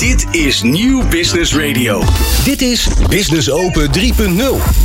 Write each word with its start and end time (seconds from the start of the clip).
Dit 0.00 0.26
is 0.30 0.62
Nieuw 0.62 1.08
Business 1.08 1.54
Radio. 1.54 2.02
Dit 2.44 2.62
is 2.62 2.88
Business 3.08 3.50
Open 3.50 3.90
3.0. 3.98 4.02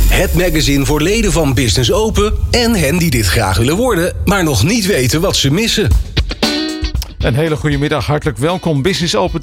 Het 0.08 0.34
magazine 0.34 0.84
voor 0.84 1.02
leden 1.02 1.32
van 1.32 1.54
Business 1.54 1.92
Open 1.92 2.32
en 2.50 2.74
hen 2.74 2.96
die 2.98 3.10
dit 3.10 3.26
graag 3.26 3.56
willen 3.58 3.76
worden, 3.76 4.16
maar 4.24 4.44
nog 4.44 4.64
niet 4.64 4.86
weten 4.86 5.20
wat 5.20 5.36
ze 5.36 5.50
missen. 5.50 6.05
Een 7.26 7.34
hele 7.34 7.56
goede 7.56 7.78
middag, 7.78 8.06
hartelijk 8.06 8.38
welkom. 8.38 8.82
Business 8.82 9.16
Open 9.16 9.40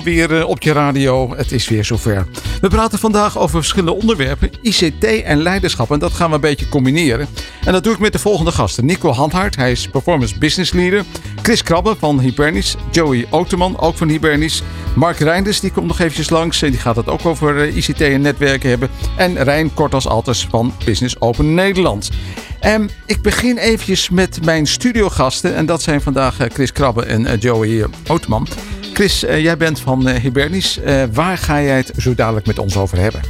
3.0 0.00 0.04
weer 0.04 0.38
eh, 0.38 0.48
op 0.48 0.62
je 0.62 0.72
radio. 0.72 1.36
Het 1.36 1.52
is 1.52 1.68
weer 1.68 1.84
zover. 1.84 2.26
We 2.60 2.68
praten 2.68 2.98
vandaag 2.98 3.38
over 3.38 3.58
verschillende 3.58 4.00
onderwerpen, 4.00 4.50
ICT 4.62 5.04
en 5.04 5.42
leiderschap. 5.42 5.90
En 5.90 5.98
dat 5.98 6.12
gaan 6.12 6.28
we 6.28 6.34
een 6.34 6.40
beetje 6.40 6.68
combineren. 6.68 7.28
En 7.64 7.72
dat 7.72 7.84
doe 7.84 7.92
ik 7.92 7.98
met 7.98 8.12
de 8.12 8.18
volgende 8.18 8.52
gasten. 8.52 8.86
Nico 8.86 9.10
Handhart, 9.10 9.56
hij 9.56 9.70
is 9.70 9.88
Performance 9.88 10.38
Business 10.38 10.72
Leader. 10.72 11.04
Chris 11.42 11.62
Krabbe 11.62 11.96
van 11.98 12.20
Hibernis. 12.20 12.76
Joey 12.90 13.26
Oterman, 13.30 13.78
ook 13.78 13.96
van 13.96 14.08
Hibernis. 14.08 14.62
Mark 14.94 15.18
Reinders, 15.18 15.60
die 15.60 15.70
komt 15.70 15.86
nog 15.86 15.98
eventjes 15.98 16.30
langs. 16.30 16.60
Die 16.60 16.78
gaat 16.78 16.96
het 16.96 17.08
ook 17.08 17.26
over 17.26 17.60
eh, 17.60 17.76
ICT 17.76 18.00
en 18.00 18.20
netwerken 18.20 18.68
hebben. 18.68 18.90
En 19.16 19.42
Rijn 19.42 19.74
Kortas 19.74 20.06
Alters 20.06 20.46
van 20.50 20.72
Business 20.84 21.20
Open 21.20 21.54
Nederland. 21.54 22.10
Um, 22.66 22.88
ik 23.06 23.22
begin 23.22 23.58
eventjes 23.58 24.10
met 24.10 24.44
mijn 24.44 24.66
studiogasten. 24.66 25.54
En 25.54 25.66
dat 25.66 25.82
zijn 25.82 26.00
vandaag 26.00 26.40
uh, 26.40 26.46
Chris 26.52 26.72
Krabbe 26.72 27.04
en 27.04 27.20
uh, 27.20 27.40
Joey 27.40 27.86
Ootman. 28.06 28.46
Chris, 28.92 29.20
jij 29.20 29.56
bent 29.56 29.80
van 29.80 30.08
Hibernis. 30.08 30.80
waar 31.12 31.38
ga 31.38 31.62
jij 31.62 31.76
het 31.76 31.92
zo 31.96 32.14
dadelijk 32.14 32.46
met 32.46 32.58
ons 32.58 32.76
over 32.76 32.98
hebben? 32.98 33.20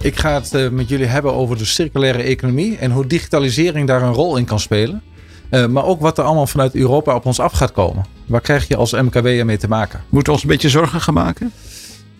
Ik 0.00 0.16
ga 0.18 0.42
het 0.42 0.72
met 0.72 0.88
jullie 0.88 1.06
hebben 1.06 1.34
over 1.34 1.58
de 1.58 1.64
circulaire 1.64 2.22
economie. 2.22 2.76
En 2.78 2.90
hoe 2.90 3.06
digitalisering 3.06 3.86
daar 3.86 4.02
een 4.02 4.12
rol 4.12 4.36
in 4.36 4.44
kan 4.44 4.60
spelen. 4.60 5.02
maar 5.50 5.84
ook 5.84 6.00
wat 6.00 6.18
er 6.18 6.24
allemaal 6.24 6.46
vanuit 6.46 6.74
Europa 6.74 7.14
op 7.14 7.26
ons 7.26 7.40
af 7.40 7.52
gaat 7.52 7.72
komen. 7.72 8.04
Waar 8.26 8.40
krijg 8.40 8.68
je 8.68 8.76
als 8.76 8.92
MKW 8.92 9.42
mee 9.44 9.56
te 9.56 9.68
maken? 9.68 10.02
Moeten 10.08 10.32
we 10.32 10.38
ons 10.38 10.42
een 10.42 10.52
beetje 10.54 10.68
zorgen 10.68 11.00
gaan 11.00 11.14
maken? 11.14 11.52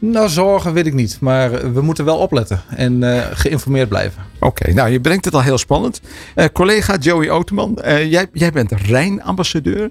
Nou, 0.00 0.28
zorgen 0.28 0.72
weet 0.72 0.86
ik 0.86 0.94
niet. 0.94 1.20
Maar 1.20 1.72
we 1.72 1.80
moeten 1.80 2.04
wel 2.04 2.18
opletten 2.18 2.60
en 2.68 3.02
uh, 3.02 3.26
geïnformeerd 3.32 3.88
blijven. 3.88 4.22
Oké, 4.40 4.72
nou 4.72 4.88
je 4.88 5.00
brengt 5.00 5.24
het 5.24 5.34
al 5.34 5.42
heel 5.42 5.58
spannend. 5.58 6.00
Uh, 6.36 6.44
collega 6.52 6.96
Joey 6.96 7.30
Oteman, 7.30 7.78
uh, 7.84 8.10
jij, 8.10 8.26
jij 8.32 8.52
bent 8.52 8.72
Rijn-ambassadeur. 8.72 9.90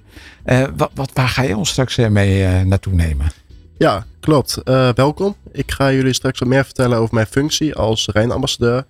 wat, 0.76 0.92
wat, 0.94 1.12
waar 1.14 1.28
ga 1.28 1.42
je 1.42 1.58
ons 1.58 1.70
straks 1.70 1.96
mee 1.96 2.64
naartoe 2.66 2.94
nemen? 2.94 3.32
Ja, 3.78 4.06
klopt. 4.20 4.62
welkom. 4.96 5.36
Ik 5.52 5.72
ga 5.72 5.92
jullie 5.92 6.14
straks 6.14 6.40
wat 6.40 6.48
meer 6.48 6.64
vertellen 6.64 6.98
over 6.98 7.14
mijn 7.14 7.28
functie 7.28 7.76
als 7.76 8.10
Rijn-ambassadeur. 8.14 8.86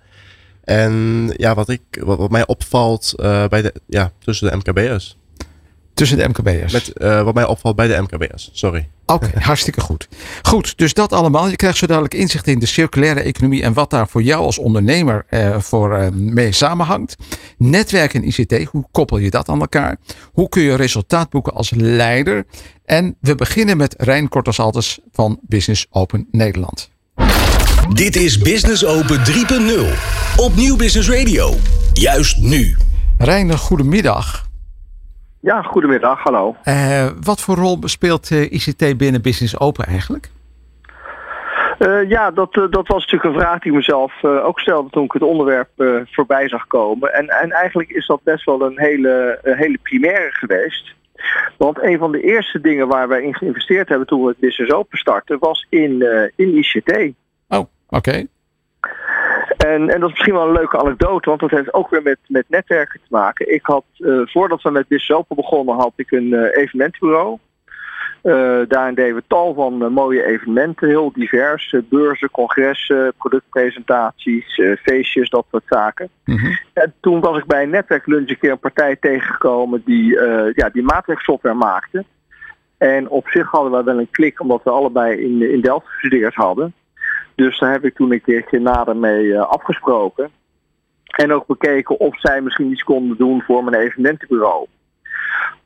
En 0.64 1.24
ja, 1.36 1.54
wat, 1.54 1.68
ik, 1.68 1.80
wat, 2.00 2.18
wat 2.18 2.30
mij 2.30 2.46
opvalt 2.46 3.12
bij 3.48 3.62
de, 3.62 3.74
ja, 3.86 4.12
tussen 4.18 4.50
de 4.50 4.56
MKB'ers. 4.56 5.16
Tussen 5.98 6.18
de 6.18 6.28
MKB'ers? 6.28 6.72
Met, 6.72 6.92
uh, 6.96 7.22
wat 7.22 7.34
mij 7.34 7.46
opvalt 7.46 7.76
bij 7.76 7.86
de 7.86 8.00
MKB'ers, 8.00 8.50
sorry. 8.52 8.88
Oké, 9.06 9.26
okay, 9.26 9.42
hartstikke 9.50 9.80
goed. 9.80 10.08
Goed, 10.42 10.78
dus 10.78 10.94
dat 10.94 11.12
allemaal. 11.12 11.48
Je 11.48 11.56
krijgt 11.56 11.78
zo 11.78 11.86
dadelijk 11.86 12.14
inzicht 12.14 12.46
in 12.46 12.58
de 12.58 12.66
circulaire 12.66 13.20
economie 13.20 13.62
en 13.62 13.72
wat 13.72 13.90
daar 13.90 14.08
voor 14.08 14.22
jou 14.22 14.44
als 14.44 14.58
ondernemer 14.58 15.26
uh, 15.30 15.58
voor 15.58 15.98
uh, 15.98 16.08
mee 16.10 16.52
samenhangt. 16.52 17.16
Netwerk 17.56 18.14
en 18.14 18.24
ICT, 18.24 18.64
hoe 18.64 18.84
koppel 18.90 19.18
je 19.18 19.30
dat 19.30 19.48
aan 19.48 19.60
elkaar? 19.60 19.96
Hoe 20.32 20.48
kun 20.48 20.62
je 20.62 20.74
resultaat 20.74 21.30
boeken 21.30 21.54
als 21.54 21.70
leider? 21.70 22.46
En 22.84 23.16
we 23.20 23.34
beginnen 23.34 23.76
met 23.76 23.94
Rijn 23.98 24.28
Korters 24.28 24.98
van 25.12 25.38
Business 25.42 25.86
Open 25.90 26.28
Nederland. 26.30 26.90
Dit 27.92 28.16
is 28.16 28.38
Business 28.38 28.84
Open 28.84 29.18
3.0 29.18 29.24
op 30.36 30.56
Nieuw 30.56 30.76
Business 30.76 31.10
Radio. 31.10 31.54
Juist 31.92 32.36
nu. 32.36 32.76
Rijn, 33.18 33.58
goedemiddag. 33.58 34.47
Ja, 35.48 35.62
goedemiddag, 35.62 36.22
hallo. 36.22 36.56
Uh, 36.64 37.08
wat 37.20 37.40
voor 37.40 37.54
rol 37.54 37.78
speelt 37.84 38.30
uh, 38.30 38.52
ICT 38.52 38.98
binnen 38.98 39.22
Business 39.22 39.60
Open 39.60 39.84
eigenlijk? 39.84 40.30
Uh, 41.78 42.08
ja, 42.08 42.30
dat, 42.30 42.52
dat 42.52 42.86
was 42.86 43.06
natuurlijk 43.06 43.24
een 43.24 43.40
vraag 43.40 43.58
die 43.58 43.70
ik 43.70 43.76
mezelf 43.76 44.24
ook 44.24 44.60
stelde 44.60 44.90
toen 44.90 45.04
ik 45.04 45.12
het 45.12 45.22
onderwerp 45.22 45.68
voorbij 46.10 46.48
zag 46.48 46.66
komen. 46.66 47.14
En, 47.14 47.28
en 47.28 47.50
eigenlijk 47.50 47.90
is 47.90 48.06
dat 48.06 48.22
best 48.22 48.44
wel 48.44 48.62
een 48.62 48.78
hele, 48.78 49.38
hele 49.42 49.78
primaire 49.82 50.30
geweest. 50.32 50.94
Want 51.56 51.82
een 51.82 51.98
van 51.98 52.12
de 52.12 52.20
eerste 52.20 52.60
dingen 52.60 52.88
waar 52.88 53.08
wij 53.08 53.22
in 53.22 53.34
geïnvesteerd 53.34 53.88
hebben 53.88 54.06
toen 54.06 54.22
we 54.22 54.28
het 54.28 54.38
Business 54.38 54.72
Open 54.72 54.98
starten, 54.98 55.38
was 55.38 55.66
in, 55.68 56.06
in 56.36 56.56
ICT. 56.56 57.12
Oh, 57.48 57.64
oké. 57.88 58.26
En, 59.56 59.88
en 59.88 60.00
dat 60.00 60.08
is 60.08 60.14
misschien 60.14 60.34
wel 60.34 60.46
een 60.46 60.52
leuke 60.52 60.78
anekdote, 60.78 61.28
want 61.28 61.40
dat 61.40 61.50
heeft 61.50 61.74
ook 61.74 61.90
weer 61.90 62.02
met, 62.02 62.18
met 62.26 62.44
netwerken 62.48 63.00
te 63.00 63.06
maken. 63.08 63.54
Ik 63.54 63.66
had, 63.66 63.84
uh, 63.98 64.20
voordat 64.24 64.62
we 64.62 64.70
met 64.70 64.88
Business 64.88 65.20
Open 65.20 65.36
begonnen, 65.36 65.74
had 65.74 65.92
ik 65.96 66.10
een 66.10 66.26
uh, 66.26 66.56
evenementenbureau. 66.56 67.38
Uh, 68.22 68.58
daarin 68.68 68.94
deden 68.94 69.14
we 69.14 69.22
tal 69.26 69.54
van 69.54 69.92
mooie 69.92 70.24
evenementen, 70.24 70.88
heel 70.88 71.12
divers. 71.12 71.74
beurzen, 71.88 72.30
congressen, 72.30 73.12
productpresentaties, 73.18 74.60
feestjes, 74.82 75.30
dat 75.30 75.46
soort 75.50 75.64
zaken. 75.66 76.08
Mm 76.24 76.38
-hmm. 76.38 76.58
En 76.72 76.94
toen 77.00 77.20
was 77.20 77.38
ik 77.38 77.46
bij 77.46 77.62
een 77.62 77.70
netwerklunch 77.70 78.28
een 78.28 78.38
keer 78.38 78.50
een 78.50 78.58
partij 78.58 78.96
tegengekomen 78.96 79.82
die, 79.84 80.20
ja, 80.54 80.68
die 80.72 80.82
maatwerksoftware 80.82 81.54
maakte. 81.54 82.04
En 82.78 83.08
op 83.08 83.28
zich 83.28 83.50
hadden 83.50 83.72
we 83.72 83.82
wel 83.82 83.98
een 83.98 84.10
klik, 84.10 84.40
omdat 84.40 84.60
we 84.64 84.70
allebei 84.70 85.20
in, 85.20 85.50
in 85.50 85.60
Delft 85.60 85.86
gestudeerd 85.86 86.34
hadden. 86.34 86.74
Dus 87.44 87.58
daar 87.58 87.72
heb 87.72 87.84
ik 87.84 87.94
toen 87.94 88.12
een 88.12 88.20
keertje 88.20 88.60
nader 88.60 88.96
mee 88.96 89.24
uh, 89.24 89.40
afgesproken. 89.40 90.30
En 91.04 91.32
ook 91.32 91.46
bekeken 91.46 92.00
of 92.00 92.20
zij 92.20 92.40
misschien 92.40 92.70
iets 92.70 92.82
konden 92.82 93.16
doen 93.16 93.42
voor 93.42 93.64
mijn 93.64 93.82
evenementenbureau. 93.82 94.66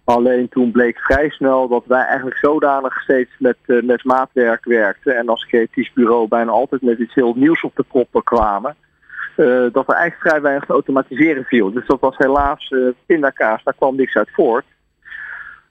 Alleen 0.04 0.48
toen 0.48 0.70
bleek 0.70 0.98
vrij 0.98 1.30
snel 1.30 1.68
dat 1.68 1.84
wij 1.86 2.04
eigenlijk 2.04 2.36
zodanig 2.36 3.02
steeds 3.02 3.30
met, 3.38 3.56
uh, 3.66 3.82
met 3.82 4.04
maatwerk 4.04 4.64
werkten. 4.64 5.16
En 5.16 5.28
als 5.28 5.46
creatief 5.46 5.92
bureau 5.92 6.28
bijna 6.28 6.50
altijd 6.50 6.82
met 6.82 6.98
iets 6.98 7.14
heel 7.14 7.34
nieuws 7.36 7.62
op 7.62 7.76
de 7.76 7.84
proppen 7.88 8.22
kwamen. 8.22 8.76
Uh, 9.36 9.46
dat 9.72 9.88
er 9.88 9.94
eigenlijk 9.94 10.28
vrij 10.28 10.40
weinig 10.40 10.64
te 10.64 10.72
automatiseren 10.72 11.44
viel. 11.44 11.72
Dus 11.72 11.86
dat 11.86 12.00
was 12.00 12.16
helaas 12.16 12.70
uh, 12.70 12.88
pindakaas, 13.06 13.62
daar 13.64 13.74
kwam 13.74 13.96
niks 13.96 14.16
uit 14.16 14.30
voort. 14.32 14.64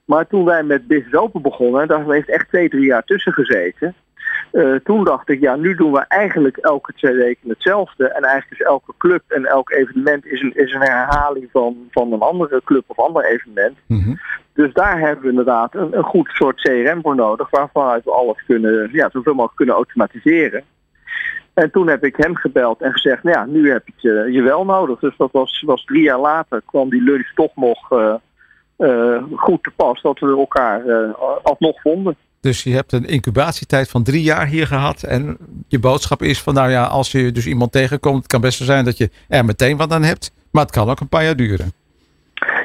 Maar 0.06 0.28
toen 0.28 0.45
wij 0.45 0.63
met 0.63 0.88
Business 0.88 1.16
Open 1.16 1.41
begonnen, 1.41 1.88
daar 1.88 2.06
heeft 2.06 2.29
echt 2.29 2.47
twee, 2.47 2.69
drie 2.69 2.85
jaar 2.85 3.03
tussen 3.03 3.33
gezeten. 3.33 3.95
Uh, 4.52 4.75
toen 4.84 5.03
dacht 5.03 5.30
ik, 5.30 5.40
ja, 5.40 5.56
nu 5.56 5.75
doen 5.75 5.92
we 5.92 6.00
eigenlijk 6.08 6.58
elke 6.58 6.94
twee 6.94 7.16
weken 7.16 7.50
hetzelfde. 7.50 8.08
En 8.08 8.24
eigenlijk 8.24 8.62
is 8.62 8.68
elke 8.68 8.94
club 8.97 9.22
en 9.28 9.46
elk 9.46 9.72
evenement 9.72 10.25
is 10.25 10.42
een, 10.42 10.56
is 10.56 10.74
een 10.74 10.81
herhaling 10.81 11.50
van, 11.52 11.78
van 11.92 12.14
een 12.14 12.19
andere 12.19 12.62
club 12.66 12.84
of 12.88 13.00
ander 13.00 13.25
evenement. 13.25 13.78
Mm 13.88 14.02
-hmm. 14.02 14.19
Dus 14.53 14.74
daar 14.74 15.00
hebben 15.00 15.24
we 15.24 15.30
inderdaad 15.30 15.75
een, 15.75 15.97
een 15.97 16.03
goed 16.03 16.30
soort 16.34 16.62
CRM 16.62 17.02
voor 17.02 17.16
nodig, 17.16 17.50
waarvan 17.50 18.02
we 18.03 18.12
alles 18.12 18.44
kunnen, 18.46 18.90
ja, 18.92 19.09
zoveel 19.09 19.34
mogelijk 19.34 19.56
kunnen 19.56 19.75
automatiseren. 19.75 20.63
En 21.53 21.72
toen 21.72 21.88
heb 21.88 22.03
ik 22.03 22.16
hem 22.16 22.36
gebeld 22.36 22.81
en 22.81 22.92
gezegd, 22.92 23.24
nou 23.24 23.38
ja, 23.38 23.46
nu 23.46 23.72
heb 23.72 23.88
ik 23.88 23.94
je, 23.98 24.28
je 24.31 24.42
wel 24.42 24.66
nodig. 24.66 25.00
Dus 25.00 25.18
dat 25.18 25.31
was, 25.31 25.63
was 25.66 25.84
drie 25.86 26.03
jaar 26.03 26.19
later, 26.19 26.62
kwam 26.66 26.90
die 26.90 27.02
lunch 27.02 27.31
toch 27.36 27.56
nog 27.56 27.92
uh, 27.92 28.13
uh, 28.78 29.24
goed 29.36 29.63
te 29.63 29.72
pas, 29.75 30.02
dat 30.02 30.19
we 30.19 30.28
elkaar 30.28 30.84
alsnog 31.44 31.81
vonden. 31.81 32.16
Dus 32.41 32.63
je 32.63 32.74
hebt 32.74 32.91
een 32.91 33.06
incubatietijd 33.06 33.90
van 33.90 34.03
drie 34.03 34.24
jaar 34.24 34.47
hier 34.47 34.68
gehad. 34.68 35.03
En 35.03 35.38
je 35.68 35.79
boodschap 35.79 36.22
is 36.22 36.41
van, 36.41 36.53
nou 36.53 36.69
ja, 36.69 36.84
als 36.84 37.12
je 37.12 37.31
dus 37.31 37.47
iemand 37.47 37.72
tegenkomt, 37.72 38.18
het 38.18 38.28
kan 38.28 38.41
best 38.41 38.57
zo 38.57 38.63
zijn 38.63 38.85
dat 38.85 38.97
je 38.97 39.09
er 39.28 39.46
meteen 39.46 39.78
wat 39.78 39.91
aan 39.91 40.03
hebt. 40.03 40.31
Maar 40.51 40.63
het 40.63 40.72
kan 40.72 40.90
ook 40.90 41.00
een 41.00 41.09
paar 41.09 41.24
jaar 41.24 41.35
duren. 41.35 41.72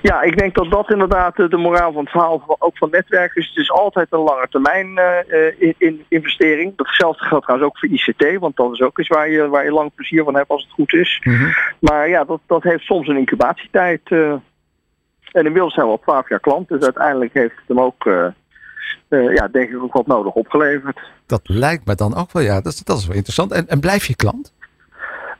Ja, 0.02 0.22
ik 0.22 0.38
denk 0.38 0.54
dat 0.54 0.70
dat 0.70 0.90
inderdaad 0.90 1.36
de 1.36 1.56
moraal 1.56 1.92
van 1.92 2.02
het 2.02 2.10
verhaal 2.10 2.56
ook 2.58 2.78
van 2.78 2.90
netwerken 2.90 3.42
is. 3.42 3.48
Het 3.48 3.56
is 3.56 3.70
altijd 3.70 4.06
een 4.10 4.20
lange 4.20 4.46
termijn 4.50 5.00
uh, 5.28 5.74
in, 5.78 6.04
investering. 6.08 6.76
Datzelfde 6.76 7.24
geldt 7.24 7.44
trouwens 7.44 7.70
ook 7.70 7.78
voor 7.78 7.88
ICT, 7.88 8.38
want 8.38 8.56
dat 8.56 8.72
is 8.72 8.80
ook 8.80 8.98
iets 8.98 9.08
waar 9.08 9.30
je, 9.30 9.48
waar 9.48 9.64
je 9.64 9.72
lang 9.72 9.94
plezier 9.94 10.24
van 10.24 10.36
hebt 10.36 10.48
als 10.48 10.62
het 10.62 10.72
goed 10.72 10.92
is. 10.92 11.20
Mm 11.24 11.36
-hmm. 11.36 11.54
Maar 11.78 12.08
ja, 12.08 12.24
dat, 12.24 12.40
dat 12.46 12.62
heeft 12.62 12.84
soms 12.84 13.08
een 13.08 13.16
incubatietijd. 13.16 14.00
Uh, 14.10 14.30
en 15.32 15.44
inmiddels 15.44 15.74
zijn 15.74 15.86
we 15.86 15.92
al 15.92 16.00
twaalf 16.00 16.28
jaar 16.28 16.40
klant, 16.40 16.68
dus 16.68 16.82
uiteindelijk 16.82 17.32
heeft 17.32 17.56
het 17.56 17.68
hem 17.68 17.80
ook 17.80 18.04
uh, 18.04 18.26
ja, 19.08 19.48
denk 19.48 19.70
ik 19.70 19.82
ook 19.82 19.92
wat 19.92 20.06
nodig 20.06 20.32
opgeleverd. 20.32 21.00
Dat 21.26 21.40
lijkt 21.44 21.86
me 21.86 21.94
dan 21.94 22.16
ook 22.16 22.32
wel, 22.32 22.42
ja. 22.42 22.60
Dat 22.60 22.72
is, 22.72 22.84
dat 22.84 22.98
is 22.98 23.06
wel 23.06 23.16
interessant. 23.16 23.52
En, 23.52 23.68
en 23.68 23.80
blijf 23.80 24.06
je 24.06 24.16
klant? 24.16 24.52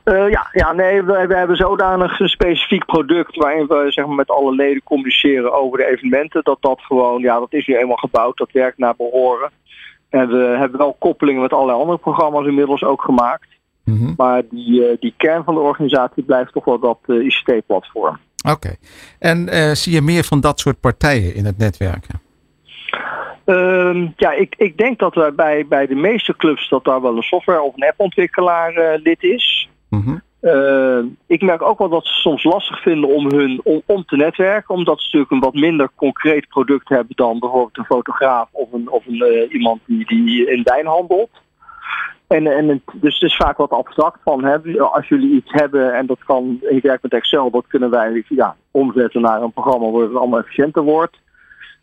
Uh, 0.07 0.29
ja, 0.29 0.47
ja, 0.51 0.73
nee, 0.73 1.03
we, 1.03 1.27
we, 1.27 1.35
hebben 1.35 1.57
zodanig 1.57 2.19
een 2.19 2.29
specifiek 2.29 2.85
product 2.85 3.35
waarin 3.35 3.67
we 3.67 3.85
zeg 3.89 4.05
maar, 4.05 4.15
met 4.15 4.29
alle 4.29 4.55
leden 4.55 4.83
communiceren 4.83 5.53
over 5.53 5.77
de 5.77 5.85
evenementen. 5.85 6.43
Dat 6.43 6.57
dat 6.61 6.81
gewoon, 6.81 7.21
ja, 7.21 7.39
dat 7.39 7.53
is 7.53 7.67
nu 7.67 7.77
eenmaal 7.77 7.95
gebouwd, 7.95 8.37
dat 8.37 8.51
werkt 8.51 8.77
naar 8.77 8.95
behoren. 8.95 9.51
En 10.09 10.27
we 10.27 10.55
hebben 10.57 10.77
wel 10.77 10.95
koppelingen 10.99 11.41
met 11.41 11.53
allerlei 11.53 11.79
andere 11.79 11.97
programma's 11.97 12.45
inmiddels 12.45 12.83
ook 12.83 13.01
gemaakt. 13.01 13.47
Mm 13.83 13.97
-hmm. 13.97 14.13
Maar 14.17 14.41
die, 14.49 14.81
uh, 14.81 14.97
die 14.99 15.13
kern 15.17 15.43
van 15.43 15.53
de 15.53 15.59
organisatie 15.59 16.23
blijft 16.23 16.53
toch 16.53 16.65
wel 16.65 16.79
dat 16.79 16.99
ICT-platform. 17.07 18.19
Oké. 18.45 18.55
Okay. 18.55 18.77
En 19.19 19.77
zie 19.77 19.93
je 19.93 20.01
meer 20.01 20.23
van 20.23 20.39
dat 20.39 20.59
soort 20.59 20.79
partijen 20.79 21.35
in 21.35 21.45
het 21.45 21.57
netwerken? 21.57 22.21
Uh, 23.49 24.07
ja, 24.15 24.31
ik, 24.31 24.55
ik 24.57 24.77
denk 24.77 24.99
dat 24.99 25.15
er 25.15 25.35
bij, 25.35 25.67
bij 25.67 25.87
de 25.87 25.95
meeste 25.95 26.35
clubs 26.35 26.69
dat 26.69 26.83
daar 26.83 27.01
wel 27.01 27.15
een 27.15 27.23
software 27.23 27.61
of 27.61 27.73
een 27.75 27.87
appontwikkelaar 27.87 28.77
uh, 28.77 29.03
lid 29.03 29.23
is. 29.23 29.69
Mm 29.89 30.01
-hmm. 30.01 30.21
Uh, 30.41 30.99
ik 31.27 31.41
merk 31.41 31.61
ook 31.61 31.77
wel 31.77 31.89
dat 31.89 32.05
ze 32.05 32.13
soms 32.13 32.43
lastig 32.43 32.81
vinden 32.81 33.09
om, 33.09 33.31
hun, 33.31 33.61
om, 33.63 33.81
om 33.85 34.05
te 34.05 34.15
netwerken. 34.15 34.75
Omdat 34.75 34.99
ze 34.99 35.05
natuurlijk 35.05 35.31
een 35.31 35.39
wat 35.39 35.53
minder 35.53 35.89
concreet 35.95 36.47
product 36.47 36.89
hebben 36.89 37.15
dan 37.15 37.39
bijvoorbeeld 37.39 37.77
een 37.77 37.85
fotograaf 37.85 38.47
of, 38.51 38.73
een, 38.73 38.89
of 38.89 39.05
een, 39.05 39.15
uh, 39.15 39.53
iemand 39.53 39.79
die, 39.85 40.05
die 40.05 40.51
in 40.51 40.63
wijn 40.63 40.85
handelt. 40.85 41.29
En, 42.27 42.47
en 42.47 42.81
dus 42.93 43.13
het 43.13 43.29
is 43.29 43.35
vaak 43.35 43.57
wat 43.57 43.71
abstract 43.71 44.19
van 44.23 44.43
hè, 44.43 44.79
als 44.79 45.07
jullie 45.07 45.35
iets 45.35 45.51
hebben 45.51 45.93
en 45.93 46.05
dat 46.05 46.23
kan, 46.25 46.59
ik 46.61 46.83
werk 46.83 47.01
met 47.01 47.13
Excel, 47.13 47.49
dat 47.51 47.67
kunnen 47.67 47.89
wij 47.89 48.23
ja, 48.27 48.55
omzetten 48.71 49.21
naar 49.21 49.41
een 49.41 49.53
programma 49.53 49.89
waar 49.89 50.01
het 50.01 50.15
allemaal 50.15 50.39
efficiënter 50.39 50.83
wordt. 50.83 51.17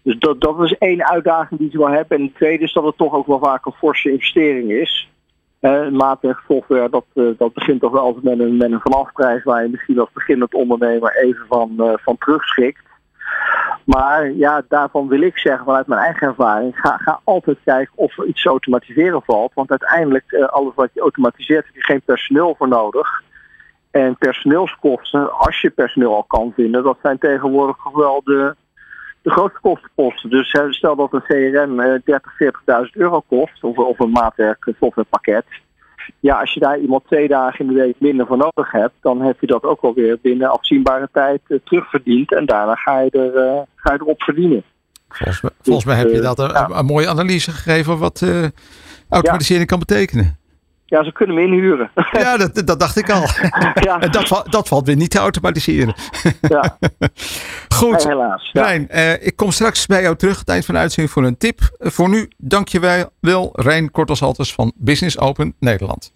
Dus 0.05 0.19
dat, 0.19 0.41
dat 0.41 0.63
is 0.63 0.79
één 0.79 1.09
uitdaging 1.09 1.61
die 1.61 1.71
ze 1.71 1.79
wel 1.79 1.89
hebben. 1.89 2.19
En 2.19 2.25
de 2.25 2.33
tweede 2.33 2.65
is 2.65 2.73
dat 2.73 2.85
het 2.85 2.97
toch 2.97 3.15
ook 3.15 3.27
wel 3.27 3.39
vaak 3.39 3.67
een 3.67 3.73
forse 3.73 4.11
investering 4.11 4.71
is. 4.71 5.09
Uh, 5.61 6.13
software, 6.49 6.89
dat, 6.91 7.05
uh, 7.15 7.29
dat 7.39 7.53
begint 7.53 7.81
toch 7.81 7.93
wel 7.93 8.19
met 8.23 8.39
een, 8.39 8.57
met 8.57 8.73
een 8.73 8.81
vanafprijs 8.81 9.43
waar 9.43 9.63
je 9.63 9.69
misschien 9.69 9.99
als 9.99 10.13
beginnend 10.13 10.55
ondernemer 10.55 11.17
even 11.17 11.47
van, 11.49 11.75
uh, 11.79 11.93
van 11.97 12.19
terugschikt. 12.19 12.83
Maar 13.85 14.33
ja, 14.33 14.63
daarvan 14.69 15.09
wil 15.09 15.21
ik 15.21 15.39
zeggen 15.39 15.65
vanuit 15.65 15.87
mijn 15.87 16.01
eigen 16.01 16.27
ervaring, 16.27 16.77
ga, 16.77 16.97
ga 16.97 17.21
altijd 17.25 17.59
kijken 17.65 17.93
of 17.95 18.19
er 18.19 18.27
iets 18.27 18.43
te 18.43 18.49
automatiseren 18.49 19.23
valt. 19.23 19.55
Want 19.55 19.71
uiteindelijk, 19.71 20.35
alles 20.35 20.75
wat 20.75 20.91
je 20.93 21.01
automatiseert, 21.01 21.67
heb 21.67 21.75
je 21.75 21.83
geen 21.83 22.03
personeel 22.05 22.55
voor 22.59 22.69
nodig. 22.69 23.23
En 23.91 24.17
personeelskosten, 24.17 25.39
als 25.39 25.61
je 25.61 25.71
personeel 25.71 26.15
al 26.15 26.25
kan 26.25 26.53
vinden, 26.57 26.83
dat 26.83 26.99
zijn 27.03 27.19
tegenwoordig 27.19 27.77
wel 27.93 28.21
de, 28.25 28.55
de 29.25 29.31
grootste 29.31 29.61
kostenposten. 29.63 30.31
Dus 30.31 30.59
stel 30.71 30.97
dat 30.97 31.13
een 31.13 31.23
CRM 31.23 31.81
uh, 31.81 31.95
30, 32.05 32.33
40.000 32.43 32.91
euro 32.93 33.21
kost, 33.21 33.65
of, 33.65 33.77
of 33.77 33.99
een 33.99 34.11
maatwerk 34.11 34.73
softwarepakket. 34.81 35.45
Ja, 36.21 36.41
als 36.41 36.53
je 36.53 36.61
daar 36.61 36.79
iemand 36.79 37.05
twee 37.07 37.29
dagen 37.29 37.67
in 37.67 37.73
de 37.73 37.81
week 37.81 37.95
minder 37.99 38.27
voor 38.27 38.37
nodig 38.37 38.71
hebt, 38.71 38.95
dan 39.01 39.21
heb 39.21 39.41
je 39.41 39.47
dat 39.47 39.63
ook 39.63 39.83
wel 39.83 39.95
weer 39.95 40.19
binnen 40.23 40.51
afzienbare 40.51 41.09
tijd 41.13 41.41
uh, 41.49 41.59
terugverdiend. 41.65 42.35
En 42.35 42.47
daarna 42.47 42.75
ga 42.75 43.01
je, 43.01 43.11
er, 43.11 43.67
ga 43.75 43.93
je 43.93 43.99
erop 44.01 44.23
verdienen. 44.23 44.63
Volgens, 45.09 45.43
mij, 45.43 45.51
volgens 45.63 45.85
mij 45.85 45.97
heb 45.97 46.11
je 46.11 46.21
dat 46.21 46.39
een, 46.39 46.49
ja. 46.49 46.69
een, 46.71 46.85
mooie 46.85 47.09
analyse 47.09 47.51
gegeven 47.51 47.99
wat 47.99 48.21
uh, 48.21 48.47
automatisering 49.09 49.71
ja. 49.71 49.77
kan 49.77 49.79
betekenen. 49.79 50.39
Ja, 50.87 51.05
ze 51.05 51.13
kunnen 51.13 51.37
me 51.37 51.43
inhuren. 51.43 51.91
Ja, 52.13 52.37
dat, 52.37 52.67
dat 52.67 52.81
dacht 52.81 52.97
ik 52.97 53.11
al. 53.11 53.23
Ja. 53.75 53.99
Dat, 53.99 54.45
dat 54.51 54.69
valt 54.69 54.87
weer 54.87 54.97
niet 54.97 55.11
te 55.11 55.19
automatiseren. 55.19 55.95
Ja. 56.41 56.79
Goed. 57.79 58.05
Helaas. 58.05 58.51
Ja. 58.53 58.63
Rijn, 58.63 58.89
uh, 58.91 59.27
ik 59.27 59.37
kom 59.37 59.51
straks 59.51 59.87
bij 59.87 60.03
jou 60.03 60.17
terug, 60.17 60.39
het 60.39 60.49
eind 60.49 60.65
van 60.65 60.75
de 60.75 60.81
uitzending, 60.81 61.15
voor 61.15 61.25
een 61.25 61.37
tip. 61.37 61.61
Uh, 61.79 61.91
voor 61.91 62.09
nu, 62.09 62.29
dank 62.37 62.69
je 62.69 63.09
wel, 63.21 63.51
Rijn 63.53 63.91
Kortelsalters 63.91 64.55
van 64.55 64.73
Business 64.77 65.19
Open 65.19 65.55
Nederland. 65.59 66.13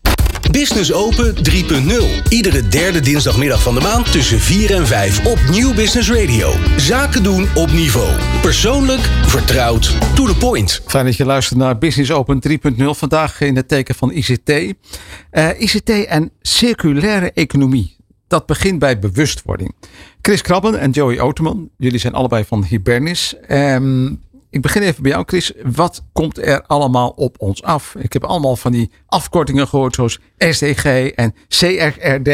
Business 0.50 0.92
Open 0.92 1.34
3.0. 1.34 2.28
Iedere 2.28 2.68
derde 2.68 3.00
dinsdagmiddag 3.00 3.62
van 3.62 3.74
de 3.74 3.80
maand 3.80 4.12
tussen 4.12 4.40
4 4.40 4.74
en 4.74 4.86
5 4.86 5.26
op 5.26 5.38
Nieuw 5.50 5.74
Business 5.74 6.10
Radio. 6.10 6.52
Zaken 6.76 7.22
doen 7.22 7.46
op 7.54 7.70
niveau. 7.70 8.08
Persoonlijk, 8.42 9.00
vertrouwd, 9.26 10.14
to 10.14 10.26
the 10.26 10.36
point. 10.36 10.82
Fijn 10.86 11.04
dat 11.04 11.16
je 11.16 11.24
luistert 11.24 11.58
naar 11.58 11.78
Business 11.78 12.10
Open 12.10 12.40
3.0. 12.48 12.84
Vandaag 12.84 13.40
in 13.40 13.56
het 13.56 13.68
teken 13.68 13.94
van 13.94 14.12
ICT. 14.12 14.48
Uh, 14.50 15.60
ICT 15.60 15.90
en 15.90 16.30
circulaire 16.40 17.32
economie. 17.32 17.96
Dat 18.28 18.46
begint 18.46 18.78
bij 18.78 18.98
bewustwording. 18.98 19.74
Chris 20.22 20.42
Krabben 20.42 20.78
en 20.78 20.90
Joey 20.90 21.20
Oterman, 21.20 21.68
jullie 21.76 21.98
zijn 21.98 22.14
allebei 22.14 22.44
van 22.44 22.64
Hibernis. 22.64 23.34
Um, 23.50 24.22
ik 24.58 24.64
begin 24.64 24.82
even 24.82 25.02
bij 25.02 25.10
jou, 25.10 25.24
Chris. 25.26 25.52
Wat 25.62 26.02
komt 26.12 26.38
er 26.38 26.62
allemaal 26.62 27.08
op 27.08 27.34
ons 27.38 27.62
af? 27.62 27.94
Ik 27.98 28.12
heb 28.12 28.24
allemaal 28.24 28.56
van 28.56 28.72
die 28.72 28.90
afkortingen 29.06 29.68
gehoord, 29.68 29.94
zoals 29.94 30.18
SDG 30.38 30.84
en 31.14 31.34
CRRD. 31.48 32.28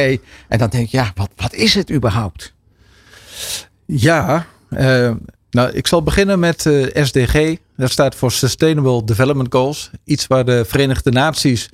En 0.48 0.58
dan 0.58 0.68
denk 0.68 0.84
ik, 0.84 0.88
ja, 0.88 1.12
wat, 1.14 1.30
wat 1.36 1.54
is 1.54 1.74
het 1.74 1.90
überhaupt? 1.90 2.54
Ja, 3.84 4.46
uh, 4.70 5.10
nou, 5.50 5.70
ik 5.70 5.86
zal 5.86 6.02
beginnen 6.02 6.38
met 6.38 6.64
uh, 6.64 7.04
SDG. 7.04 7.56
Dat 7.76 7.90
staat 7.90 8.14
voor 8.14 8.32
Sustainable 8.32 9.04
Development 9.04 9.52
Goals. 9.52 9.90
Iets 10.04 10.26
waar 10.26 10.44
de 10.44 10.64
Verenigde 10.64 11.10
Naties 11.10 11.68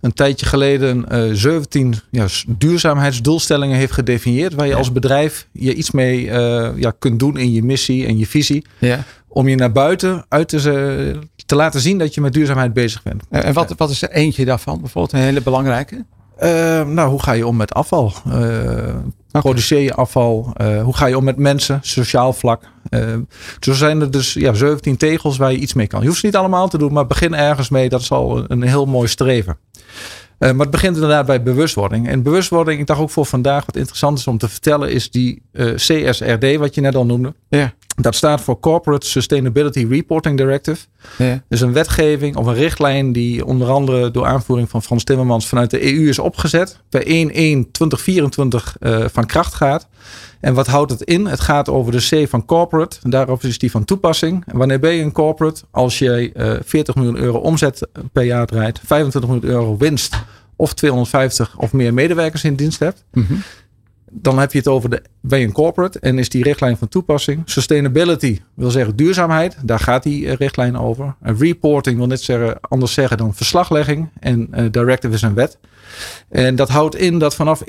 een 0.00 0.12
tijdje 0.12 0.46
geleden 0.46 1.04
uh, 1.12 1.30
17 1.32 1.94
ja, 2.10 2.26
duurzaamheidsdoelstellingen 2.46 3.76
heeft 3.76 3.92
gedefinieerd. 3.92 4.54
Waar 4.54 4.66
je 4.66 4.72
ja. 4.72 4.78
als 4.78 4.92
bedrijf 4.92 5.46
je 5.52 5.74
iets 5.74 5.90
mee 5.90 6.24
uh, 6.24 6.68
ja, 6.76 6.92
kunt 6.98 7.18
doen 7.18 7.36
in 7.36 7.52
je 7.52 7.62
missie 7.62 8.06
en 8.06 8.18
je 8.18 8.26
visie. 8.26 8.66
Ja. 8.78 9.04
Om 9.28 9.48
je 9.48 9.56
naar 9.56 9.72
buiten 9.72 10.24
uit 10.28 10.48
te, 10.48 11.18
te 11.46 11.54
laten 11.54 11.80
zien 11.80 11.98
dat 11.98 12.14
je 12.14 12.20
met 12.20 12.32
duurzaamheid 12.32 12.72
bezig 12.72 13.02
bent. 13.02 13.22
En 13.30 13.52
wat, 13.52 13.74
wat 13.76 13.90
is 13.90 14.02
er 14.02 14.10
eentje 14.10 14.44
daarvan? 14.44 14.80
Bijvoorbeeld 14.80 15.12
een 15.12 15.26
hele 15.26 15.42
belangrijke? 15.42 16.04
Uh, 16.42 16.48
nou, 16.86 17.10
hoe 17.10 17.22
ga 17.22 17.32
je 17.32 17.46
om 17.46 17.56
met 17.56 17.74
afval? 17.74 18.12
Uh, 18.26 18.34
okay. 19.32 19.42
Produceer 19.42 19.80
je 19.80 19.94
afval? 19.94 20.54
Uh, 20.60 20.82
hoe 20.82 20.96
ga 20.96 21.06
je 21.06 21.16
om 21.16 21.24
met 21.24 21.36
mensen? 21.36 21.78
Sociaal 21.82 22.32
vlak. 22.32 22.62
zo 23.60 23.72
zijn 23.72 24.00
er 24.00 24.10
dus 24.10 24.32
ja, 24.32 24.52
17 24.52 24.96
tegels 24.96 25.36
waar 25.36 25.52
je 25.52 25.58
iets 25.58 25.74
mee 25.74 25.86
kan. 25.86 26.00
Je 26.00 26.06
hoeft 26.06 26.20
ze 26.20 26.26
niet 26.26 26.36
allemaal 26.36 26.68
te 26.68 26.78
doen, 26.78 26.92
maar 26.92 27.06
begin 27.06 27.34
ergens 27.34 27.68
mee. 27.68 27.88
Dat 27.88 28.00
is 28.00 28.10
al 28.10 28.44
een 28.50 28.62
heel 28.62 28.86
mooi 28.86 29.08
streven. 29.08 29.58
maar 30.38 30.54
het 30.54 30.70
begint 30.70 30.94
inderdaad 30.94 31.26
bij 31.26 31.42
bewustwording. 31.42 32.08
En 32.08 32.22
bewustwording, 32.22 32.80
ik 32.80 32.86
dacht 32.86 33.00
ook 33.00 33.10
voor 33.10 33.26
vandaag 33.26 33.66
wat 33.66 33.76
interessant 33.76 34.18
is 34.18 34.26
om 34.26 34.38
te 34.38 34.48
vertellen, 34.48 34.90
is 34.90 35.10
die 35.10 35.42
CSRD, 35.74 36.56
wat 36.56 36.74
je 36.74 36.80
net 36.80 36.94
al 36.94 37.06
noemde. 37.06 37.34
Ja. 37.48 37.72
Dat 37.94 38.14
staat 38.14 38.40
voor 38.40 38.60
Corporate 38.60 39.06
Sustainability 39.06 39.86
Reporting 39.90 40.36
Directive. 40.36 40.86
Ja. 41.18 41.42
Dus 41.48 41.60
een 41.60 41.72
wetgeving 41.72 42.36
of 42.36 42.46
een 42.46 42.54
richtlijn 42.54 43.12
die 43.12 43.46
onder 43.46 43.68
andere 43.68 44.10
door 44.10 44.26
aanvoering 44.26 44.70
van 44.70 44.82
Frans 44.82 45.04
Timmermans 45.04 45.48
vanuit 45.48 45.70
de 45.70 45.94
EU 45.94 46.08
is 46.08 46.18
opgezet. 46.18 46.80
Per 46.88 47.04
1-1-2024 47.04 48.72
uh, 48.80 49.04
van 49.12 49.26
kracht 49.26 49.54
gaat. 49.54 49.88
En 50.40 50.54
wat 50.54 50.66
houdt 50.66 50.90
het 50.90 51.02
in? 51.02 51.26
Het 51.26 51.40
gaat 51.40 51.68
over 51.68 51.92
de 51.92 52.24
C 52.24 52.28
van 52.28 52.44
corporate. 52.44 52.96
En 53.02 53.10
daarop 53.10 53.42
is 53.42 53.58
die 53.58 53.70
van 53.70 53.84
toepassing. 53.84 54.42
En 54.46 54.56
wanneer 54.58 54.80
ben 54.80 54.92
je 54.92 55.02
een 55.02 55.12
corporate? 55.12 55.62
Als 55.70 55.98
jij 55.98 56.32
uh, 56.36 56.52
40 56.64 56.94
miljoen 56.94 57.16
euro 57.16 57.38
omzet 57.38 57.88
per 58.12 58.24
jaar 58.24 58.46
draait, 58.46 58.80
25 58.84 59.30
miljoen 59.30 59.50
euro 59.50 59.76
winst 59.76 60.16
of 60.56 60.74
250 60.74 61.54
of 61.56 61.72
meer 61.72 61.94
medewerkers 61.94 62.44
in 62.44 62.54
dienst 62.54 62.78
hebt. 62.78 63.04
Mm 63.12 63.26
-hmm 63.28 63.42
dan 64.14 64.38
heb 64.38 64.52
je 64.52 64.58
het 64.58 64.68
over 64.68 64.90
de 64.90 65.02
je 65.20 65.36
een 65.36 65.52
corporate 65.52 65.98
en 65.98 66.18
is 66.18 66.28
die 66.28 66.42
richtlijn 66.42 66.76
van 66.76 66.88
toepassing. 66.88 67.42
Sustainability 67.44 68.40
wil 68.54 68.70
zeggen 68.70 68.96
duurzaamheid, 68.96 69.56
daar 69.62 69.78
gaat 69.78 70.02
die 70.02 70.34
richtlijn 70.34 70.76
over. 70.78 71.14
Reporting 71.20 71.96
wil 71.96 72.06
net 72.06 72.20
zeggen, 72.20 72.60
anders 72.60 72.92
zeggen 72.92 73.16
dan 73.16 73.34
verslaglegging. 73.34 74.08
En 74.20 74.48
uh, 74.54 74.64
directive 74.70 75.14
is 75.14 75.22
een 75.22 75.34
wet. 75.34 75.58
En 76.28 76.56
dat 76.56 76.68
houdt 76.68 76.96
in 76.96 77.18
dat 77.18 77.34
vanaf 77.34 77.62
1-1-2024 77.62 77.64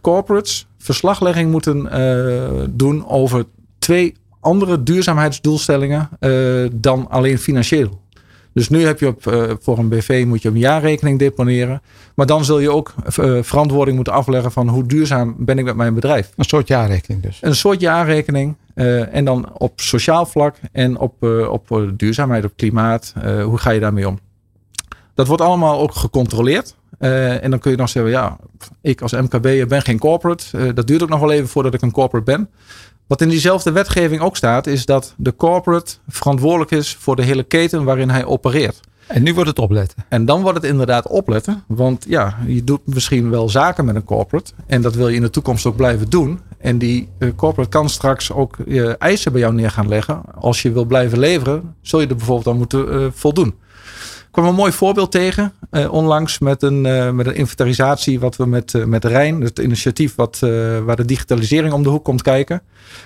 corporates 0.00 0.66
verslaglegging 0.78 1.50
moeten 1.50 1.88
uh, 1.92 2.64
doen 2.70 3.08
over 3.08 3.44
twee 3.78 4.14
andere 4.40 4.82
duurzaamheidsdoelstellingen 4.82 6.08
dan 6.72 7.10
alleen 7.10 7.38
financieel. 7.38 8.04
Dus 8.56 8.68
nu 8.68 8.84
heb 8.84 9.00
je 9.00 9.06
op, 9.06 9.26
uh, 9.26 9.50
voor 9.60 9.78
een 9.78 9.88
BV 9.88 10.24
moet 10.26 10.42
je 10.42 10.48
een 10.48 10.58
jaarrekening 10.58 11.18
deponeren. 11.18 11.82
Maar 12.14 12.26
dan 12.26 12.44
zul 12.44 12.58
je 12.58 12.70
ook 12.70 12.94
uh, 13.20 13.42
verantwoording 13.42 13.96
moeten 13.96 14.14
afleggen 14.14 14.52
van 14.52 14.68
hoe 14.68 14.86
duurzaam 14.86 15.34
ben 15.38 15.58
ik 15.58 15.64
met 15.64 15.76
mijn 15.76 15.94
bedrijf. 15.94 16.32
Een 16.36 16.44
soort 16.44 16.68
jaarrekening 16.68 17.22
dus. 17.22 17.38
Een 17.40 17.54
soort 17.56 17.80
jaarrekening. 17.80 18.56
Uh, 18.74 19.14
en 19.14 19.24
dan 19.24 19.58
op 19.58 19.80
sociaal 19.80 20.26
vlak 20.26 20.56
en 20.72 20.98
op, 20.98 21.22
op 21.50 21.92
duurzaamheid, 21.96 22.44
op 22.44 22.52
klimaat. 22.56 23.14
hoe 23.44 23.58
ga 23.58 23.70
je 23.70 23.80
daarmee 23.80 24.08
om? 24.08 24.18
Dat 25.14 25.26
wordt 25.26 25.42
allemaal 25.42 25.80
ook 25.80 25.94
gecontroleerd. 25.94 26.74
en 26.98 27.50
dan 27.50 27.58
kun 27.58 27.70
je 27.70 27.76
dan 27.76 27.88
zeggen, 27.88 28.10
ja, 28.10 28.36
ik 28.80 29.00
als 29.00 29.12
MKB 29.12 29.68
ben 29.68 29.82
geen 29.82 29.98
corporate. 29.98 30.72
dat 30.72 30.86
duurt 30.86 31.02
ook 31.02 31.08
nog 31.08 31.20
wel 31.20 31.32
even 31.32 31.48
voordat 31.48 31.74
ik 31.74 31.82
een 31.82 31.90
corporate 31.90 32.24
ben. 32.24 32.48
Wat 33.06 33.20
in 33.20 33.28
diezelfde 33.28 33.72
wetgeving 33.72 34.20
ook 34.20 34.36
staat, 34.36 34.66
is 34.66 34.84
dat 34.84 35.14
de 35.16 35.36
corporate 35.36 35.94
verantwoordelijk 36.08 36.70
is 36.70 36.94
voor 36.94 37.16
de 37.16 37.22
hele 37.22 37.42
keten 37.42 37.84
waarin 37.84 38.10
hij 38.10 38.24
opereert. 38.24 38.80
En 39.06 39.22
nu 39.22 39.34
wordt 39.34 39.48
het 39.48 39.58
opletten. 39.58 40.04
En 40.08 40.24
dan 40.24 40.42
wordt 40.42 40.56
het 40.58 40.70
inderdaad 40.70 41.08
opletten. 41.08 41.62
Want 41.66 42.04
ja, 42.08 42.38
je 42.46 42.64
doet 42.64 42.80
misschien 42.84 43.30
wel 43.30 43.48
zaken 43.48 43.84
met 43.84 43.94
een 43.94 44.04
corporate. 44.04 44.52
En 44.66 44.82
dat 44.82 44.94
wil 44.94 45.08
je 45.08 45.16
in 45.16 45.22
de 45.22 45.30
toekomst 45.30 45.66
ook 45.66 45.76
blijven 45.76 46.10
doen. 46.10 46.40
En 46.58 46.78
die 46.78 47.08
uh, 47.18 47.30
corporate 47.36 47.70
kan 47.70 47.88
straks 47.88 48.32
ook 48.32 48.56
uh, 48.56 48.92
eisen 48.98 49.32
bij 49.32 49.40
jou 49.40 49.54
neer 49.54 49.70
gaan 49.70 49.88
leggen. 49.88 50.20
Als 50.34 50.62
je 50.62 50.72
wil 50.72 50.84
blijven 50.84 51.18
leveren, 51.18 51.74
zul 51.82 52.00
je 52.00 52.06
er 52.06 52.16
bijvoorbeeld 52.16 52.48
aan 52.48 52.56
moeten 52.56 52.94
uh, 52.94 53.06
voldoen. 53.12 53.54
Kwam 54.36 54.48
een 54.48 54.54
mooi 54.54 54.72
voorbeeld 54.72 55.10
tegen 55.10 55.52
uh, 55.70 55.92
onlangs 55.92 56.38
met 56.38 56.62
een, 56.62 56.84
uh, 56.84 57.10
met 57.10 57.26
een 57.26 57.34
inventarisatie 57.34 58.20
wat 58.20 58.36
we 58.36 58.46
met, 58.46 58.72
uh, 58.72 58.84
met 58.84 59.04
Rijn, 59.04 59.40
het 59.40 59.58
initiatief 59.58 60.14
wat, 60.14 60.38
waar 60.84 60.96
de 60.96 61.04
digitalisering 61.04 61.72
om 61.72 61.82
de 61.82 61.88
hoek 61.88 62.04
komt 62.04 62.22
kijken, 62.22 62.62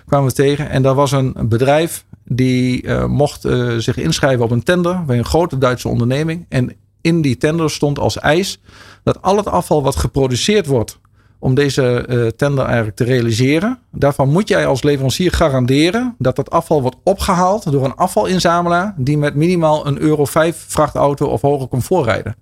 kwamen 0.07 0.29
we 0.29 0.35
tegen. 0.35 0.71
En 0.71 0.83
dat 0.83 0.95
was 0.95 1.13
een 1.13 1.35
bedrijf 1.43 2.05
die 2.25 2.95
mocht 2.95 3.41
zich 3.79 3.97
inschrijven 3.97 4.45
op 4.45 4.51
een 4.51 4.63
tender 4.63 5.05
bij 5.05 5.19
een 5.19 5.25
grote 5.25 5.59
Duitse 5.59 5.89
onderneming. 5.89 6.47
En 6.49 6.77
in 7.01 7.23
die 7.23 7.37
tender 7.37 7.71
stond 7.71 7.99
als 7.99 8.19
eis 8.19 8.61
dat 9.03 9.23
al 9.23 9.37
het 9.37 9.49
afval 9.49 9.83
wat 9.83 9.97
geproduceerd 9.97 10.67
wordt 10.67 10.99
om 11.41 11.55
deze 11.55 12.07
uh, 12.09 12.27
tender 12.27 12.65
eigenlijk 12.65 12.97
te 12.97 13.05
realiseren. 13.05 13.79
Daarvan 13.93 14.29
moet 14.29 14.49
jij 14.49 14.67
als 14.67 14.83
leverancier 14.83 15.33
garanderen 15.33 16.15
dat 16.19 16.37
dat 16.37 16.51
afval 16.51 16.83
wordt 16.83 16.97
opgehaald 17.05 17.73
door 17.73 17.85
een 17.85 17.95
afvalinzamelaar 17.95 18.95
die 18.97 19.19
met 19.19 19.35
minimaal 19.35 19.87
een 19.87 20.01
Euro 20.01 20.25
5 20.25 20.65
vrachtauto 20.69 21.27
of 21.27 21.41
hoger 21.41 21.69
comfort 21.69 22.05
rijden. 22.05 22.37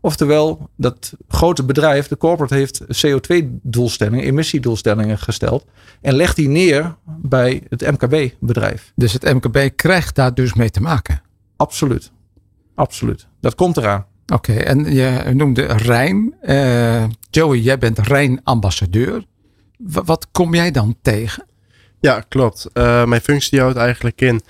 Oftewel, 0.00 0.68
dat 0.76 1.12
grote 1.28 1.64
bedrijf, 1.64 2.08
de 2.08 2.16
corporate, 2.16 2.54
heeft 2.54 2.80
CO2-doelstellingen, 3.06 4.24
emissiedoelstellingen 4.24 5.18
gesteld. 5.18 5.64
En 6.00 6.14
legt 6.14 6.36
die 6.36 6.48
neer 6.48 6.96
bij 7.04 7.62
het 7.68 7.80
MKB-bedrijf. 7.80 8.92
Dus 8.94 9.12
het 9.12 9.22
MKB 9.22 9.70
krijgt 9.76 10.14
daar 10.14 10.34
dus 10.34 10.54
mee 10.54 10.70
te 10.70 10.80
maken? 10.80 11.22
Absoluut. 11.56 12.10
Absoluut. 12.74 13.26
Dat 13.40 13.54
komt 13.54 13.76
eraan. 13.76 14.06
Oké, 14.32 14.52
en 14.52 14.94
je 14.94 15.30
noemde 15.34 15.62
Rijn. 15.62 16.34
Uh, 16.42 17.04
Joey, 17.30 17.58
jij 17.58 17.78
bent 17.78 17.98
Rijn-ambassadeur. 17.98 19.24
wat 19.78 20.28
kom 20.32 20.54
jij 20.54 20.70
dan 20.70 20.96
tegen? 21.02 21.44
Ja, 22.00 22.24
klopt. 22.28 22.66
Uh, 22.74 23.04
mijn 23.04 23.20
functie 23.20 23.60
houdt 23.60 23.76
eigenlijk 23.76 24.20
in 24.20 24.42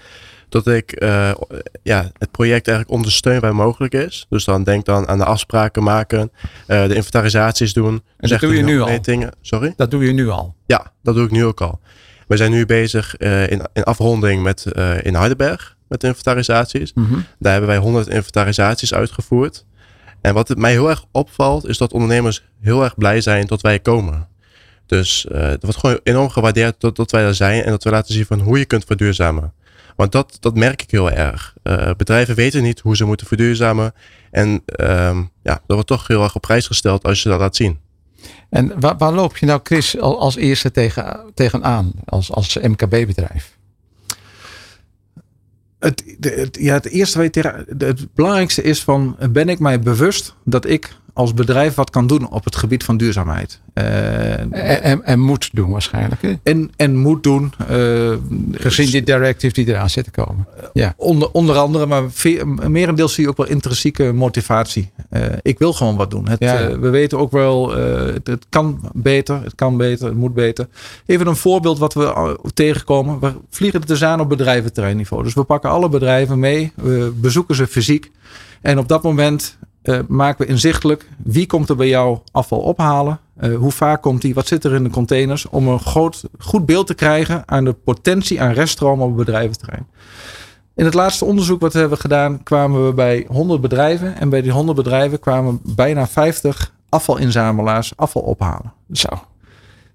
dat 0.48 0.66
ik 0.66 1.02
uh, 1.02 1.34
ja, 1.82 2.10
het 2.18 2.30
project 2.30 2.68
eigenlijk 2.68 2.96
ondersteun 2.96 3.40
waar 3.40 3.54
mogelijk 3.54 3.94
is. 3.94 4.26
Dus 4.28 4.44
dan 4.44 4.64
denk 4.64 4.84
dan 4.84 5.08
aan 5.08 5.18
de 5.18 5.24
afspraken 5.24 5.82
maken, 5.82 6.30
uh, 6.66 6.86
de 6.86 6.94
inventarisaties 6.94 7.72
doen. 7.72 8.02
En 8.16 8.28
dat 8.28 8.40
doe 8.40 8.56
je 8.56 8.62
nu 8.62 8.80
al? 8.80 9.00
Sorry? 9.40 9.72
Dat 9.76 9.90
doe 9.90 10.04
je 10.04 10.12
nu 10.12 10.28
al? 10.28 10.54
Ja, 10.66 10.92
dat 11.02 11.14
doe 11.14 11.24
ik 11.24 11.30
nu 11.30 11.44
ook 11.44 11.60
al. 11.60 11.80
We 12.26 12.36
zijn 12.36 12.50
nu 12.50 12.66
bezig 12.66 13.14
uh, 13.18 13.50
in, 13.50 13.62
in 13.72 13.82
afronding 13.82 14.42
met, 14.42 14.64
in 15.02 15.14
Heidelberg 15.14 15.73
met 15.94 16.04
inventarisaties. 16.04 16.92
Mm 16.92 17.06
-hmm. 17.06 17.24
Daar 17.38 17.52
hebben 17.52 17.70
wij 17.70 17.78
100 17.78 18.08
inventarisaties 18.08 18.94
uitgevoerd. 18.94 19.64
En 20.20 20.34
wat 20.34 20.48
het 20.48 20.58
mij 20.58 20.70
heel 20.70 20.88
erg 20.88 21.04
opvalt, 21.10 21.68
is 21.68 21.78
dat 21.78 21.92
ondernemers 21.92 22.44
heel 22.60 22.84
erg 22.84 22.94
blij 22.94 23.20
zijn 23.20 23.46
dat 23.46 23.60
wij 23.60 23.78
komen. 23.78 24.28
Dus 24.86 25.26
uh, 25.32 25.40
het 25.40 25.62
wordt 25.62 25.78
gewoon 25.78 26.00
enorm 26.02 26.28
gewaardeerd 26.28 26.74
dat, 26.78 26.96
dat 26.96 27.10
wij 27.10 27.24
er 27.24 27.34
zijn 27.34 27.62
en 27.62 27.70
dat 27.70 27.84
we 27.84 27.90
laten 27.90 28.14
zien 28.14 28.26
van 28.26 28.40
hoe 28.40 28.58
je 28.58 28.64
kunt 28.64 28.84
verduurzamen. 28.84 29.52
Want 29.96 30.12
dat, 30.12 30.36
dat 30.40 30.54
merk 30.54 30.82
ik 30.82 30.90
heel 30.90 31.10
erg. 31.10 31.54
Uh, 31.62 31.90
bedrijven 31.96 32.34
weten 32.34 32.62
niet 32.62 32.80
hoe 32.80 32.96
ze 32.96 33.04
moeten 33.04 33.26
verduurzamen. 33.26 33.92
En 34.30 34.48
um, 34.80 35.30
ja, 35.42 35.52
dat 35.52 35.62
wordt 35.66 35.86
toch 35.86 36.06
heel 36.06 36.22
erg 36.22 36.34
op 36.34 36.42
prijs 36.42 36.66
gesteld 36.66 37.04
als 37.04 37.22
je 37.22 37.28
dat 37.28 37.40
laat 37.40 37.56
zien. 37.56 37.78
En 38.50 38.80
waar, 38.80 38.96
waar 38.96 39.12
loop 39.12 39.36
je 39.36 39.46
nou, 39.46 39.60
Chris, 39.62 39.98
als 40.00 40.36
eerste 40.36 40.70
tegen, 40.70 41.30
tegenaan 41.34 41.92
als, 42.04 42.32
als 42.32 42.56
MKB-bedrijf? 42.56 43.53
Het, 45.84 46.16
het, 46.20 46.58
ja, 46.60 46.74
het 46.74 46.88
eerste 46.88 47.30
tegen, 47.30 47.64
het 47.78 48.14
belangrijkste 48.14 48.62
is 48.62 48.82
van 48.82 49.16
ben 49.30 49.48
ik 49.48 49.58
mij 49.58 49.80
bewust 49.80 50.34
dat 50.44 50.66
ik 50.66 50.96
als 51.14 51.34
bedrijf 51.34 51.74
wat 51.74 51.90
kan 51.90 52.06
doen 52.06 52.30
op 52.30 52.44
het 52.44 52.56
gebied 52.56 52.84
van 52.84 52.96
duurzaamheid. 52.96 53.60
Uh, 53.74 54.38
en, 54.84 55.04
en, 55.04 55.20
moet 55.20 55.50
doen 55.52 55.70
waarschijnlijk. 55.70 56.22
Hè? 56.22 56.34
En, 56.42 56.70
en 56.76 56.96
moet 56.96 57.22
doen. 57.22 57.52
Uh, 57.70 58.12
Gezien 58.52 58.90
die 58.90 59.02
directive 59.02 59.54
die 59.54 59.66
eraan 59.66 59.90
zit 59.90 60.04
te 60.04 60.10
komen. 60.10 60.46
Ja. 60.72 60.94
Onder, 60.96 61.30
onder 61.30 61.56
andere, 61.56 61.86
maar 61.86 62.02
merendeel 62.68 63.08
zie 63.08 63.24
je 63.24 63.30
ook 63.30 63.36
wel 63.36 63.46
intrinsieke 63.46 64.12
motivatie. 64.12 64.90
Uh, 65.14 65.22
ik 65.42 65.58
wil 65.58 65.72
gewoon 65.72 65.96
wat 65.96 66.10
doen. 66.10 66.28
Het, 66.28 66.38
ja. 66.38 66.78
we 66.78 66.88
weten 66.88 67.18
ook 67.18 67.30
wel, 67.30 67.70
het, 67.70 68.26
het, 68.26 68.46
kan 68.48 68.80
beter, 68.92 69.42
het 69.42 69.54
kan 69.54 69.76
beter, 69.76 70.06
het 70.06 70.16
moet 70.16 70.34
beter. 70.34 70.68
Even 71.06 71.26
een 71.26 71.36
voorbeeld 71.36 71.78
wat 71.78 71.94
we 71.94 72.38
tegenkomen. 72.54 73.18
We 73.20 73.32
vliegen 73.50 73.80
het 73.80 73.88
dus 73.88 74.04
aan 74.04 74.20
op 74.20 74.28
bedrijventerreinniveau. 74.28 75.22
Dus 75.22 75.34
we 75.34 75.42
pakken 75.44 75.70
alle 75.70 75.88
bedrijven 75.88 76.38
mee, 76.38 76.72
we 76.74 77.12
bezoeken 77.16 77.54
ze 77.54 77.66
fysiek. 77.66 78.10
En 78.60 78.78
op 78.78 78.88
dat 78.88 79.02
moment 79.02 79.58
uh, 79.84 79.98
maken 80.08 80.46
we 80.46 80.52
inzichtelijk 80.52 81.08
wie 81.16 81.46
komt 81.46 81.68
er 81.68 81.76
bij 81.76 81.88
jou 81.88 82.18
afval 82.32 82.58
ophalen. 82.58 83.20
Uh, 83.40 83.56
hoe 83.56 83.70
vaak 83.70 84.02
komt 84.02 84.22
die? 84.22 84.34
Wat 84.34 84.46
zit 84.46 84.64
er 84.64 84.74
in 84.74 84.84
de 84.84 84.90
containers? 84.90 85.48
Om 85.48 85.68
een 85.68 85.80
groot, 85.80 86.24
goed 86.38 86.66
beeld 86.66 86.86
te 86.86 86.94
krijgen 86.94 87.42
aan 87.46 87.64
de 87.64 87.72
potentie 87.72 88.40
aan 88.40 88.52
reststroom 88.52 89.00
op 89.00 89.08
het 89.08 89.16
bedrijventerrein. 89.16 89.86
In 90.76 90.84
het 90.84 90.94
laatste 90.94 91.24
onderzoek 91.24 91.60
wat 91.60 91.72
we 91.72 91.78
hebben 91.78 91.98
gedaan 91.98 92.42
kwamen 92.42 92.86
we 92.86 92.92
bij 92.92 93.26
100 93.28 93.60
bedrijven. 93.60 94.16
En 94.16 94.28
bij 94.28 94.42
die 94.42 94.52
100 94.52 94.76
bedrijven 94.76 95.20
kwamen 95.20 95.60
bijna 95.62 96.06
50 96.06 96.72
afvalinzamelaars 96.88 97.92
afval 97.96 98.22
ophalen. 98.22 98.72
Zo. 98.92 99.08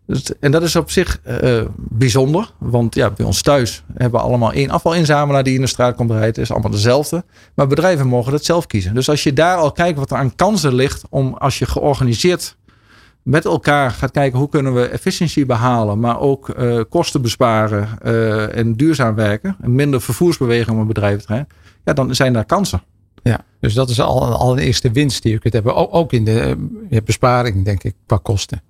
Dus, 0.05 0.39
en 0.39 0.51
dat 0.51 0.63
is 0.63 0.75
op 0.75 0.91
zich 0.91 1.21
uh, 1.43 1.61
bijzonder. 1.75 2.51
Want 2.57 2.95
ja, 2.95 3.09
bij 3.09 3.25
ons 3.25 3.41
thuis 3.41 3.83
hebben 3.93 4.19
we 4.19 4.25
allemaal 4.25 4.51
één 4.51 4.69
afvalinzamelaar 4.69 5.43
die 5.43 5.55
in 5.55 5.61
de 5.61 5.67
straat 5.67 5.95
komt 5.95 6.09
rijden. 6.09 6.27
Het 6.27 6.37
is 6.37 6.51
allemaal 6.51 6.71
dezelfde. 6.71 7.23
Maar 7.53 7.67
bedrijven 7.67 8.07
mogen 8.07 8.33
het 8.33 8.45
zelf 8.45 8.65
kiezen. 8.65 8.93
Dus 8.93 9.09
als 9.09 9.23
je 9.23 9.33
daar 9.33 9.57
al 9.57 9.71
kijkt 9.71 9.99
wat 9.99 10.11
er 10.11 10.17
aan 10.17 10.35
kansen 10.35 10.73
ligt. 10.73 11.03
om 11.09 11.33
als 11.33 11.59
je 11.59 11.65
georganiseerd 11.65 12.57
met 13.29 13.45
elkaar 13.45 13.91
gaat 13.91 14.11
kijken 14.11 14.39
hoe 14.39 14.49
kunnen 14.49 14.73
we 14.73 14.87
efficiëntie 14.87 15.45
behalen. 15.45 15.99
maar 15.99 16.19
ook 16.19 16.49
uh, 16.49 16.81
kosten 16.89 17.21
besparen 17.21 17.89
uh, 18.05 18.57
en 18.57 18.73
duurzaam 18.73 19.15
werken. 19.15 19.55
en 19.61 19.75
minder 19.75 20.01
vervoersbeweging 20.01 20.75
op 20.75 20.81
een 20.81 20.87
bedrijventerrein. 20.87 21.47
ja, 21.85 21.93
dan 21.93 22.15
zijn 22.15 22.33
daar 22.33 22.45
kansen. 22.45 22.81
Ja, 23.23 23.39
dus 23.59 23.73
dat 23.73 23.89
is 23.89 24.01
al, 24.01 24.23
al 24.23 24.51
een 24.51 24.57
eerste 24.57 24.91
winst 24.91 25.23
die 25.23 25.31
je 25.31 25.39
kunt 25.39 25.53
hebben. 25.53 25.75
Ook, 25.75 25.95
ook 25.95 26.13
in 26.13 26.25
de 26.25 26.57
besparing, 27.05 27.65
denk 27.65 27.83
ik, 27.83 27.93
qua 28.05 28.19
kosten. 28.21 28.61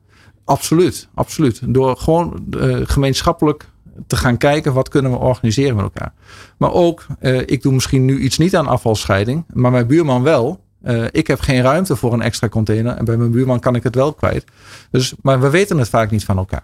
Absoluut, 0.46 1.08
absoluut. 1.14 1.62
Door 1.66 1.98
gewoon 1.98 2.46
gemeenschappelijk 2.84 3.70
te 4.08 4.16
gaan 4.16 4.38
kijken 4.38 4.74
wat 4.74 4.90
kunnen 4.90 5.12
we 5.12 5.18
organiseren 5.18 5.76
met 5.76 5.84
elkaar. 5.84 6.14
Maar 6.58 6.74
ook, 6.74 7.06
ik 7.46 7.62
doe 7.62 7.74
misschien 7.74 8.06
nu 8.06 8.20
iets 8.20 8.38
niet 8.38 8.56
aan 8.56 8.68
afvalscheiding, 8.68 9.46
maar 9.54 9.72
mijn 9.72 9.88
buurman 9.88 10.24
wel. 10.24 10.60
Uh, 10.84 11.04
ik 11.12 11.28
heb 11.28 11.40
geen 11.40 11.62
ruimte 11.62 11.96
voor 11.96 12.14
een 12.14 12.22
extra 12.22 12.50
container 12.50 12.96
en 12.96 13.06
bij 13.06 13.18
mijn 13.18 13.32
buurman 13.32 13.60
kan 13.60 13.76
ik 13.76 13.84
het 13.84 13.96
wel 13.96 14.14
kwijt. 14.14 14.44
Dus, 14.92 15.14
maar 15.22 15.42
we 15.42 15.50
weten 15.50 15.78
het 15.78 15.90
vaak 15.90 16.12
niet 16.12 16.26
van 16.26 16.38
elkaar. 16.38 16.64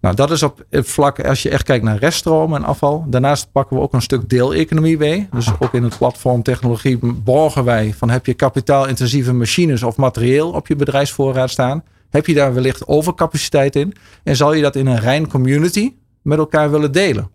Nou, 0.00 0.16
dat 0.16 0.30
is 0.30 0.42
op 0.42 0.64
het 0.70 0.88
vlak 0.88 1.24
als 1.24 1.42
je 1.42 1.50
echt 1.50 1.62
kijkt 1.62 1.84
naar 1.84 1.98
reststroom 1.98 2.54
en 2.54 2.64
afval. 2.64 3.04
Daarnaast 3.08 3.52
pakken 3.52 3.76
we 3.76 3.82
ook 3.82 3.92
een 3.92 4.02
stuk 4.02 4.28
deeleconomie 4.28 4.98
mee. 4.98 5.28
Dus 5.32 5.48
ook 5.58 5.74
in 5.74 5.82
het 5.82 5.98
platform 5.98 6.42
technologie 6.42 6.98
borgen 7.02 7.64
wij 7.64 7.94
van 7.96 8.10
heb 8.10 8.26
je 8.26 8.34
kapitaalintensieve 8.34 9.32
machines 9.32 9.82
of 9.82 9.96
materieel 9.96 10.50
op 10.50 10.66
je 10.66 10.76
bedrijfsvoorraad 10.76 11.50
staan. 11.50 11.84
Heb 12.10 12.26
je 12.26 12.34
daar 12.34 12.54
wellicht 12.54 12.86
overcapaciteit 12.86 13.76
in? 13.76 13.94
En 14.22 14.36
zal 14.36 14.52
je 14.52 14.62
dat 14.62 14.76
in 14.76 14.86
een 14.86 15.00
rein 15.00 15.28
community 15.28 15.92
met 16.22 16.38
elkaar 16.38 16.70
willen 16.70 16.92
delen? 16.92 17.30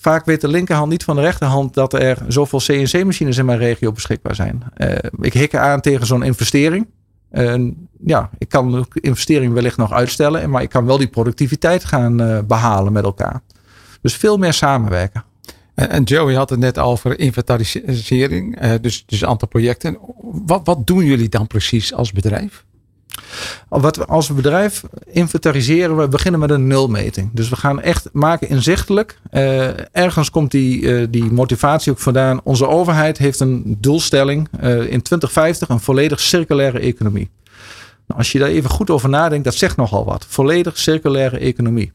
Vaak 0.00 0.24
weet 0.24 0.40
de 0.40 0.48
linkerhand 0.48 0.90
niet 0.90 1.04
van 1.04 1.16
de 1.16 1.22
rechterhand 1.22 1.74
dat 1.74 1.92
er 1.92 2.18
zoveel 2.28 2.58
CNC-machines 2.58 3.36
in 3.36 3.44
mijn 3.44 3.58
regio 3.58 3.92
beschikbaar 3.92 4.34
zijn. 4.34 4.62
Uh, 4.76 4.94
ik 5.20 5.32
hik 5.32 5.54
aan 5.54 5.80
tegen 5.80 6.06
zo'n 6.06 6.22
investering. 6.22 6.86
Uh, 7.32 7.70
ja, 8.04 8.30
ik 8.38 8.48
kan 8.48 8.72
de 8.72 8.86
investering 9.00 9.52
wellicht 9.52 9.76
nog 9.76 9.92
uitstellen, 9.92 10.50
maar 10.50 10.62
ik 10.62 10.68
kan 10.68 10.86
wel 10.86 10.98
die 10.98 11.08
productiviteit 11.08 11.84
gaan 11.84 12.20
uh, 12.20 12.38
behalen 12.46 12.92
met 12.92 13.04
elkaar. 13.04 13.42
Dus 14.00 14.14
veel 14.14 14.36
meer 14.36 14.52
samenwerken. 14.52 15.24
En, 15.74 16.02
Joey 16.02 16.34
had 16.34 16.50
het 16.50 16.58
net 16.58 16.78
over 16.78 17.18
inventarisering, 17.18 18.60
dus, 18.80 19.04
dus 19.06 19.20
een 19.20 19.28
aantal 19.28 19.48
projecten. 19.48 19.98
Wat, 20.46 20.60
wat 20.64 20.86
doen 20.86 21.04
jullie 21.04 21.28
dan 21.28 21.46
precies 21.46 21.94
als 21.94 22.12
bedrijf? 22.12 22.64
Wat 23.68 23.96
we 23.96 24.04
als 24.04 24.34
bedrijf 24.34 24.84
inventariseren, 25.06 25.96
we 25.96 26.08
beginnen 26.08 26.40
met 26.40 26.50
een 26.50 26.66
nulmeting. 26.66 27.30
Dus 27.32 27.48
we 27.48 27.56
gaan 27.56 27.80
echt 27.80 28.08
maken 28.12 28.48
inzichtelijk. 28.48 29.18
Uh, 29.32 29.96
ergens 29.96 30.30
komt 30.30 30.50
die, 30.50 30.80
uh, 30.80 31.06
die 31.10 31.32
motivatie 31.32 31.92
ook 31.92 31.98
vandaan. 31.98 32.40
Onze 32.44 32.68
overheid 32.68 33.18
heeft 33.18 33.40
een 33.40 33.76
doelstelling 33.78 34.48
uh, 34.60 34.70
in 34.70 35.02
2050 35.02 35.68
een 35.68 35.80
volledig 35.80 36.20
circulaire 36.20 36.78
economie. 36.78 37.30
Nou, 38.06 38.20
als 38.20 38.32
je 38.32 38.38
daar 38.38 38.48
even 38.48 38.70
goed 38.70 38.90
over 38.90 39.08
nadenkt, 39.08 39.44
dat 39.44 39.54
zegt 39.54 39.76
nogal 39.76 40.04
wat. 40.04 40.26
Volledig 40.28 40.78
circulaire 40.78 41.38
economie. 41.38 41.92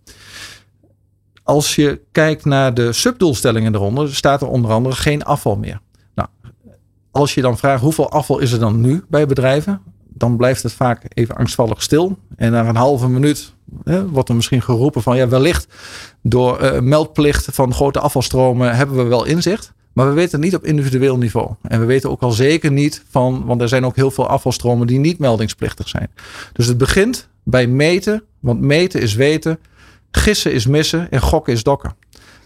Als 1.43 1.75
je 1.75 2.01
kijkt 2.11 2.45
naar 2.45 2.73
de 2.73 2.93
subdoelstellingen 2.93 3.75
eronder, 3.75 4.15
staat 4.15 4.41
er 4.41 4.47
onder 4.47 4.71
andere 4.71 4.95
geen 4.95 5.23
afval 5.23 5.55
meer. 5.55 5.79
Nou, 6.15 6.29
als 7.11 7.33
je 7.33 7.41
dan 7.41 7.57
vraagt 7.57 7.81
hoeveel 7.81 8.11
afval 8.11 8.39
is 8.39 8.51
er 8.51 8.59
dan 8.59 8.81
nu 8.81 9.03
bij 9.09 9.25
bedrijven? 9.25 9.81
Dan 10.23 10.37
blijft 10.37 10.63
het 10.63 10.73
vaak 10.73 11.03
even 11.13 11.35
angstvallig 11.35 11.81
stil. 11.81 12.17
En 12.35 12.51
na 12.51 12.67
een 12.67 12.75
halve 12.75 13.09
minuut 13.09 13.53
hè, 13.83 14.07
wordt 14.09 14.29
er 14.29 14.35
misschien 14.35 14.61
geroepen 14.61 15.01
van 15.01 15.17
ja, 15.17 15.27
wellicht 15.27 15.67
door 16.21 16.63
uh, 16.63 16.79
meldplicht 16.79 17.47
van 17.51 17.73
grote 17.73 17.99
afvalstromen 17.99 18.75
hebben 18.75 18.95
we 18.95 19.03
wel 19.03 19.25
inzicht. 19.25 19.73
Maar 19.93 20.07
we 20.07 20.13
weten 20.13 20.31
het 20.31 20.41
niet 20.41 20.55
op 20.55 20.65
individueel 20.65 21.17
niveau. 21.17 21.49
En 21.61 21.79
we 21.79 21.85
weten 21.85 22.09
ook 22.09 22.21
al 22.21 22.31
zeker 22.31 22.71
niet 22.71 23.03
van, 23.09 23.45
want 23.45 23.61
er 23.61 23.67
zijn 23.67 23.85
ook 23.85 23.95
heel 23.95 24.11
veel 24.11 24.27
afvalstromen 24.27 24.87
die 24.87 24.99
niet 24.99 25.19
meldingsplichtig 25.19 25.87
zijn. 25.87 26.09
Dus 26.53 26.67
het 26.67 26.77
begint 26.77 27.27
bij 27.43 27.67
meten, 27.67 28.23
want 28.39 28.61
meten 28.61 29.01
is 29.01 29.13
weten, 29.13 29.59
gissen 30.11 30.53
is 30.53 30.67
missen 30.67 31.11
en 31.11 31.21
gokken 31.21 31.53
is 31.53 31.63
dokken. 31.63 31.95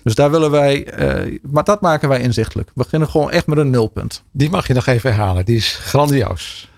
Dus 0.03 0.15
daar 0.15 0.31
willen 0.31 0.51
wij, 0.51 0.99
uh, 0.99 1.39
maar 1.51 1.63
dat 1.63 1.81
maken 1.81 2.09
wij 2.09 2.21
inzichtelijk. 2.21 2.67
We 2.67 2.83
beginnen 2.83 3.09
gewoon 3.09 3.31
echt 3.31 3.47
met 3.47 3.57
een 3.57 3.69
nulpunt. 3.69 4.23
Die 4.31 4.49
mag 4.49 4.67
je 4.67 4.73
nog 4.73 4.85
even 4.85 5.13
herhalen, 5.13 5.45
die 5.45 5.55
is 5.55 5.77
grandioos. 5.81 6.69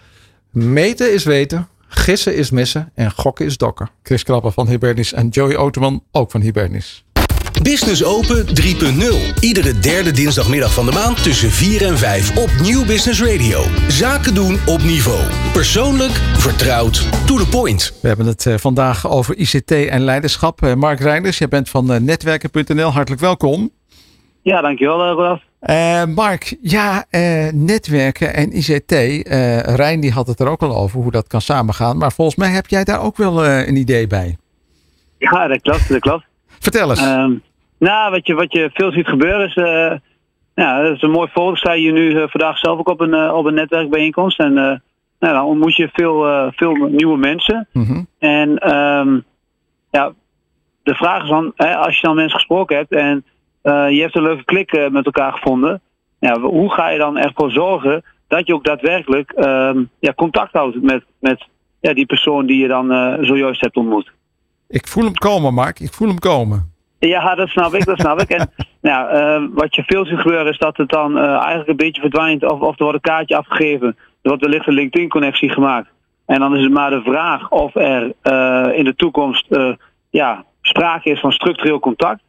Meten 0.51 1.13
is 1.13 1.23
weten, 1.23 1.67
gissen 1.87 2.35
is 2.35 2.51
missen 2.51 2.91
en 2.95 3.11
gokken 3.11 3.45
is 3.45 3.57
dokken. 3.57 3.89
Chris 4.03 4.23
Krapper 4.23 4.51
van 4.51 4.67
Hibernis 4.67 5.13
en 5.13 5.27
Joey 5.27 5.57
Oterman 5.57 6.03
ook 6.11 6.31
van 6.31 6.41
Hibernis. 6.41 7.03
Business 7.63 8.03
Open 8.03 8.45
3.0. 8.45 9.39
Iedere 9.39 9.79
derde 9.79 10.11
dinsdagmiddag 10.11 10.73
van 10.73 10.85
de 10.85 10.91
maand 10.91 11.23
tussen 11.23 11.49
4 11.49 11.85
en 11.85 11.97
5 11.97 12.37
op 12.37 12.49
Nieuw 12.61 12.85
Business 12.85 13.21
Radio. 13.21 13.61
Zaken 13.87 14.35
doen 14.35 14.57
op 14.67 14.81
niveau. 14.81 15.19
Persoonlijk, 15.53 16.11
vertrouwd, 16.37 17.25
to 17.27 17.37
the 17.37 17.47
point. 17.49 17.99
We 18.01 18.07
hebben 18.07 18.25
het 18.25 18.45
uh, 18.45 18.57
vandaag 18.57 19.09
over 19.09 19.37
ICT 19.37 19.71
en 19.71 20.01
leiderschap. 20.01 20.61
Uh, 20.61 20.73
Mark 20.73 20.99
Reinders, 20.99 21.37
jij 21.37 21.47
bent 21.47 21.69
van 21.69 21.91
uh, 21.91 21.99
netwerken.nl. 21.99 22.89
Hartelijk 22.89 23.21
welkom. 23.21 23.71
Ja, 24.41 24.61
dankjewel, 24.61 25.07
Rodaf. 25.07 25.48
Uh, 25.61 26.05
Mark, 26.05 26.55
ja, 26.61 27.05
uh, 27.11 27.51
netwerken 27.51 28.33
en 28.33 28.57
ICT. 28.57 28.91
Uh, 28.91 29.59
Rijn 29.59 29.99
die 29.99 30.11
had 30.11 30.27
het 30.27 30.39
er 30.39 30.47
ook 30.47 30.61
al 30.61 30.75
over 30.75 30.99
hoe 31.01 31.11
dat 31.11 31.27
kan 31.27 31.41
samengaan. 31.41 31.97
Maar 31.97 32.11
volgens 32.11 32.37
mij 32.37 32.49
heb 32.49 32.67
jij 32.67 32.83
daar 32.83 33.01
ook 33.01 33.17
wel 33.17 33.45
een 33.45 33.75
idee 33.75 34.07
bij. 34.07 34.37
Ja, 35.17 35.47
dat 35.47 35.61
klopt, 35.61 35.89
dat 35.89 35.99
klopt. 35.99 36.25
Vertel 36.59 36.89
eens. 36.89 37.01
Um, 37.01 37.41
nou, 37.79 38.11
wat 38.11 38.27
je, 38.27 38.33
wat 38.33 38.51
je 38.53 38.69
veel 38.73 38.91
ziet 38.91 39.07
gebeuren 39.07 39.47
is... 39.47 39.53
ja, 40.55 40.81
dat 40.81 40.95
is 40.95 41.01
een 41.01 41.11
mooi 41.11 41.29
voorbeeld. 41.33 41.57
Sta 41.57 41.73
je 41.73 41.91
nu 41.91 42.27
vandaag 42.29 42.57
zelf 42.57 42.79
ook 42.79 42.89
op 42.89 42.99
een, 42.99 43.31
op 43.31 43.45
een 43.45 43.53
netwerkbijeenkomst. 43.53 44.39
En 44.39 44.53
nou, 44.53 44.81
dan 45.19 45.43
ontmoet 45.43 45.75
je 45.75 45.89
veel, 45.93 46.51
veel 46.55 46.73
nieuwe 46.73 47.17
mensen. 47.17 47.67
Mm 47.73 47.85
-hmm. 47.85 48.07
En 48.19 48.75
um, 48.75 49.23
ja, 49.91 50.13
de 50.83 50.95
vraag 50.95 51.23
is 51.23 51.29
dan, 51.29 51.51
hè, 51.55 51.75
als 51.75 51.95
je 51.95 52.07
dan 52.07 52.15
mensen 52.15 52.37
gesproken 52.37 52.77
hebt... 52.77 52.91
en 52.91 53.25
uh, 53.63 53.89
je 53.89 54.01
hebt 54.01 54.15
een 54.15 54.21
leuke 54.21 54.43
klik 54.43 54.73
uh, 54.73 54.89
met 54.89 55.05
elkaar 55.05 55.33
gevonden. 55.33 55.81
Ja, 56.19 56.39
hoe 56.39 56.73
ga 56.73 56.89
je 56.89 56.97
dan 56.97 57.17
ervoor 57.17 57.51
zorgen 57.51 58.03
dat 58.27 58.47
je 58.47 58.53
ook 58.53 58.63
daadwerkelijk 58.63 59.33
uh, 59.35 59.71
ja, 59.99 60.13
contact 60.13 60.53
houdt 60.53 60.81
met, 60.81 61.03
met 61.19 61.47
ja, 61.79 61.93
die 61.93 62.05
persoon 62.05 62.45
die 62.45 62.61
je 62.61 62.67
dan 62.67 62.91
uh, 62.91 63.13
zojuist 63.21 63.61
hebt 63.61 63.77
ontmoet? 63.77 64.11
Ik 64.67 64.87
voel 64.87 65.03
hem 65.03 65.13
komen, 65.13 65.53
Mark. 65.53 65.79
Ik 65.79 65.93
voel 65.93 66.07
hem 66.07 66.19
komen. 66.19 66.73
Ja, 66.99 67.35
dat 67.35 67.49
snap 67.49 67.73
ik, 67.73 67.85
dat 67.85 67.99
snap 67.99 68.21
ik. 68.21 68.29
En 68.29 68.51
ja, 68.91 69.47
wat 69.53 69.75
je 69.75 69.83
veel 69.85 70.05
ziet 70.05 70.19
gebeuren 70.19 70.51
is 70.51 70.57
dat 70.57 70.77
het 70.77 70.89
dan 70.89 71.17
eigenlijk 71.17 71.69
een 71.69 71.75
beetje 71.75 72.01
verdwijnt 72.01 72.43
of, 72.43 72.59
of 72.59 72.77
er 72.79 72.83
wordt 72.83 72.93
een 72.93 73.11
kaartje 73.11 73.37
afgegeven. 73.37 73.87
Er 74.21 74.29
wordt 74.29 74.41
wellicht 74.41 74.67
een 74.67 74.73
LinkedIn-connectie 74.73 75.49
gemaakt. 75.49 75.89
En 76.25 76.39
dan 76.39 76.55
is 76.55 76.63
het 76.63 76.71
maar 76.71 76.89
de 76.89 77.01
vraag 77.01 77.49
of 77.49 77.75
er 77.75 78.03
in 78.75 78.83
de 78.83 78.93
toekomst 78.95 79.47
ja, 80.09 80.45
sprake 80.61 81.09
is 81.09 81.19
van 81.19 81.31
structureel 81.31 81.79
contact. 81.79 82.21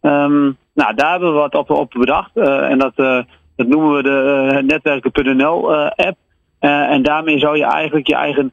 Um, 0.00 0.56
nou, 0.80 0.94
daar 0.94 1.10
hebben 1.10 1.32
we 1.32 1.38
wat 1.38 1.54
op, 1.54 1.70
op 1.70 1.90
bedacht. 1.90 2.30
Uh, 2.34 2.70
en 2.70 2.78
dat, 2.78 2.92
uh, 2.96 3.20
dat 3.56 3.66
noemen 3.66 3.96
we 3.96 4.02
de 4.02 4.50
uh, 4.52 4.62
netwerken.nl 4.62 5.74
app. 5.86 6.16
en 6.58 7.02
daarmee 7.02 7.38
zou 7.38 7.56
je 7.56 7.64
eigenlijk 7.64 8.06
je 8.06 8.14
eigen 8.14 8.52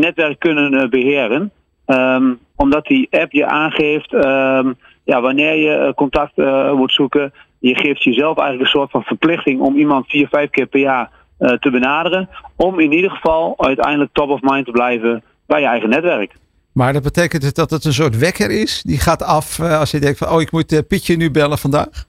netwerk 0.00 0.38
kunnen 0.38 0.90
beheren. 0.90 1.52
Um, 1.86 2.38
omdat 2.56 2.86
die 2.86 3.08
app 3.10 3.32
je 3.32 3.46
aangeeft 3.46 4.12
um, 4.12 4.76
ja, 5.04 5.20
wanneer 5.20 5.54
je 5.54 5.92
contact 5.96 6.36
moet 6.74 6.92
zoeken. 6.92 7.32
Je 7.58 7.76
geeft 7.76 8.04
jezelf 8.04 8.38
eigenlijk 8.38 8.60
een 8.60 8.78
soort 8.78 8.90
van 8.90 9.02
verplichting 9.02 9.60
om 9.60 9.76
iemand 9.76 10.06
vier, 10.06 10.28
vijf 10.28 10.50
keer 10.50 10.66
per 10.66 10.80
jaar 10.80 11.10
te 11.38 11.70
benaderen. 11.70 12.28
Om 12.56 12.80
in 12.80 12.92
ieder 12.92 13.10
geval 13.10 13.54
uiteindelijk 13.56 14.12
top 14.12 14.30
of 14.30 14.40
mind 14.42 14.64
te 14.64 14.72
blijven 14.72 15.22
bij 15.46 15.60
je 15.60 15.66
eigen 15.66 15.88
netwerk. 15.88 16.32
Maar 16.78 16.92
dat 16.92 17.02
betekent 17.02 17.42
dus 17.42 17.52
dat 17.52 17.70
het 17.70 17.84
een 17.84 17.92
soort 17.92 18.18
wekker 18.18 18.50
is. 18.50 18.82
Die 18.82 18.98
gaat 18.98 19.22
af 19.22 19.60
als 19.60 19.90
je 19.90 20.00
denkt 20.00 20.18
van, 20.18 20.28
oh 20.28 20.40
ik 20.40 20.52
moet 20.52 20.82
Pietje 20.88 21.16
nu 21.16 21.30
bellen 21.30 21.58
vandaag. 21.58 22.06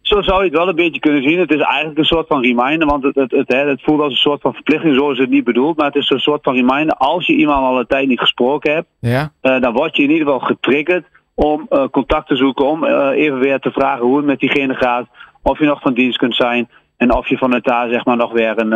Zo 0.00 0.22
zou 0.22 0.38
je 0.38 0.48
het 0.48 0.58
wel 0.58 0.68
een 0.68 0.74
beetje 0.74 1.00
kunnen 1.00 1.22
zien. 1.22 1.38
Het 1.38 1.50
is 1.50 1.60
eigenlijk 1.60 1.98
een 1.98 2.04
soort 2.04 2.26
van 2.26 2.42
reminder, 2.42 2.88
want 2.88 3.02
het, 3.02 3.14
het, 3.14 3.30
het, 3.30 3.48
het, 3.48 3.82
voelt 3.82 4.00
als 4.00 4.12
een 4.12 4.18
soort 4.18 4.40
van 4.40 4.54
verplichting. 4.54 4.94
Zo 4.94 5.10
is 5.10 5.18
het 5.18 5.30
niet 5.30 5.44
bedoeld, 5.44 5.76
maar 5.76 5.86
het 5.86 5.96
is 5.96 6.10
een 6.10 6.20
soort 6.20 6.42
van 6.42 6.54
reminder. 6.54 6.96
Als 6.96 7.26
je 7.26 7.32
iemand 7.32 7.64
al 7.64 7.78
een 7.78 7.86
tijd 7.86 8.08
niet 8.08 8.20
gesproken 8.20 8.74
hebt, 8.74 8.88
ja. 9.00 9.32
uh, 9.42 9.60
dan 9.60 9.72
word 9.72 9.96
je 9.96 10.02
in 10.02 10.10
ieder 10.10 10.26
geval 10.26 10.40
getriggerd 10.40 11.06
om 11.34 11.66
uh, 11.70 11.84
contact 11.90 12.28
te 12.28 12.36
zoeken. 12.36 12.66
Om 12.66 12.84
uh, 12.84 13.08
even 13.14 13.38
weer 13.38 13.58
te 13.58 13.70
vragen 13.70 14.04
hoe 14.04 14.16
het 14.16 14.26
met 14.26 14.40
diegene 14.40 14.74
gaat. 14.74 15.06
Of 15.42 15.58
je 15.58 15.64
nog 15.64 15.80
van 15.80 15.94
dienst 15.94 16.18
kunt 16.18 16.34
zijn. 16.34 16.68
En 16.96 17.14
of 17.14 17.28
je 17.28 17.36
vanuit 17.36 17.64
daar 17.64 17.88
zeg 17.88 18.04
maar 18.04 18.16
nog 18.16 18.32
weer 18.32 18.58
een, 18.58 18.70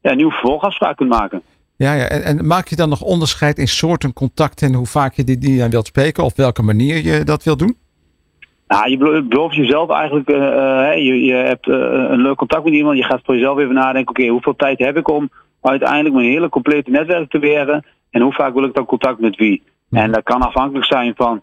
ja, 0.00 0.10
een 0.10 0.16
nieuwe 0.16 0.32
vervolgafspraak 0.32 0.96
kunt 0.96 1.10
maken. 1.10 1.42
Ja, 1.84 1.92
ja. 1.92 2.08
En, 2.08 2.22
en, 2.22 2.46
maak 2.46 2.68
je 2.68 2.76
dan 2.76 2.88
nog 2.88 3.02
onderscheid 3.02 3.58
in 3.58 3.68
soorten 3.68 4.12
contacten 4.12 4.68
en 4.68 4.74
hoe 4.74 4.86
vaak 4.86 5.14
je 5.14 5.24
die, 5.24 5.38
die 5.38 5.62
aan 5.62 5.70
wilt 5.70 5.86
spreken 5.86 6.24
of 6.24 6.36
welke 6.36 6.62
manier 6.62 7.04
je 7.04 7.24
dat 7.24 7.42
wilt 7.44 7.58
doen? 7.58 7.76
Nou, 8.68 8.90
je 8.90 9.22
belooft 9.28 9.54
jezelf 9.54 9.90
eigenlijk, 9.90 10.30
uh, 10.30 10.36
uh, 10.36 10.94
je, 10.96 11.24
je 11.24 11.32
hebt 11.32 11.66
uh, 11.66 11.76
een 12.10 12.20
leuk 12.20 12.36
contact 12.36 12.64
met 12.64 12.72
iemand, 12.72 12.96
je 12.96 13.04
gaat 13.04 13.20
voor 13.24 13.34
jezelf 13.34 13.58
even 13.58 13.74
nadenken, 13.74 14.10
oké, 14.10 14.20
okay, 14.20 14.32
hoeveel 14.32 14.56
tijd 14.56 14.78
heb 14.78 14.96
ik 14.96 15.08
om 15.08 15.30
uiteindelijk 15.60 16.14
mijn 16.14 16.30
hele 16.30 16.48
complete 16.48 16.90
netwerk 16.90 17.30
te 17.30 17.38
beheren 17.38 17.84
en 18.10 18.22
hoe 18.22 18.32
vaak 18.32 18.54
wil 18.54 18.64
ik 18.64 18.74
dan 18.74 18.86
contact 18.86 19.20
met 19.20 19.36
wie? 19.36 19.62
En 19.90 20.12
dat 20.12 20.22
kan 20.22 20.42
afhankelijk 20.42 20.86
zijn 20.86 21.12
van 21.16 21.42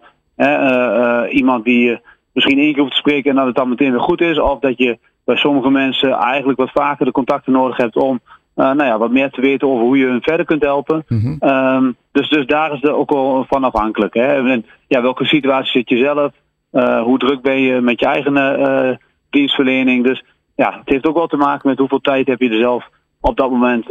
iemand 1.29 1.63
die 1.63 1.99
misschien 2.31 2.59
één 2.59 2.73
keer 2.73 2.81
hoeft 2.81 2.93
te 2.93 2.99
spreken 2.99 3.29
en 3.29 3.35
dat 3.35 3.45
het 3.45 3.55
dan 3.55 3.69
meteen 3.69 3.91
weer 3.91 4.01
goed 4.01 4.21
is, 4.21 4.39
of 4.39 4.59
dat 4.59 4.77
je 4.77 4.99
bij 5.25 5.35
sommige 5.35 5.69
mensen 5.69 6.11
eigenlijk 6.11 6.59
wat 6.59 6.71
vaker 6.71 7.05
de 7.05 7.11
contacten 7.11 7.53
nodig 7.53 7.77
hebt 7.77 7.95
om 7.95 8.19
nou 8.57 8.83
ja, 8.83 8.97
wat 8.97 9.11
meer 9.11 9.29
te 9.29 9.41
weten 9.41 9.67
over 9.67 9.83
hoe 9.83 9.97
je 9.97 10.05
hun 10.05 10.21
verder 10.21 10.45
kunt 10.45 10.63
helpen. 10.63 11.05
Mm 11.07 11.19
-hmm. 11.19 11.49
um, 11.49 11.95
dus, 12.11 12.29
dus 12.29 12.45
daar 12.45 12.73
is 12.73 12.81
het 12.81 12.91
ook 12.91 13.11
al 13.11 13.45
van 13.47 13.63
afhankelijk. 13.63 14.13
Hè? 14.13 14.49
En, 14.51 14.65
ja, 14.87 15.01
welke 15.01 15.25
situatie 15.25 15.71
zit 15.71 15.89
je 15.89 15.97
zelf? 15.97 16.31
Uh, 16.71 17.01
hoe 17.01 17.17
druk 17.17 17.41
ben 17.41 17.61
je 17.61 17.81
met 17.81 17.99
je 17.99 18.05
eigen 18.05 18.37
uh, 18.37 18.95
dienstverlening? 19.29 20.03
Dus 20.03 20.23
ja, 20.55 20.71
het 20.79 20.89
heeft 20.89 21.07
ook 21.07 21.15
wel 21.15 21.27
te 21.27 21.37
maken 21.37 21.69
met 21.69 21.77
hoeveel 21.77 21.99
tijd 21.99 22.27
heb 22.27 22.41
je 22.41 22.49
er 22.49 22.59
zelf 22.59 22.89
op 23.21 23.37
dat 23.37 23.49
moment 23.49 23.85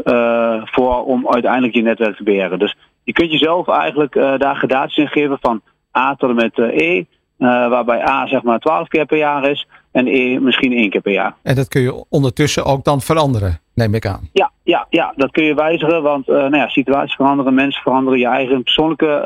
voor 0.65 1.05
om 1.05 1.29
uiteindelijk 1.29 1.75
je 1.75 1.83
netwerk 1.83 2.17
te 2.17 2.23
beheren. 2.23 2.59
Dus 2.59 2.77
je 3.05 3.13
kunt 3.13 3.31
jezelf 3.31 3.69
eigenlijk 3.69 4.13
daar 4.15 4.57
gradaties 4.57 4.97
in 4.97 5.09
geven 5.09 5.39
van 5.41 5.61
A 5.99 6.15
tot 6.15 6.29
en 6.29 6.35
met 6.35 6.59
E. 6.59 7.05
waarbij 7.39 8.09
A 8.09 8.27
zeg 8.27 8.43
maar 8.43 8.59
12 8.59 8.89
keer 8.89 9.07
per 9.07 9.19
jaar 9.19 9.51
is 9.51 9.67
en 9.93 10.07
E 10.07 10.39
misschien 10.39 10.73
één 10.73 10.91
keer 10.91 11.01
per 11.01 11.13
jaar. 11.13 11.35
En 11.43 11.55
dat 11.55 11.69
kun 11.69 11.81
je 11.81 12.05
ondertussen 12.09 12.65
ook 12.65 12.85
dan 12.85 13.01
veranderen, 13.01 13.61
neem 13.77 13.95
ik 13.95 14.07
aan. 14.07 14.29
Ja, 14.33 14.51
ja, 14.63 14.87
ja 14.91 15.13
dat 15.17 15.31
kun 15.31 15.45
je 15.45 15.55
wijzigen, 15.55 16.03
want 16.03 16.29
uh, 16.29 16.37
nou 16.37 16.57
ja, 16.57 16.69
situaties 16.69 17.15
veranderen, 17.15 17.55
mensen 17.55 17.83
veranderen, 17.83 18.19
je 18.19 18.27
eigen 18.27 18.63
persoonlijke 18.63 19.25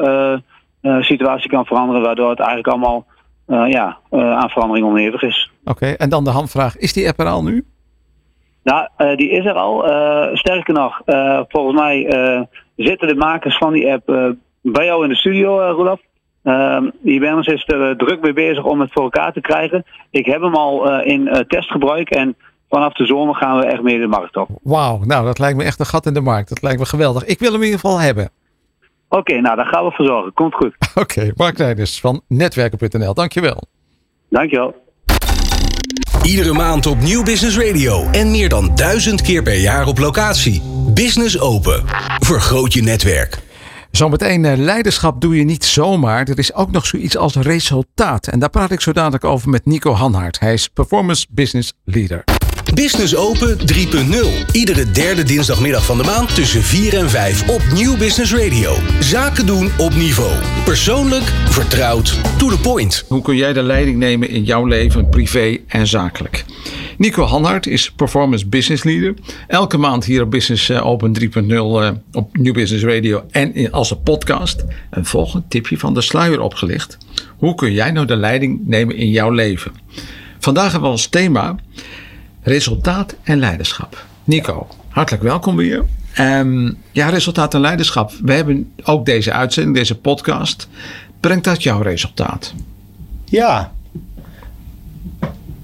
uh, 0.83 0.93
uh, 0.93 1.03
situatie 1.03 1.51
kan 1.51 1.67
veranderen, 1.67 2.03
waardoor 2.03 2.31
het 2.31 2.39
eigenlijk 2.39 2.69
allemaal 2.69 3.07
ja, 3.69 3.99
aan 4.11 4.51
verandering 4.51 4.87
onderhevig 4.87 5.23
is. 5.23 5.51
Oké, 5.61 5.71
okay, 5.71 5.95
en 5.95 6.09
dan 6.09 6.25
de 6.25 6.31
handvraag, 6.31 6.77
is 6.77 6.93
die 6.93 7.09
app 7.09 7.21
er 7.21 7.27
al 7.27 7.43
nu? 7.43 7.65
Nou, 8.63 8.89
die 9.17 9.31
is 9.31 9.45
er 9.45 9.55
al. 9.55 9.85
sterker 10.37 10.75
nog, 10.75 11.03
volgens 11.49 11.81
mij 11.81 12.07
zitten 12.77 13.09
de 13.09 13.15
makers 13.15 13.57
van 13.57 13.73
die 13.73 13.93
app 13.93 14.35
bij 14.63 14.85
jou 14.85 15.03
in 15.03 15.09
de 15.09 15.17
studio, 15.17 15.71
Roelof. 15.71 16.01
Uh, 16.45 16.83
Ibanez 17.05 17.47
is 17.47 17.65
er 17.67 17.97
druk 17.97 18.21
mee 18.21 18.33
bezig 18.33 18.65
om 18.65 18.81
het 18.81 18.93
voor 18.93 19.03
elkaar 19.03 19.33
te 19.33 19.41
krijgen. 19.41 19.85
Ik 20.11 20.27
heb 20.27 20.41
hem 20.41 20.55
al 20.55 21.01
in 21.03 21.45
testgebruik 21.49 22.11
en 22.11 22.37
vanaf 22.71 22.93
de 22.93 23.07
zomer 23.07 23.35
gaan 23.35 23.59
we 23.59 23.65
echt 23.65 23.83
mee 23.83 23.99
de 23.99 24.07
markt 24.07 24.37
op. 24.37 24.49
Wauw, 24.63 25.01
nou 25.05 25.25
dat 25.25 25.39
lijkt 25.39 25.57
me 25.57 25.65
echt 25.65 25.81
een 25.81 25.87
gat 25.87 26.07
in 26.07 26.15
de 26.15 26.21
markt. 26.21 26.49
Dat 26.49 26.63
lijkt 26.63 26.79
me 26.79 26.87
geweldig. 26.87 27.25
Ik 27.25 27.39
wil 27.39 27.53
hem 27.53 27.61
in 27.61 27.67
ieder 27.67 27.81
geval 27.81 27.99
hebben. 27.99 28.31
Oké, 29.09 29.19
okay, 29.19 29.39
nou 29.39 29.57
daar 29.57 29.67
gaan 29.67 29.85
we 29.85 29.91
voor 29.91 30.07
zorgen. 30.07 30.33
Komt 30.33 30.55
goed. 30.55 30.75
Oké, 30.95 31.01
okay, 31.01 31.33
Mark 31.37 31.59
Rijders 31.59 32.01
van 32.01 32.21
netwerken.nl. 32.29 33.15
Dankjewel. 33.15 33.63
Dankjewel. 34.29 34.75
Iedere 36.23 36.53
maand 36.53 36.87
op 36.87 36.99
Nieuw 36.99 37.23
Business 37.23 37.59
Radio 37.59 38.05
en 38.13 38.31
meer 38.31 38.49
dan 38.49 38.75
duizend 38.75 39.23
keer 39.23 39.43
per 39.43 39.61
jaar 39.61 39.87
op 39.87 39.99
locatie. 39.99 40.63
Business 40.95 41.41
Open. 41.41 41.83
Vergroot 42.19 42.73
je 42.73 42.83
netwerk. 42.83 43.39
Zometeen 43.91 44.57
leiderschap 44.57 45.21
doe 45.21 45.37
je 45.37 45.45
niet 45.45 45.65
zomaar. 45.65 46.29
Er 46.29 46.39
is 46.39 46.55
ook 46.55 46.71
nog 46.71 46.87
zoiets 46.87 47.17
als 47.17 47.37
resultaat. 47.37 48.27
En 48.27 48.39
daar 48.39 48.51
praat 48.51 48.71
ik 48.71 48.81
zo 48.81 48.93
dadelijk 48.93 49.25
over 49.25 49.49
met 49.49 49.67
Nico 49.67 49.93
Hanhart. 49.93 50.41
Hij 50.41 50.53
is 50.53 50.69
Performance 50.69 51.27
Business 51.31 51.73
Leader. 51.85 52.25
Business 52.75 53.17
Open 53.17 53.57
3.0. 53.59 54.53
Iedere 54.53 54.91
derde 54.91 55.23
dinsdagmiddag 55.23 55.85
van 55.85 55.97
de 55.97 56.05
maand 56.05 56.35
tussen 56.35 56.63
4 56.63 56.97
en 56.97 57.11
5 57.11 57.49
op 57.49 57.63
Nieuw 57.75 57.97
Business 57.97 58.35
Radio. 58.35 58.77
Zaken 59.01 59.47
doen 59.47 59.71
op 59.79 59.95
niveau. 59.95 60.33
Persoonlijk, 60.65 61.25
vertrouwd, 61.49 62.21
to 62.39 62.49
the 62.49 62.61
point. 62.61 63.05
Hoe 63.09 63.23
kun 63.23 63.37
jij 63.37 63.53
de 63.53 63.63
leiding 63.63 63.97
nemen 63.99 64.29
in 64.29 64.45
jouw 64.45 64.65
leven, 64.65 65.09
privé 65.09 65.59
en 65.67 65.87
zakelijk? 65.87 66.45
Nico 66.99 67.23
Hanhart 67.25 67.67
is 67.67 67.91
Performance 67.91 68.47
Business 68.47 68.85
Leader. 68.85 69.15
Elke 69.47 69.77
maand 69.77 70.05
hier 70.05 70.23
op 70.23 70.31
Business 70.31 70.71
Open 70.71 71.17
3.0 71.21 71.49
uh, 71.49 71.91
op 72.13 72.37
New 72.37 72.55
Business 72.55 72.85
Radio 72.85 73.25
en 73.31 73.71
als 73.71 73.91
een 73.91 74.03
podcast. 74.03 74.65
Een 74.91 75.07
volgend 75.07 75.51
tipje 75.51 75.79
van 75.79 75.95
de 75.95 76.01
sluier 76.01 76.41
opgelicht. 76.41 76.99
Hoe 77.37 77.55
kun 77.55 77.73
jij 77.73 77.91
nou 77.91 78.07
de 78.07 78.17
leiding 78.17 78.61
nemen 78.67 78.97
in 78.97 79.11
jouw 79.11 79.31
leven? 79.31 79.73
Vandaag 80.39 80.71
hebben 80.71 80.89
we 80.91 80.97
als 80.97 81.07
thema 81.07 81.57
resultaat 82.43 83.17
en 83.23 83.39
leiderschap. 83.39 84.07
Nico, 84.25 84.67
hartelijk 84.89 85.23
welkom 85.23 85.57
weer. 85.57 85.85
Um, 86.19 86.79
ja, 86.93 87.09
resultaat 87.09 87.55
en 87.55 87.61
leiderschap. 87.61 88.13
We 88.23 88.33
hebben 88.33 88.73
ook 88.83 89.07
deze 89.07 89.33
uitzending, 89.33 89.77
deze 89.77 89.99
podcast. 89.99 90.69
Brengt 91.21 91.45
dat 91.45 91.63
jouw 91.63 91.81
resultaat? 91.83 92.55
Ja, 93.25 93.73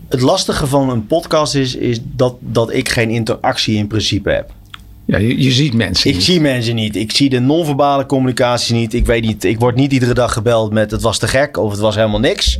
het 0.08 0.20
lastige 0.20 0.66
van 0.66 0.90
een 0.90 1.06
podcast 1.06 1.54
is, 1.54 1.74
is 1.74 1.98
dat, 2.02 2.36
dat 2.40 2.72
ik 2.72 2.88
geen 2.88 3.10
interactie 3.10 3.76
in 3.76 3.86
principe 3.86 4.30
heb. 4.30 4.52
Ja, 5.06 5.18
je, 5.18 5.42
je 5.42 5.50
ziet 5.52 5.74
mensen 5.74 6.08
Ik 6.10 6.16
niet. 6.16 6.24
zie 6.24 6.40
mensen 6.40 6.74
niet. 6.74 6.96
Ik 6.96 7.12
zie 7.12 7.28
de 7.28 7.38
non-verbale 7.40 8.06
communicatie 8.06 8.74
niet. 8.74 8.94
Ik 8.94 9.06
weet 9.06 9.22
niet. 9.24 9.44
Ik 9.44 9.58
word 9.60 9.74
niet 9.74 9.92
iedere 9.92 10.14
dag 10.14 10.32
gebeld 10.32 10.72
met 10.72 10.90
het 10.90 11.02
was 11.02 11.18
te 11.18 11.28
gek 11.28 11.56
of 11.56 11.70
het 11.70 11.80
was 11.80 11.94
helemaal 11.94 12.20
niks. 12.20 12.58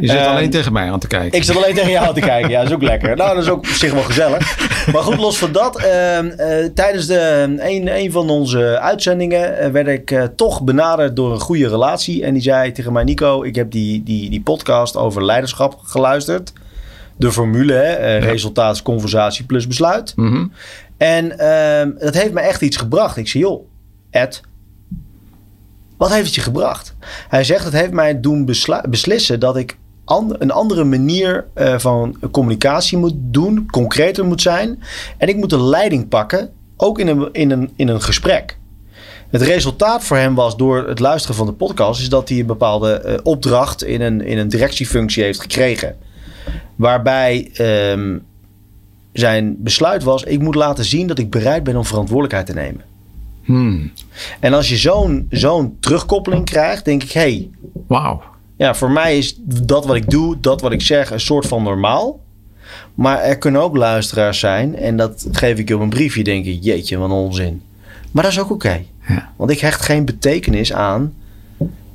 Je 0.00 0.06
zit 0.08 0.16
Ehm, 0.16 0.28
alleen 0.30 0.50
tegen 0.50 0.72
mij 0.72 0.90
aan 0.90 0.98
te 0.98 1.06
kijken. 1.06 1.38
Ik 1.38 1.44
zit 1.44 1.56
alleen 1.56 1.74
tegen 1.74 1.90
jou 1.90 2.14
te 2.14 2.20
kijken. 2.20 2.50
Ja, 2.50 2.58
dat 2.60 2.68
is 2.68 2.74
ook 2.74 2.82
lekker. 2.82 3.16
Nou, 3.16 3.34
dat 3.34 3.42
is 3.44 3.50
ook 3.50 3.58
op 3.58 3.66
zich 3.66 3.92
wel 3.92 4.02
gezellig. 4.02 4.58
Maar 4.92 5.02
goed, 5.02 5.16
los 5.16 5.38
van 5.38 5.52
dat. 5.52 5.78
ehm, 5.80 6.26
eh, 6.26 6.64
tijdens 6.74 7.06
de, 7.06 7.20
een, 7.60 7.96
een 7.96 8.12
van 8.12 8.30
onze 8.30 8.78
uitzendingen 8.80 9.58
eh, 9.58 9.70
werd 9.70 9.86
ik 9.88 10.10
eh, 10.10 10.22
toch 10.36 10.62
benaderd 10.62 11.16
door 11.16 11.32
een 11.32 11.40
goede 11.40 11.68
relatie. 11.68 12.24
En 12.24 12.32
die 12.32 12.42
zei 12.42 12.72
tegen 12.72 12.92
mij, 12.92 13.04
Nico, 13.04 13.42
ik 13.42 13.54
heb 13.54 13.70
die, 13.70 14.02
die, 14.02 14.30
die 14.30 14.40
podcast 14.40 14.96
over 14.96 15.24
leiderschap 15.24 15.78
geluisterd. 15.84 16.52
de 17.18 17.32
formule. 17.32 17.72
Hè? 17.72 17.92
Eh, 17.92 18.22
Resultaat 18.22 18.82
conversatie 18.82 19.44
plus 19.44 19.66
besluit. 19.66 20.12
Mhm. 20.16 20.44
En 20.96 21.38
ehm, 21.38 21.90
dat 21.98 22.14
heeft 22.14 22.32
me 22.32 22.40
echt 22.40 22.62
iets 22.62 22.76
gebracht. 22.76 23.16
Ik 23.16 23.28
zei, 23.28 23.42
joh, 23.44 23.66
Ed, 24.10 24.40
wat 25.96 26.12
heeft 26.12 26.26
het 26.26 26.34
je 26.34 26.40
gebracht? 26.40 26.94
Hij 27.28 27.44
zegt, 27.44 27.64
het 27.64 27.72
heeft 27.72 27.92
mij 27.92 28.20
doen 28.20 28.44
beslissen 28.88 29.40
dat 29.40 29.56
ik 29.56 29.76
een 30.38 30.50
andere 30.50 30.84
manier 30.84 31.46
eh, 31.54 31.78
van 31.78 32.16
communicatie 32.30 32.98
moet 32.98 33.14
doen, 33.16 33.70
concreter 33.70 34.24
moet 34.24 34.42
zijn. 34.42 34.82
En 35.18 35.28
ik 35.28 35.36
moet 35.36 35.50
de 35.50 35.62
leiding 35.62 36.08
pakken, 36.08 36.50
ook 36.76 36.98
in 36.98 37.06
een, 37.06 37.28
in 37.32 37.50
een, 37.50 37.70
in 37.76 37.88
een 37.88 38.02
gesprek. 38.02 38.58
Het 39.30 39.42
resultaat 39.42 40.04
voor 40.04 40.16
hem 40.16 40.34
was 40.34 40.56
door 40.56 40.88
het 40.88 40.98
luisteren 40.98 41.36
van 41.36 41.46
de 41.46 41.52
podcast, 41.52 42.00
is 42.00 42.08
dat 42.08 42.28
hij 42.28 42.38
een 42.38 42.46
bepaalde 42.46 42.92
eh, 42.92 43.18
opdracht 43.22 43.84
in 43.84 44.00
een, 44.00 44.20
in 44.20 44.38
een 44.38 44.48
directiefunctie 44.48 45.22
heeft 45.22 45.40
gekregen. 45.40 45.96
Waarbij 46.76 47.50
ehm, 47.52 48.18
zijn 49.18 49.56
besluit 49.58 50.02
was: 50.02 50.22
ik 50.22 50.40
moet 50.40 50.54
laten 50.54 50.84
zien 50.84 51.06
dat 51.06 51.18
ik 51.18 51.30
bereid 51.30 51.64
ben 51.64 51.76
om 51.76 51.84
verantwoordelijkheid 51.84 52.46
te 52.46 52.52
nemen. 52.52 52.80
Hmm. 53.44 53.92
En 54.40 54.54
als 54.54 54.68
je 54.68 54.76
zo'n 54.76 55.26
zo'n 55.30 55.76
terugkoppeling 55.80 56.44
krijgt, 56.44 56.84
denk 56.84 57.02
ik: 57.02 57.12
hé, 57.12 57.20
hey, 57.20 57.50
Wauw. 57.86 58.22
ja, 58.56 58.74
voor 58.74 58.90
mij 58.90 59.18
is 59.18 59.36
dat 59.44 59.86
wat 59.86 59.96
ik 59.96 60.10
doe, 60.10 60.40
dat 60.40 60.60
wat 60.60 60.72
ik 60.72 60.82
zeg, 60.82 61.10
een 61.10 61.20
soort 61.20 61.46
van 61.46 61.62
normaal. 61.62 62.20
Maar 62.94 63.18
er 63.18 63.38
kunnen 63.38 63.60
ook 63.60 63.76
luisteraars 63.76 64.38
zijn, 64.38 64.76
en 64.76 64.96
dat 64.96 65.26
geef 65.32 65.58
ik 65.58 65.68
je 65.68 65.74
op 65.74 65.80
een 65.80 65.88
briefje, 65.88 66.24
denk 66.24 66.44
ik: 66.44 66.58
jeetje, 66.62 66.96
wat 66.96 67.10
een 67.10 67.16
onzin. 67.16 67.62
Maar 68.10 68.22
dat 68.22 68.32
is 68.32 68.40
ook 68.40 68.50
oké. 68.50 68.84
Ja. 69.08 69.32
Want 69.36 69.50
ik 69.50 69.60
hecht 69.60 69.82
geen 69.82 70.04
betekenis 70.04 70.72
aan 70.72 71.14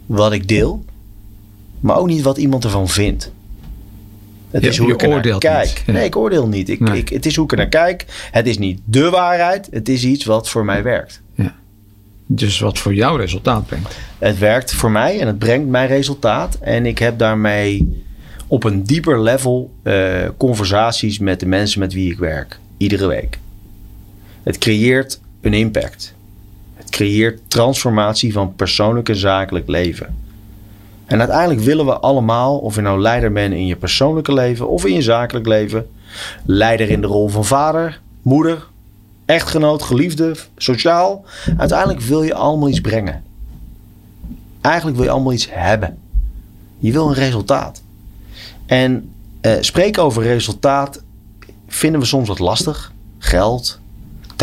wat 0.05 0.31
ik 0.31 0.47
deel, 0.47 0.86
maar 1.79 1.97
ook 1.97 2.07
niet 2.07 2.21
wat 2.21 2.38
iemand 2.38 2.63
ervan 2.63 2.88
vindt. 2.89 3.31
Het 4.51 4.65
is 4.65 4.77
hoe 4.77 4.87
je 4.87 4.93
ik 4.93 5.01
naar 5.01 5.09
oordeelt 5.09 5.39
kijk. 5.39 5.67
niet. 5.67 5.83
Ja. 5.85 5.93
Nee, 5.93 6.05
ik 6.05 6.15
oordeel 6.15 6.47
niet. 6.47 6.69
Ik, 6.69 6.79
Nee. 6.79 6.99
ik, 6.99 7.09
het 7.09 7.25
is 7.25 7.35
hoe 7.35 7.45
ik 7.45 7.51
er 7.51 7.57
naar 7.57 7.67
kijk. 7.67 8.05
Het 8.31 8.47
is 8.47 8.57
niet 8.57 8.79
de 8.85 9.09
waarheid. 9.09 9.67
Het 9.71 9.89
is 9.89 10.03
iets 10.03 10.25
wat 10.25 10.49
voor 10.49 10.65
mij 10.65 10.83
werkt. 10.83 11.21
Dus 12.33 12.59
wat 12.59 12.79
voor 12.79 12.93
jou 12.93 13.19
resultaat 13.19 13.65
brengt. 13.65 13.95
Het 14.19 14.37
werkt 14.39 14.73
voor 14.73 14.91
mij 14.91 15.19
en 15.19 15.27
het 15.27 15.39
brengt 15.39 15.67
mij 15.69 15.87
resultaat. 15.87 16.57
En 16.61 16.85
ik 16.85 16.97
heb 16.99 17.17
daarmee 17.17 18.03
op 18.47 18.63
een 18.63 18.83
dieper 18.83 19.21
level 19.21 19.71
eh, 19.83 19.93
conversaties 20.37 21.19
met 21.19 21.39
de 21.39 21.45
mensen 21.45 21.79
met 21.79 21.93
wie 21.93 22.11
ik 22.11 22.17
werk. 22.17 22.59
Iedere 22.77 23.07
week. 23.07 23.39
Het 24.43 24.57
creëert 24.57 25.19
een 25.41 25.53
impact. 25.53 26.13
Het 26.75 26.89
creëert 26.89 27.39
transformatie 27.47 28.33
van 28.33 28.55
persoonlijk 28.55 29.09
en 29.09 29.15
zakelijk 29.15 29.67
leven. 29.67 30.15
En 31.12 31.19
uiteindelijk 31.19 31.60
willen 31.60 31.86
we 31.86 32.00
allemaal, 32.00 32.58
of 32.58 32.76
je 32.76 32.82
nou 32.82 33.02
leider 33.02 33.32
bent 33.32 33.54
in 33.54 33.65
je 33.65 33.76
persoonlijke 33.76 34.34
leven 34.34 34.69
of 34.69 34.86
in 34.86 34.93
je 34.93 35.02
zakelijk 35.02 35.47
leven, 35.47 35.89
leider 36.45 36.89
in 36.89 37.02
de 37.02 37.08
rol 37.08 37.28
van 37.28 37.45
vader, 37.45 38.02
moeder, 38.21 38.67
echtgenoot, 39.26 39.82
geliefde, 39.82 40.36
sociaal. 40.58 41.26
Uiteindelijk 41.58 42.00
wil 42.00 42.24
je 42.24 42.34
allemaal 42.34 42.69
iets 42.69 42.82
brengen. 42.82 43.24
Eigenlijk 44.62 44.95
wil 44.95 45.06
je 45.06 45.12
allemaal 45.12 45.34
iets 45.34 45.47
hebben. 45.52 45.97
Je 46.80 46.91
wil 46.91 47.08
een 47.08 47.13
resultaat. 47.13 47.82
En 48.65 49.13
eh, 49.41 49.54
spreken 49.60 50.04
over 50.04 50.24
resultaat 50.24 51.02
vinden 51.67 52.00
we 52.00 52.06
soms 52.06 52.28
wat 52.28 52.39
lastig. 52.39 52.91
Geld, 53.17 53.80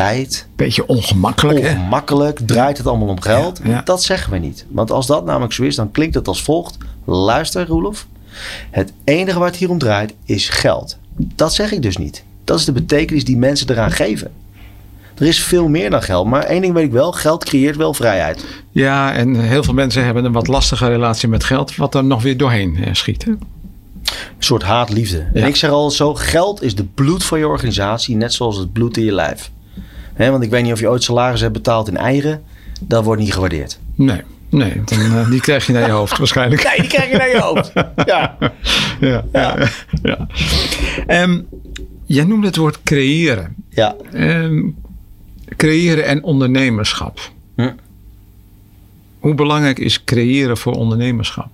tijd, 0.05 0.47
Beetje 0.57 0.87
ongemakkelijk, 0.87 1.61
hè? 1.61 1.69
ongemakkelijk, 1.71 2.39
draait 2.47 2.79
het 2.79 2.87
allemaal 2.87 3.09
om 3.09 3.21
geld. 3.21 3.61
Ja, 3.65 3.71
ja. 3.71 3.83
Dat 3.85 4.03
zeggen 4.03 4.33
we 4.33 4.39
niet. 4.39 4.65
Want 4.69 4.91
als 4.91 5.07
dat 5.07 5.25
namelijk 5.25 5.53
zo 5.53 5.63
is, 5.63 5.75
dan 5.77 5.91
klinkt 5.91 6.15
het 6.15 6.29
als 6.29 6.43
volgt. 6.43 6.77
Luister, 7.05 7.67
Roelof. 7.67 8.07
Het 8.71 8.93
enige 9.05 9.39
waar 9.39 9.49
het 9.49 9.57
hier 9.57 9.71
om 9.71 9.79
draait 9.79 10.15
is 10.25 10.49
geld. 10.49 10.99
Dat 11.17 11.55
zeg 11.55 11.73
ik 11.73 11.83
dus 11.83 11.97
niet. 11.97 12.23
Dat 12.45 12.59
is 12.59 12.65
de 12.65 12.73
betekenis 12.73 13.25
die 13.25 13.37
mensen 13.37 13.71
eraan 13.71 13.91
geven. 13.91 14.31
Er 15.19 15.27
is 15.27 15.41
veel 15.43 15.69
meer 15.69 15.91
dan 15.91 16.03
geld. 16.03 16.27
Maar 16.27 16.43
één 16.43 16.61
ding 16.63 16.75
weet 16.75 16.85
ik 16.85 16.93
wel. 16.93 17.13
Geld 17.13 17.45
creëert 17.45 17.77
wel 17.77 17.95
vrijheid. 17.95 18.45
Ja, 18.71 19.13
en 19.13 19.35
heel 19.41 19.63
veel 19.63 19.75
mensen 19.75 20.05
hebben 20.05 20.25
een 20.25 20.33
wat 20.33 20.47
lastige 20.47 20.87
relatie 20.89 21.29
met 21.29 21.45
geld, 21.45 21.77
wat 21.77 21.95
er 21.95 22.05
nog 22.05 22.23
weer 22.23 22.37
doorheen 22.37 22.77
eh, 22.85 22.95
schiet. 22.95 23.25
Hè? 23.25 23.31
Een 23.31 23.39
soort 24.39 24.63
haat-liefde. 24.63 25.19
En 25.19 25.41
Ja. 25.41 25.47
ik 25.47 25.57
zeg 25.57 25.71
al 25.71 25.91
zo, 25.91 26.15
geld 26.15 26.63
is 26.63 26.75
de 26.75 26.85
bloed 26.85 27.25
van 27.25 27.39
je 27.39 27.47
organisatie, 27.49 28.17
net 28.17 28.33
zoals 28.33 28.57
het 28.57 28.73
bloed 28.73 28.97
in 28.97 29.05
je 29.05 29.13
lijf. 29.13 29.51
Want 30.19 30.43
ik 30.43 30.51
weet 30.51 30.63
niet 30.63 30.73
of 30.73 30.81
je 30.81 30.89
ooit 30.89 31.03
salaris 31.03 31.41
hebt 31.41 31.53
betaald 31.53 31.89
in 31.89 31.97
eieren. 31.97 32.43
Dat 32.81 33.05
wordt 33.05 33.23
niet 33.23 33.33
gewaardeerd. 33.33 33.79
Nee, 33.95 34.21
nee 34.49 34.83
dan, 34.85 35.01
eh, 35.01 35.31
die 35.31 35.41
krijg 35.41 35.67
je 35.67 35.73
naar 35.73 35.87
je 35.87 35.93
hoofd 35.93 36.19
waarschijnlijk. 36.19 36.65
Nee, 36.65 36.81
die 36.81 36.89
krijg 36.89 37.11
je 37.11 37.17
naar 37.17 37.29
je 37.29 37.41
hoofd. 37.41 37.73
Ja. 38.07 38.37
Ja, 39.01 39.25
ja. 39.33 39.69
ja. 40.03 40.27
Ehm, 41.07 41.41
jij 42.07 42.25
noemde 42.25 42.47
het 42.47 42.57
woord 42.57 42.83
creëren. 42.83 43.55
ja. 43.69 43.95
Ehm, 44.13 44.63
creëren 45.57 46.05
en 46.05 46.23
ondernemerschap. 46.23 47.31
Hm. 47.57 47.71
Hoe 49.19 49.35
belangrijk 49.35 49.79
is 49.79 50.05
creëren 50.05 50.57
voor 50.57 50.73
ondernemerschap? 50.73 51.49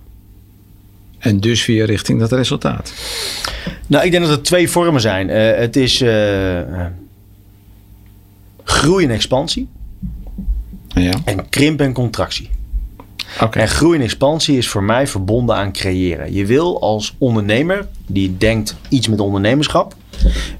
En 1.19 1.39
dus 1.39 1.65
weer 1.65 1.85
richting 1.85 2.19
dat 2.19 2.31
resultaat. 2.31 2.93
Nou, 3.87 4.05
ik 4.05 4.11
denk 4.11 4.25
dat 4.25 4.37
er 4.37 4.43
twee 4.43 4.69
vormen 4.69 5.01
zijn. 5.01 5.29
Eh, 5.29 5.57
het 5.57 5.75
is 5.75 6.01
eh, 6.01 6.59
groei 8.65 9.05
en 9.05 9.11
expansie. 9.11 9.69
Ja, 10.87 11.13
En 11.23 11.49
krimp 11.49 11.79
en 11.79 11.93
contractie. 11.93 12.49
En 13.51 13.67
groei 13.67 13.97
en 13.97 14.03
expansie 14.03 14.57
is 14.57 14.69
voor 14.69 14.83
mij 14.83 15.07
verbonden 15.07 15.55
aan 15.55 15.71
creëren. 15.71 16.33
Je 16.33 16.45
wil 16.45 16.81
als 16.81 17.15
ondernemer, 17.17 17.87
die 18.05 18.37
denkt 18.37 18.75
iets 18.89 19.07
met 19.07 19.19
ondernemerschap, 19.19 19.95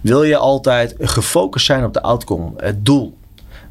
wil 0.02 0.24
je 0.24 0.38
altijd 0.38 0.96
gefocust 1.00 1.66
zijn 1.66 1.84
op 1.84 1.94
de 1.94 2.02
outcome, 2.02 2.52
het 2.58 2.86
doel. 2.86 3.18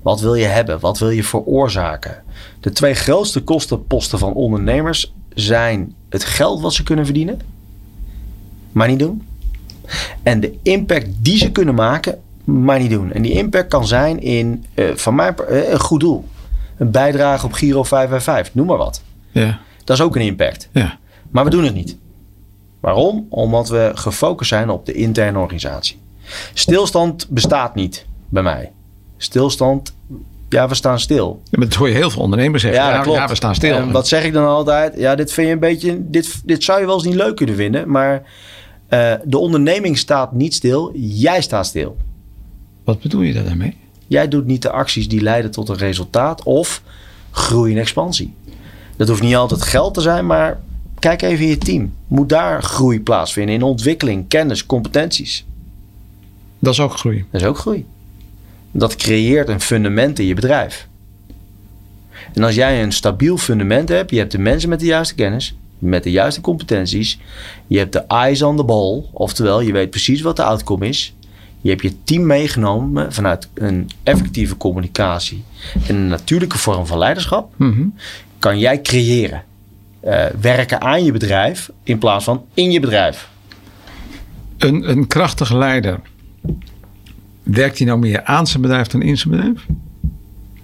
Wat 0.02 0.20
wil 0.20 0.34
je 0.34 0.44
hebben? 0.44 0.80
Wat 0.80 0.98
wil 0.98 1.10
je 1.10 1.24
veroorzaken? 1.24 2.22
De 2.60 2.72
twee 2.72 2.94
grootste 2.94 3.40
kostenposten 3.40 4.18
van 4.18 4.32
ondernemers 4.32 5.12
zijn 5.34 5.94
het 6.08 6.24
geld 6.24 6.60
wat 6.60 6.74
ze 6.74 6.82
kunnen 6.82 7.04
verdienen, 7.04 7.40
maar 8.72 8.88
niet 8.88 8.98
doen. 8.98 9.26
En 10.22 10.40
de 10.40 10.58
impact 10.62 11.06
die 11.18 11.38
ze 11.38 11.52
kunnen 11.52 11.74
maken, 11.74 12.20
maar 12.44 12.78
niet 12.78 12.90
doen. 12.90 13.12
En 13.12 13.22
die 13.22 13.32
impact 13.32 13.68
kan 13.68 13.86
zijn 13.86 14.20
in, 14.20 14.64
eh, 14.74 14.84
van 14.94 15.14
mij, 15.14 15.34
eh, 15.34 15.70
een 15.70 15.80
goed 15.80 16.00
doel. 16.00 16.24
Een 16.78 16.90
bijdrage 16.90 17.46
op 17.46 17.52
Giro 17.52 17.82
555, 17.82 18.54
noem 18.54 18.66
maar 18.66 18.76
wat. 18.76 19.02
Ja, 19.30 19.58
Dat 19.84 19.96
is 19.96 20.02
ook 20.02 20.16
een 20.16 20.22
impact. 20.22 20.68
ja. 20.72 20.98
Maar 21.30 21.44
we 21.44 21.50
doen 21.50 21.64
het 21.64 21.74
niet. 21.74 21.96
Waarom? 22.80 23.26
Omdat 23.28 23.68
we 23.68 23.90
gefocust 23.94 24.48
zijn 24.48 24.70
op 24.70 24.86
de 24.86 24.92
interne 24.92 25.38
organisatie. 25.38 25.98
Stilstand 26.54 27.26
bestaat 27.30 27.74
niet 27.74 28.06
bij 28.28 28.42
mij. 28.42 28.72
Stilstand, 29.16 29.94
ja, 30.48 30.68
we 30.68 30.74
staan 30.74 30.98
stil. 31.00 31.40
Ja, 31.44 31.58
maar 31.58 31.68
dat 31.68 31.76
hoor 31.76 31.88
je 31.88 31.94
heel 31.94 32.10
veel 32.10 32.22
ondernemers 32.22 32.62
zeggen. 32.62 32.82
Ja, 32.82 33.00
klopt. 33.00 33.18
ja, 33.18 33.28
we 33.28 33.34
staan 33.34 33.54
stil. 33.54 33.76
En 33.76 33.90
wat 33.92 34.08
zeg 34.08 34.24
ik 34.24 34.32
dan 34.32 34.46
altijd? 34.46 34.96
Ja, 34.96 35.14
dit 35.14 35.32
vind 35.32 35.46
je 35.46 35.52
een 35.52 35.58
beetje. 35.58 36.10
Dit, 36.10 36.42
dit 36.44 36.64
zou 36.64 36.80
je 36.80 36.86
wel 36.86 36.94
eens 36.94 37.04
niet 37.04 37.14
leuk 37.14 37.36
kunnen 37.36 37.56
vinden. 37.56 37.90
Maar 37.90 38.22
eh, 38.88 39.12
de 39.24 39.38
onderneming 39.38 39.98
staat 39.98 40.32
niet 40.32 40.54
stil. 40.54 40.90
Jij 40.94 41.42
staat 41.42 41.66
stil. 41.66 41.96
Wat 42.84 43.00
bedoel 43.00 43.22
je 43.22 43.32
daar 43.32 43.44
daarmee? 43.44 43.76
Jij 44.06 44.28
doet 44.28 44.46
niet 44.46 44.62
de 44.62 44.70
acties 44.70 45.08
die 45.08 45.20
leiden 45.20 45.50
tot 45.50 45.68
een 45.68 45.76
resultaat 45.76 46.42
of 46.42 46.82
groei 47.30 47.72
en 47.72 47.78
expansie. 47.78 48.34
Dat 48.96 49.08
hoeft 49.08 49.22
niet 49.22 49.34
altijd 49.34 49.62
geld 49.62 49.94
te 49.94 50.00
zijn, 50.00 50.26
maar 50.26 50.60
kijk 50.98 51.22
even 51.22 51.44
in 51.44 51.50
je 51.50 51.58
team. 51.58 51.94
Moet 52.08 52.28
daar 52.28 52.62
groei 52.62 53.00
plaatsvinden 53.00 53.54
in 53.54 53.62
ontwikkeling, 53.62 54.28
kennis, 54.28 54.66
competenties. 54.66 55.44
Dat 56.58 56.72
is 56.72 56.80
ook 56.80 56.98
groei. 56.98 57.24
Dat 57.30 57.40
is 57.40 57.46
ook 57.46 57.58
groei. 57.58 57.86
Dat 58.70 58.96
creëert 58.96 59.48
een 59.48 59.60
fundament 59.60 60.18
in 60.18 60.26
je 60.26 60.34
bedrijf. 60.34 60.88
En 62.32 62.42
als 62.42 62.54
jij 62.54 62.82
een 62.82 62.92
stabiel 62.92 63.36
fundament 63.36 63.88
hebt, 63.88 64.10
je 64.10 64.18
hebt 64.18 64.32
de 64.32 64.38
mensen 64.38 64.68
met 64.68 64.80
de 64.80 64.86
juiste 64.86 65.14
kennis, 65.14 65.54
met 65.78 66.02
de 66.02 66.10
juiste 66.10 66.40
competenties, 66.40 67.18
je 67.66 67.78
hebt 67.78 67.92
de 67.92 67.98
eyes 68.06 68.42
on 68.42 68.56
the 68.56 68.64
ball, 68.64 69.02
oftewel 69.12 69.60
je 69.60 69.72
weet 69.72 69.90
precies 69.90 70.20
wat 70.20 70.36
de 70.36 70.42
outcome 70.42 70.88
is. 70.88 71.13
Je 71.64 71.70
hebt 71.70 71.82
je 71.82 72.02
team 72.04 72.26
meegenomen 72.26 73.12
vanuit 73.12 73.48
een 73.54 73.90
effectieve 74.02 74.56
communicatie 74.56 75.44
en 75.86 75.94
een 75.94 76.06
natuurlijke 76.06 76.58
vorm 76.58 76.86
van 76.86 76.98
leiderschap. 76.98 77.52
Mhm. 77.56 77.86
Kan 78.38 78.58
jij 78.58 78.80
creëren. 78.80 79.44
Eh, 80.00 80.24
werken 80.40 80.80
aan 80.80 81.04
je 81.04 81.12
bedrijf 81.12 81.70
in 81.82 81.98
plaats 81.98 82.24
van 82.24 82.44
in 82.54 82.70
je 82.70 82.80
bedrijf. 82.80 83.30
Een, 84.58 84.90
een 84.90 85.06
krachtige 85.06 85.56
leider. 85.56 86.00
Werkt 87.42 87.78
hij 87.78 87.86
nou 87.86 87.98
meer 87.98 88.24
aan 88.24 88.46
zijn 88.46 88.62
bedrijf 88.62 88.86
dan 88.86 89.02
in 89.02 89.18
zijn 89.18 89.34
bedrijf? 89.34 89.66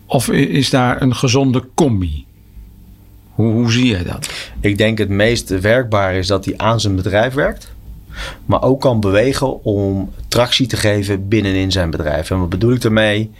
Of 0.06 0.28
is 0.30 0.70
daar 0.70 1.02
een 1.02 1.14
gezonde 1.16 1.68
combi? 1.74 2.26
Hoe, 3.30 3.52
hoe 3.52 3.72
zie 3.72 3.86
jij 3.86 4.02
dat? 4.02 4.30
Ik 4.60 4.78
denk 4.78 4.98
het 4.98 5.08
meest 5.08 5.60
werkbaar 5.60 6.14
is 6.14 6.26
dat 6.26 6.44
hij 6.44 6.54
aan 6.56 6.80
zijn 6.80 6.96
bedrijf 6.96 7.34
werkt. 7.34 7.69
Maar 8.46 8.62
ook 8.62 8.80
kan 8.80 9.00
bewegen 9.00 9.64
om 9.64 10.10
tractie 10.28 10.66
te 10.66 10.76
geven 10.76 11.28
binnenin 11.28 11.72
zijn 11.72 11.90
bedrijf. 11.90 12.30
En 12.30 12.38
wat 12.38 12.48
bedoel 12.48 12.72
ik 12.72 12.80
daarmee? 12.82 13.30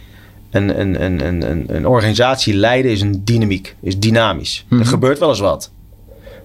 Een, 0.51 0.79
een, 0.79 1.03
een, 1.03 1.25
een, 1.25 1.49
een, 1.51 1.75
een 1.75 1.87
organisatie 1.87 2.53
leiden 2.53 2.91
is 2.91 3.01
een 3.01 3.21
dynamiek, 3.23 3.75
is 3.81 3.99
dynamisch. 3.99 4.65
Mhm. 4.67 4.79
Er 4.81 4.87
gebeurt 4.87 5.19
wel 5.19 5.29
eens 5.29 5.39
wat. 5.39 5.71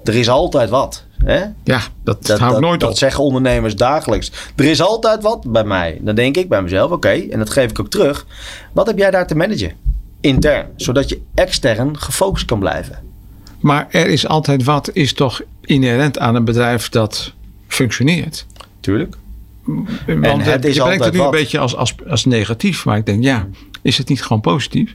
Er 0.05 0.15
is 0.15 0.29
altijd 0.29 0.71
wat. 0.71 1.05
Hè? 1.25 1.45
Ja, 1.65 1.81
dat, 2.05 2.27
Dat, 2.27 2.39
houdt 2.39 2.53
dat, 2.55 2.63
nooit 2.63 2.81
dat 2.81 2.91
op. 2.91 2.97
zeggen 2.97 3.25
ondernemers 3.25 3.77
dagelijks. 3.77 4.33
Er 4.57 4.65
is 4.65 4.83
altijd 4.83 5.23
wat 5.23 5.53
bij 5.53 5.65
mij. 5.65 5.99
Dan 6.01 6.15
denk 6.15 6.37
ik 6.37 6.49
bij 6.49 6.63
mezelf, 6.63 6.91
oké, 6.91 7.09
en 7.09 7.39
dat 7.39 7.51
geef 7.51 7.71
ik 7.71 7.81
ook 7.81 7.91
terug. 7.91 8.27
Wat 8.73 8.87
heb 8.87 8.99
jij 8.99 9.11
daar 9.11 9.27
te 9.27 9.35
managen? 9.37 9.73
Intern, 10.21 10.67
zodat 10.77 11.09
je 11.09 11.21
extern 11.35 11.99
gefocust 11.99 12.45
kan 12.45 12.59
blijven. 12.59 12.99
Maar 13.61 13.87
er 13.91 14.07
is 14.07 14.27
altijd 14.27 14.65
wat, 14.65 14.91
is 14.93 15.13
toch 15.13 15.43
inherent 15.61 16.19
aan 16.19 16.35
een 16.35 16.45
bedrijf 16.45 16.89
dat 16.89 17.33
functioneert. 17.69 18.47
Tuurlijk. 18.81 19.17
Want 20.07 20.45
het 20.45 20.65
eh, 20.65 20.71
is 20.71 20.77
je 20.77 20.83
brengt 20.83 21.05
het 21.05 21.15
nu 21.15 21.21
een 21.21 21.31
beetje 21.31 21.59
als, 21.59 21.77
als, 21.77 21.95
als 22.09 22.25
negatief. 22.25 22.85
Maar 22.85 22.97
ik 22.97 23.07
denk, 23.07 23.23
ja, 23.23 23.47
is 23.83 23.99
het 23.99 24.09
niet 24.09 24.23
gewoon 24.23 24.41
positief? 24.41 24.95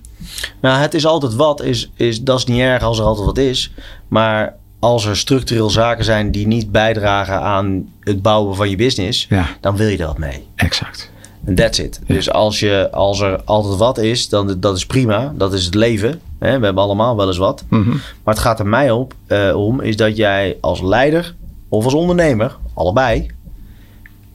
Nou, 0.62 0.80
het 0.80 0.94
is 0.94 1.06
altijd 1.06 1.36
wat, 1.36 1.64
is, 1.64 1.92
is, 1.96 2.22
dat 2.22 2.38
is 2.38 2.46
niet 2.46 2.60
erg 2.60 2.84
als 2.84 3.00
er 3.00 3.06
altijd 3.06 3.26
wat 3.26 3.38
is. 3.38 3.72
Maar 4.08 4.56
als 4.80 5.06
er 5.06 5.18
structureel 5.18 5.70
zaken 5.70 6.04
zijn 6.06 6.32
die 6.32 6.48
niet 6.48 6.72
bijdragen 6.72 7.42
aan 7.42 7.90
het 8.00 8.22
bouwen 8.22 8.56
van 8.56 8.70
je 8.70 8.76
business, 8.76 9.26
Ja, 9.30 9.46
dan 9.62 9.76
wil 9.76 9.88
je 9.88 9.98
er 9.98 10.06
wat 10.06 10.18
mee. 10.18 10.46
exact. 10.56 11.10
En 11.46 11.56
that's 11.56 11.80
it. 11.80 12.00
Dus 12.08 12.32
als, 12.32 12.60
je, 12.60 12.90
als 12.92 13.20
er 13.20 13.42
altijd 13.44 13.78
wat 13.78 13.98
is, 13.98 14.30
dan 14.30 14.60
dat 14.60 14.78
is 14.78 14.86
prima. 14.86 15.34
Dat 15.38 15.54
is 15.54 15.66
het 15.66 15.74
leven. 15.76 16.22
Hè? 16.40 16.60
We 16.60 16.66
hebben 16.66 16.84
allemaal 16.84 17.16
wel 17.16 17.28
eens 17.28 17.38
wat. 17.38 17.64
Mhm. 17.70 17.90
Maar 17.90 18.34
het 18.34 18.40
gaat 18.40 18.60
er 18.60 18.68
mij 18.68 18.92
op, 18.92 19.14
eh, 19.28 19.56
om, 19.56 19.82
is 19.82 19.96
dat 19.96 20.18
jij 20.18 20.58
als 20.62 20.82
leider 20.82 21.36
of 21.72 21.84
als 21.84 21.94
ondernemer, 21.94 22.58
allebei, 22.74 23.28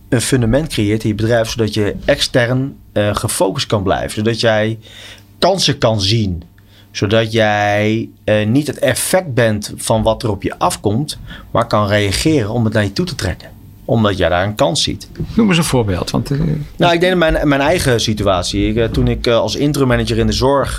een 0.09 0.20
fundament 0.20 0.68
creëert 0.68 1.03
in 1.03 1.09
je 1.09 1.14
bedrijf, 1.14 1.49
zodat 1.51 1.75
je 1.75 1.96
extern 2.05 2.77
eh, 2.92 3.14
gefocust 3.14 3.66
kan 3.66 3.83
blijven. 3.83 4.11
Zodat 4.11 4.40
jij 4.40 4.79
kansen 5.38 5.79
kan 5.79 6.01
zien. 6.01 6.42
Zodat 6.90 7.33
jij 7.33 8.09
eh, 8.25 8.46
niet 8.46 8.66
het 8.66 8.79
effect 8.79 9.35
bent 9.35 9.72
van 9.77 10.03
wat 10.03 10.22
er 10.22 10.31
op 10.31 10.42
je 10.42 10.59
afkomt, 10.59 11.18
maar 11.51 11.66
kan 11.66 11.87
reageren 11.87 12.51
om 12.51 12.64
het 12.64 12.72
naar 12.72 12.85
je 12.85 12.92
toe 12.92 13.07
te 13.07 13.14
trekken. 13.14 13.51
Omdat 13.88 14.16
jij 14.16 14.29
daar 14.29 14.46
een 14.46 14.55
kans 14.55 14.83
ziet. 14.83 15.09
Noem 15.35 15.49
eens 15.49 15.59
een 15.59 15.64
voorbeeld. 15.64 16.11
Want 16.11 16.31
eh, 16.31 16.38
Nou, 16.77 16.92
ik 16.92 17.01
denk 17.01 17.20
dat 17.20 17.31
mijn, 17.31 17.49
mijn 17.49 17.61
eigen 17.61 18.01
situatie. 18.01 18.68
Ik, 18.68 18.77
eh, 18.77 18.85
toen 18.85 19.09
ik 19.09 19.27
eh, 19.27 19.38
als 19.38 19.57
interim 19.57 19.88
manager 19.88 20.18
in 20.18 20.27
de 20.27 20.33
zorg 20.33 20.77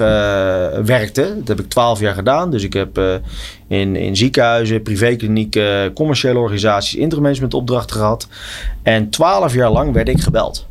werkte, 0.86 1.34
dat 1.38 1.48
heb 1.48 1.60
ik 1.60 1.70
twaalf 1.70 2.00
jaar 2.00 2.14
gedaan. 2.14 2.52
Dus 2.52 2.64
ik 2.64 2.74
heb 2.74 3.02
in, 3.68 3.96
in 3.96 4.16
ziekenhuizen, 4.16 4.82
privéklinieken, 4.82 5.94
commerciële 5.94 6.40
organisaties 6.40 6.96
interim 6.96 7.24
management 7.24 7.54
opdrachten 7.54 7.96
gehad. 7.96 8.28
En 8.84 9.10
twaalf 9.10 9.54
jaar 9.54 9.72
lang 9.72 9.94
werd 9.94 10.10
ik 10.10 10.22
gebeld. 10.22 10.68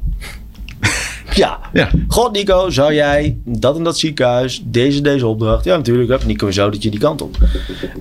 ja. 1.34 1.58
ja, 1.72 1.90
God 2.08 2.32
Nico, 2.32 2.70
zou 2.70 2.94
jij 2.94 3.38
dat 3.44 3.76
en 3.76 3.82
dat 3.82 3.98
ziekenhuis, 3.98 4.62
deze 4.64 5.00
deze 5.00 5.26
opdracht? 5.26 5.64
Ja, 5.64 5.76
natuurlijk. 5.76 6.08
Hup, 6.08 6.24
Nico, 6.24 6.50
zo 6.50 6.70
dat 6.70 6.82
je 6.82 6.90
die 6.90 7.00
kant 7.00 7.22
op. 7.22 7.36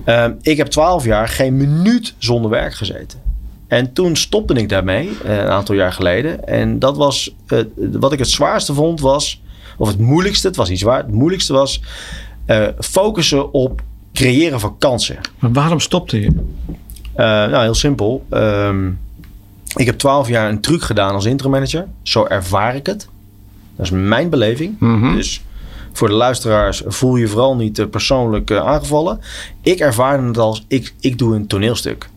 Ehm, 0.04 0.32
ik 0.40 0.56
heb 0.56 0.66
twaalf 0.66 1.04
jaar 1.04 1.28
geen 1.28 1.56
minuut 1.56 2.14
zonder 2.18 2.50
werk 2.50 2.74
gezeten. 2.74 3.25
En 3.68 3.92
toen 3.92 4.16
stopte 4.16 4.54
ik 4.54 4.68
daarmee, 4.68 5.10
eh, 5.24 5.36
een 5.36 5.48
aantal 5.48 5.74
jaar 5.74 5.92
geleden. 5.92 6.48
En 6.48 6.78
dat 6.78 6.96
was, 6.96 7.34
wat 7.76 8.12
ik 8.12 8.18
het 8.18 8.30
zwaarste 8.30 8.74
vond 8.74 9.00
was, 9.00 9.40
of 9.76 9.88
het 9.88 9.98
moeilijkste, 9.98 10.46
het 10.46 10.56
was 10.56 10.68
niet 10.68 10.78
zwaar, 10.78 10.98
het 10.98 11.12
moeilijkste 11.12 11.52
was 11.52 11.82
eh, 12.44 12.66
focussen 12.78 13.52
op 13.52 13.82
creëren 14.12 14.60
van 14.60 14.78
kansen. 14.78 15.18
maar 15.38 15.52
waarom 15.52 15.80
stopte 15.80 16.20
je? 16.20 16.26
Eh, 17.14 17.26
nou, 17.26 17.62
heel 17.62 17.74
simpel. 17.74 18.24
Ehm, 18.30 18.88
ik 19.76 19.86
heb 19.86 19.98
twaalf 19.98 20.28
jaar 20.28 20.48
een 20.48 20.60
truc 20.60 20.82
gedaan 20.82 21.14
als 21.14 21.24
interim 21.24 21.52
manager. 21.52 21.86
Zo 22.02 22.24
ervaar 22.24 22.74
ik 22.74 22.86
het. 22.86 23.08
Dat 23.76 23.86
is 23.86 23.92
mijn 23.92 24.30
beleving. 24.30 24.80
Mhm. 24.80 25.14
Dus 25.14 25.42
voor 25.92 26.08
de 26.08 26.14
luisteraars 26.14 26.82
voel 26.86 27.16
je 27.16 27.28
vooral 27.28 27.56
niet 27.56 27.90
persoonlijk 27.90 28.50
aangevallen. 28.50 29.20
Ik 29.62 29.78
ervaarde 29.78 30.26
het 30.26 30.38
als 30.38 30.64
ik, 30.68 30.94
ik 31.00 31.18
doe 31.18 31.34
een 31.34 31.46
toneelstuk. 31.46 32.08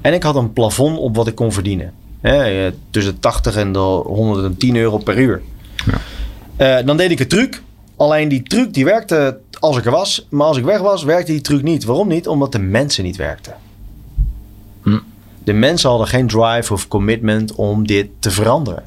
En 0.00 0.14
ik 0.14 0.22
had 0.22 0.36
een 0.36 0.52
plafond 0.52 0.98
op 0.98 1.16
wat 1.16 1.26
ik 1.26 1.34
kon 1.34 1.52
verdienen. 1.52 1.92
Hè, 2.20 2.66
eh, 2.66 2.72
tussen 2.90 3.14
de 3.14 3.20
80 3.20 3.56
en 3.56 3.72
de 3.72 3.78
110 3.78 4.76
euro 4.76 4.98
per 4.98 5.18
uur. 5.18 5.42
Eh, 6.56 6.76
dan 6.84 6.96
deed 6.96 7.10
ik 7.10 7.20
een 7.20 7.28
truc. 7.28 7.62
Alleen 7.96 8.28
die 8.28 8.42
truc 8.42 8.74
die 8.74 8.84
werkte 8.84 9.38
als 9.58 9.76
ik 9.76 9.84
er 9.84 9.90
was. 9.90 10.26
Maar 10.30 10.46
als 10.46 10.56
ik 10.56 10.64
weg 10.64 10.80
was, 10.80 11.02
werkte 11.04 11.32
die 11.32 11.40
truc 11.40 11.62
niet. 11.62 11.84
Waarom 11.84 12.08
niet? 12.08 12.28
Omdat 12.28 12.52
de 12.52 12.58
mensen 12.58 13.04
niet 13.04 13.16
werkten. 13.16 13.54
Hm. 14.82 14.98
De 15.44 15.52
mensen 15.52 15.88
hadden 15.88 16.08
geen 16.08 16.26
drive 16.26 16.72
of 16.72 16.88
commitment 16.88 17.54
om 17.54 17.86
dit 17.86 18.08
te 18.18 18.30
veranderen. 18.30 18.82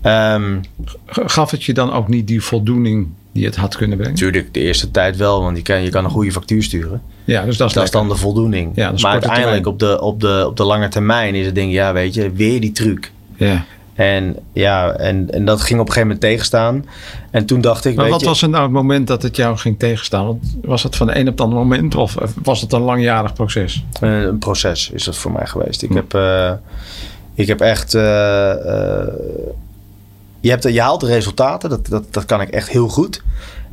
Ehm, 0.00 0.58
Gaf 1.06 1.50
het 1.50 1.64
je 1.64 1.74
dan 1.74 1.92
ook 1.92 2.08
niet 2.08 2.26
die 2.26 2.42
voldoening 2.42 3.08
die 3.36 3.46
het 3.46 3.56
had 3.56 3.76
kunnen 3.76 3.96
brengen? 3.96 4.14
natuurlijk, 4.14 4.54
de 4.54 4.60
eerste 4.60 4.90
tijd 4.90 5.16
wel, 5.16 5.42
want 5.42 5.56
je 5.56 5.62
kan, 5.62 5.82
je 5.82 5.90
kan 5.90 6.04
een 6.04 6.10
goede 6.10 6.32
factuur 6.32 6.62
sturen. 6.62 7.02
Ja, 7.24 7.44
dus 7.44 7.56
dat 7.56 7.68
is, 7.68 7.74
Dat 7.74 7.84
is 7.84 7.90
dan 7.90 8.08
de 8.08 8.16
voldoening. 8.16 8.72
Ja, 8.74 8.92
is 8.92 9.02
maar 9.02 9.12
uiteindelijk 9.12 9.66
op 9.66 9.78
de, 9.78 10.00
op, 10.00 10.20
de, 10.20 10.44
op 10.46 10.56
de 10.56 10.64
lange 10.64 10.88
termijn 10.88 11.34
is 11.34 11.46
het 11.46 11.54
ding, 11.54 11.72
ja, 11.72 11.92
weet 11.92 12.14
je, 12.14 12.30
weer 12.32 12.60
die 12.60 12.72
truc. 12.72 13.12
Ja. 13.36 13.64
En 13.94 14.36
ja, 14.52 14.92
en, 14.92 15.30
en 15.30 15.44
dat 15.44 15.60
ging 15.60 15.80
op 15.80 15.86
een 15.86 15.92
gegeven 15.92 16.00
moment 16.00 16.20
tegenstaan. 16.20 16.84
En 17.30 17.46
toen 17.46 17.60
dacht 17.60 17.84
ik, 17.84 17.94
Maar 17.94 18.04
weet 18.04 18.12
wat 18.12 18.20
je, 18.22 18.26
was 18.26 18.42
er 18.42 18.48
nou 18.48 18.62
het 18.62 18.72
moment 18.72 19.06
dat 19.06 19.22
het 19.22 19.36
jou 19.36 19.56
ging 19.56 19.78
tegenstaan? 19.78 20.26
Want 20.26 20.56
Was 20.62 20.82
het 20.82 20.96
van 20.96 21.06
de 21.06 21.14
een 21.18 21.28
op 21.28 21.32
het 21.32 21.40
andere 21.40 21.60
moment 21.62 21.94
of 21.94 22.16
was 22.42 22.60
het 22.60 22.72
een 22.72 22.80
langjarig 22.80 23.32
proces? 23.32 23.84
Eh, 24.00 24.20
een 24.22 24.38
proces 24.38 24.90
is 24.90 25.04
dat 25.04 25.16
voor 25.16 25.32
mij 25.32 25.46
geweest. 25.46 25.82
Ik 25.82 25.92
heb, 25.92 26.14
eh, 26.14 26.52
ik 27.34 27.46
heb 27.46 27.60
echt. 27.60 27.94
eh, 27.94 29.02
je, 30.40 30.50
hebt, 30.50 30.62
je 30.62 30.80
haalt 30.80 31.00
de 31.00 31.06
resultaten, 31.06 31.70
dat, 31.70 31.86
dat, 31.86 32.12
dat 32.12 32.24
kan 32.24 32.40
ik 32.40 32.48
echt 32.48 32.68
heel 32.68 32.88
goed. 32.88 33.22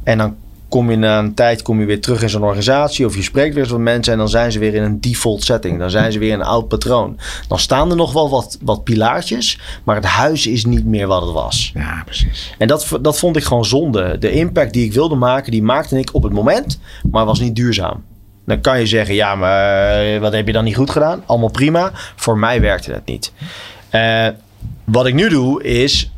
En 0.04 0.18
dan 0.18 0.36
kom 0.74 0.90
je 0.92 0.98
na 0.98 1.20
een 1.20 1.34
tijd 1.34 1.62
kom 1.62 1.80
je 1.80 1.86
weer 1.86 2.02
terug 2.02 2.22
in 2.22 2.30
zo'n 2.30 2.44
organisatie 2.44 3.06
of 3.06 3.16
je 3.16 3.22
spreekt 3.22 3.54
weer 3.54 3.64
eens 3.64 3.72
met 3.72 3.82
mensen 3.82 4.14
en 4.14 4.20
dan 4.20 4.30
zijn 4.30 4.52
ze 4.52 4.60
weer 4.60 4.74
in 4.74 4.84
een 4.84 5.02
default 5.02 5.44
setting. 5.44 5.80
Dan 5.80 5.90
zijn 5.90 6.12
ze 6.12 6.20
weer 6.20 6.32
in 6.32 6.40
een 6.40 6.46
oud 6.46 6.68
patroon. 6.68 7.20
Dan 7.48 7.60
staan 7.60 7.90
er 7.90 7.96
nog 7.96 8.14
wel 8.14 8.30
wat, 8.30 8.58
wat 8.62 8.84
pilaartjes, 8.84 9.60
maar 9.84 9.96
het 9.96 10.06
huis 10.06 10.48
is 10.48 10.66
niet 10.66 10.86
meer 10.86 11.08
wat 11.08 11.22
het 11.22 11.32
was. 11.32 11.72
Ja, 11.74 12.02
precies. 12.06 12.56
En 12.58 12.68
dat, 12.68 12.88
dat 13.02 13.20
vond 13.20 13.36
ik 13.36 13.44
gewoon 13.44 13.66
zonde. 13.66 14.18
De 14.18 14.32
impact 14.32 14.74
die 14.74 14.86
ik 14.86 14.94
wilde 14.94 15.16
maken, 15.16 15.52
die 15.52 15.64
maakte 15.64 16.00
ik 16.00 16.10
op 16.14 16.24
het 16.24 16.34
moment, 16.34 16.80
maar 17.12 17.26
was 17.26 17.40
niet 17.40 17.56
duurzaam. 17.56 18.04
Dan 18.46 18.62
kan 18.62 18.80
je 18.80 18.86
zeggen, 18.86 19.16
ja, 19.16 19.36
maar 19.36 20.00
eh, 20.06 20.20
wat 20.20 20.34
heb 20.34 20.48
je 20.48 20.54
dan 20.54 20.64
niet 20.64 20.76
goed 20.76 20.90
gedaan? 20.90 21.24
Allemaal 21.26 21.52
prima. 21.52 21.92
Voor 22.16 22.38
mij 22.38 22.62
werkte 22.62 22.92
het 22.92 23.06
niet. 23.06 23.32
Eh, 23.90 24.28
wat 24.84 25.06
ik 25.06 25.14
nu 25.14 25.30
doe, 25.30 25.64
is 25.64 26.12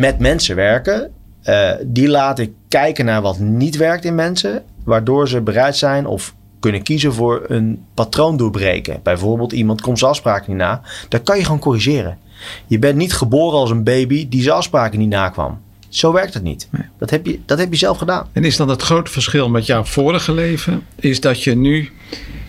met 0.00 0.18
mensen 0.18 0.56
werken. 0.56 1.10
Eh, 1.42 1.70
die 1.82 2.08
laat 2.08 2.38
ik 2.38 2.52
kijken 2.68 3.04
naar 3.04 3.22
wat 3.22 3.38
niet 3.38 3.76
werkt 3.76 4.04
in 4.04 4.14
mensen. 4.14 4.62
Waardoor 4.84 5.28
ze 5.28 5.40
bereid 5.40 5.76
zijn 5.76 6.06
of 6.06 6.34
kunnen 6.60 6.82
kiezen 6.82 7.12
voor 7.12 7.44
een 7.48 7.84
patroon 7.94 8.36
doorbreken. 8.36 9.00
Bijvoorbeeld 9.02 9.52
iemand 9.52 9.80
komt 9.80 9.98
zijn 9.98 10.10
afspraken 10.10 10.50
niet 10.50 10.60
na. 10.60 10.80
Dat 11.08 11.22
kan 11.22 11.36
je 11.38 11.44
gewoon 11.44 11.58
corrigeren. 11.58 12.18
Je 12.66 12.78
bent 12.78 12.96
niet 12.96 13.12
geboren 13.12 13.58
als 13.58 13.70
een 13.70 13.82
baby 13.84 14.28
die 14.28 14.42
zijn 14.42 14.54
afspraken 14.54 14.98
niet 14.98 15.08
nakwam. 15.08 15.60
Zo 15.88 16.12
werkt 16.12 16.34
het 16.34 16.42
niet. 16.42 16.68
Nee. 16.70 16.82
Dat, 16.98 17.10
heb 17.10 17.26
je, 17.26 17.40
dat 17.46 17.58
heb 17.58 17.70
je 17.72 17.78
zelf 17.78 17.98
gedaan. 17.98 18.28
En 18.32 18.44
is 18.44 18.56
dan 18.56 18.68
het 18.68 18.82
grote 18.82 19.10
verschil 19.10 19.48
met 19.48 19.66
jouw 19.66 19.84
vorige 19.84 20.32
leven? 20.32 20.82
Is 20.96 21.20
dat 21.20 21.42
je 21.42 21.56
nu 21.56 21.92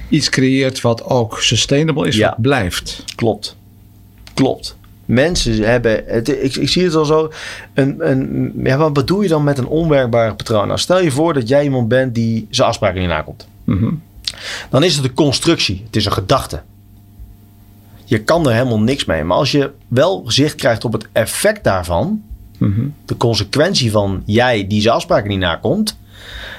iets 0.09 0.29
creëert 0.29 0.81
wat 0.81 1.03
ook 1.03 1.41
sustainable 1.41 2.07
is, 2.07 2.15
Ja. 2.15 2.29
wat 2.29 2.41
blijft. 2.41 3.03
Klopt. 3.15 3.55
Klopt. 4.33 4.77
Mensen 5.05 5.63
hebben, 5.63 6.03
het, 6.05 6.29
ik, 6.43 6.55
ik 6.55 6.69
zie 6.69 6.83
het 6.83 6.95
al 6.95 7.05
zo, 7.05 7.31
een, 7.73 8.09
een, 8.09 8.53
ja, 8.63 8.77
wat 8.77 8.93
bedoel 8.93 9.21
je 9.21 9.27
dan 9.27 9.43
met 9.43 9.57
een 9.57 9.67
onwerkbare 9.67 10.33
patroon? 10.35 10.67
Nou, 10.67 10.79
stel 10.79 11.01
je 11.01 11.11
voor 11.11 11.33
dat 11.33 11.47
jij 11.47 11.63
iemand 11.63 11.87
bent 11.87 12.15
die 12.15 12.47
zijn 12.49 12.67
afspraken 12.67 12.99
niet 12.99 13.09
nakomt. 13.09 13.47
Mhm. 13.63 13.93
Dan 14.69 14.83
is 14.83 14.95
het 14.95 15.05
een 15.05 15.13
constructie, 15.13 15.81
het 15.85 15.95
is 15.95 16.05
een 16.05 16.11
gedachte. 16.11 16.61
Je 18.05 18.23
kan 18.23 18.47
er 18.47 18.53
helemaal 18.53 18.79
niks 18.79 19.05
mee. 19.05 19.23
Maar 19.23 19.37
als 19.37 19.51
je 19.51 19.71
wel 19.87 20.23
zicht 20.27 20.55
krijgt 20.55 20.85
op 20.85 20.93
het 20.93 21.07
effect 21.11 21.63
daarvan, 21.63 22.21
Mhm. 22.57 22.81
de 23.05 23.17
consequentie 23.17 23.91
van 23.91 24.21
jij 24.25 24.67
die 24.67 24.81
zijn 24.81 24.93
afspraken 24.93 25.29
niet 25.29 25.39
nakomt, 25.39 25.97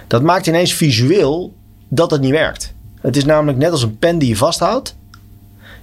dat 0.06 0.22
maakt 0.22 0.46
ineens 0.46 0.72
visueel 0.72 1.54
dat 1.88 2.10
het 2.10 2.20
niet 2.20 2.30
werkt. 2.30 2.74
Het 3.00 3.16
is 3.16 3.24
namelijk 3.24 3.58
net 3.58 3.70
als 3.70 3.82
een 3.82 3.98
pen 3.98 4.18
die 4.18 4.28
je 4.28 4.36
vasthoudt, 4.36 4.96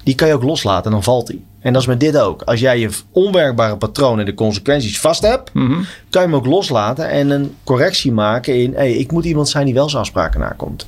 die 0.04 0.16
kan 0.16 0.28
je 0.28 0.34
ook 0.34 0.44
loslaten 0.44 0.86
en 0.86 0.92
dan 0.92 1.04
valt 1.04 1.28
die. 1.28 1.44
En 1.64 1.74
dat 1.74 1.82
is 1.82 1.88
met 1.88 2.00
dit 2.00 2.18
ook. 2.18 2.42
Als 2.42 2.60
jij 2.60 2.80
je 2.80 2.90
onwerkbare 3.12 3.78
patroon 3.78 4.20
en 4.20 4.26
de 4.26 4.34
consequenties 4.34 5.00
vast 5.00 5.22
hebt, 5.22 5.54
Mhm. 5.54 5.82
kan 6.10 6.22
je 6.22 6.28
hem 6.28 6.36
ook 6.36 6.46
loslaten 6.46 7.10
en 7.10 7.30
een 7.30 7.56
correctie 7.64 8.12
maken 8.12 8.56
in: 8.62 8.74
hey, 8.74 8.92
ik 8.94 9.12
moet 9.12 9.26
iemand 9.26 9.50
zijn 9.50 9.66
die 9.66 9.74
wel 9.74 9.90
zijn 9.90 10.02
afspraken 10.02 10.40
nakomt. 10.40 10.88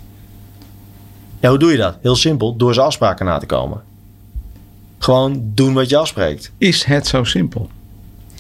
Ja, 1.40 1.50
hoe 1.50 1.60
doe 1.60 1.72
je 1.72 1.78
dat? 1.78 1.98
Heel 2.02 2.16
simpel, 2.16 2.56
door 2.56 2.74
zijn 2.74 2.86
afspraken 2.86 3.26
na 3.26 3.38
te 3.38 3.46
komen. 3.46 3.82
Gewoon 5.00 5.42
doen 5.54 5.74
wat 5.74 5.90
je 5.90 5.98
afspreekt. 5.98 6.52
Is 6.58 6.84
het 6.84 7.08
zo 7.08 7.24
simpel? 7.24 7.70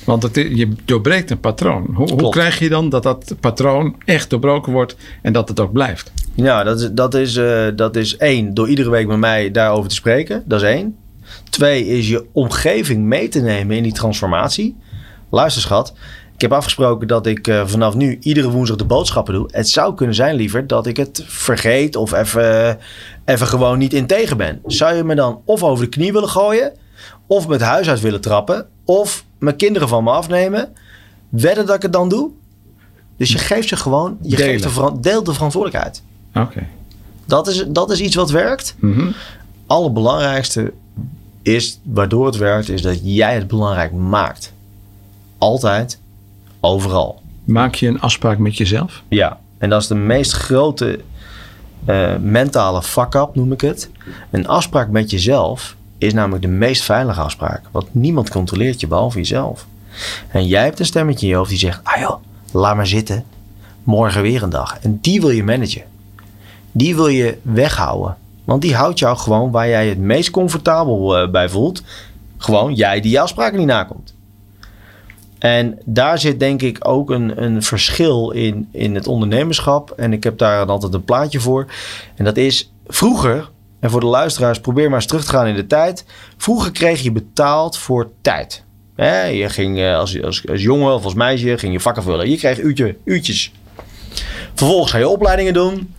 Want 0.05 0.23
het, 0.23 0.35
je 0.35 0.73
doorbreekt 0.85 1.31
een 1.31 1.39
patroon. 1.39 1.87
Hoe, 1.93 2.29
krijg 2.29 2.59
je 2.59 2.69
dan 2.69 2.89
dat 2.89 3.03
dat 3.03 3.35
patroon 3.39 3.95
echt 4.05 4.29
doorbroken 4.29 4.71
wordt 4.71 4.95
en 5.21 5.33
dat 5.33 5.49
het 5.49 5.59
ook 5.59 5.71
blijft? 5.71 6.11
Ja, 6.33 6.63
dat 6.63 6.79
is, 6.81 6.89
dat, 6.91 7.13
is, 7.13 7.35
eh, 7.35 7.65
dat 7.75 7.95
is 7.95 8.17
één, 8.17 8.53
door 8.53 8.69
iedere 8.69 8.89
week 8.89 9.07
met 9.07 9.17
mij 9.17 9.51
daarover 9.51 9.89
te 9.89 9.95
spreken. 9.95 10.43
Dat 10.45 10.61
is 10.61 10.67
één. 10.67 10.95
Twee 11.49 11.87
is 11.87 12.07
je 12.07 12.25
omgeving 12.31 13.03
mee 13.03 13.27
te 13.27 13.39
nemen 13.39 13.75
in 13.75 13.83
die 13.83 13.93
transformatie. 13.93 14.75
Luister 15.29 15.61
schat, 15.61 15.93
Ik 16.35 16.41
heb 16.41 16.53
afgesproken 16.53 17.07
dat 17.07 17.25
ik 17.25 17.47
eh, 17.47 17.67
vanaf 17.67 17.95
nu 17.95 18.17
iedere 18.21 18.49
woensdag 18.49 18.77
de 18.77 18.85
boodschappen 18.85 19.33
doe. 19.33 19.47
Het 19.51 19.69
zou 19.69 19.95
kunnen 19.95 20.15
zijn 20.15 20.35
liever 20.35 20.67
dat 20.67 20.87
ik 20.87 20.97
het 20.97 21.23
vergeet 21.25 21.95
of 21.95 22.13
even, 22.13 22.77
even 23.25 23.47
gewoon 23.47 23.77
niet 23.77 23.93
integer 23.93 24.35
ben. 24.35 24.61
Zou 24.65 24.95
je 24.95 25.03
me 25.03 25.15
dan 25.15 25.41
of 25.45 25.63
over 25.63 25.83
de 25.83 25.89
knie 25.89 26.13
willen 26.13 26.29
gooien, 26.29 26.73
of 27.27 27.47
met 27.47 27.61
huis 27.61 27.89
uit 27.89 27.99
willen 27.99 28.21
trappen, 28.21 28.67
of 28.85 29.25
mijn 29.39 29.55
kinderen 29.55 29.87
van 29.87 30.03
me 30.03 30.09
afnemen? 30.11 30.73
Wedden 31.29 31.65
dat 31.65 31.75
ik 31.75 31.81
het 31.81 31.93
dan 31.93 32.09
doe? 32.09 32.29
Dus 33.17 33.31
je 33.31 33.37
geeft 33.37 33.67
ze 33.67 33.75
gewoon, 33.75 34.17
je 34.21 34.35
Delen. 34.35 34.61
geeft 34.61 34.75
de, 34.75 34.99
deelt 34.99 35.25
de 35.25 35.33
verantwoordelijkheid. 35.33 36.01
Oké. 36.35 36.67
Dat 37.25 37.47
is, 37.47 37.65
dat 37.67 37.91
is 37.91 37.99
iets 38.01 38.15
wat 38.15 38.31
werkt. 38.31 38.75
Mhm. 38.79 39.07
Allerbelangrijkste 39.67 40.73
is, 41.45 41.79
waardoor 41.83 42.25
het 42.25 42.37
werkt, 42.37 42.69
is 42.69 42.81
dat 42.81 42.99
jij 43.03 43.35
het 43.35 43.47
belangrijk 43.47 43.91
maakt. 43.91 44.53
Altijd, 45.37 45.99
overal. 46.59 47.21
Maak 47.43 47.75
je 47.75 47.87
een 47.87 48.01
afspraak 48.01 48.37
met 48.37 48.57
jezelf? 48.57 49.03
Ja, 49.07 49.39
en 49.57 49.69
dat 49.69 49.81
is 49.81 49.87
de 49.87 49.95
meest 49.95 50.31
grote 50.31 50.99
eh, 51.85 52.15
mentale 52.15 52.83
fuck-up, 52.83 53.35
noem 53.35 53.51
ik 53.51 53.61
het. 53.61 53.89
Een 54.29 54.47
afspraak 54.47 54.89
met 54.89 55.09
jezelf 55.09 55.75
is 55.97 56.13
namelijk 56.13 56.41
de 56.41 56.47
meest 56.47 56.83
veilige 56.83 57.21
afspraak. 57.21 57.61
Want 57.71 57.93
niemand 57.93 58.29
controleert 58.29 58.79
je 58.79 58.87
behalve 58.87 59.17
jezelf. 59.17 59.65
En 60.27 60.47
jij 60.47 60.63
hebt 60.63 60.79
een 60.79 60.85
stemmetje 60.85 61.25
in 61.25 61.31
je 61.31 61.37
hoofd 61.37 61.49
die 61.49 61.59
zegt: 61.59 61.79
Ah 61.83 61.99
joh, 61.99 62.15
laat 62.51 62.75
maar 62.75 62.87
zitten. 62.87 63.23
Morgen 63.83 64.21
weer 64.21 64.43
een 64.43 64.49
dag. 64.49 64.77
En 64.79 64.99
die 65.01 65.21
wil 65.21 65.29
je 65.29 65.43
managen. 65.43 65.83
Die 66.71 66.95
wil 66.95 67.07
je 67.07 67.37
weghouden. 67.41 68.17
Want 68.45 68.61
die 68.61 68.75
houdt 68.75 68.99
jou 68.99 69.17
gewoon 69.17 69.51
waar 69.51 69.67
jij 69.67 69.87
het 69.87 69.97
meest 69.97 70.29
comfortabel 70.29 71.17
eh, 71.17 71.29
bij 71.29 71.49
voelt. 71.49 71.81
Gewoon 72.37 72.73
jij 72.73 73.01
die 73.01 73.11
je 73.11 73.19
afspraken 73.19 73.57
niet 73.57 73.67
nakomt. 73.67 74.13
En 75.39 75.79
daar 75.85 76.19
zit 76.19 76.39
denk 76.39 76.61
ik 76.61 76.77
ook 76.87 77.09
een, 77.09 77.43
een 77.43 77.63
verschil 77.63 78.31
in, 78.31 78.67
in 78.71 78.95
het 78.95 79.07
ondernemerschap. 79.07 79.91
En 79.91 80.13
ik 80.13 80.23
heb 80.23 80.37
daar 80.37 80.65
altijd 80.65 80.93
een 80.93 81.03
plaatje 81.03 81.39
voor. 81.39 81.65
En 82.15 82.25
dat 82.25 82.37
is 82.37 82.71
vroeger, 82.87 83.49
en 83.79 83.89
voor 83.89 83.99
de 83.99 84.05
luisteraars, 84.05 84.59
probeer 84.59 84.89
maar 84.89 84.99
eens 84.99 85.07
terug 85.07 85.25
te 85.25 85.31
gaan 85.31 85.47
in 85.47 85.55
de 85.55 85.67
tijd. 85.67 86.05
Vroeger 86.37 86.71
kreeg 86.71 87.01
je 87.01 87.11
betaald 87.11 87.77
voor 87.77 88.09
tijd. 88.21 88.63
Je 88.95 89.45
ging 89.47 89.79
eh, 89.79 89.97
als, 89.97 90.21
als, 90.23 90.47
als 90.49 90.61
jongen 90.61 90.93
of 90.93 91.03
als 91.03 91.13
meisje 91.13 91.57
ging 91.57 91.73
je 91.73 91.79
vakken 91.79 92.03
vullen. 92.03 92.29
Je 92.29 92.37
kreeg 92.37 92.59
uurtje, 92.59 92.95
uurtjes. 93.03 93.51
Vervolgens 94.53 94.91
ga 94.91 94.97
je 94.97 95.07
opleidingen 95.07 95.53
doen. 95.53 95.93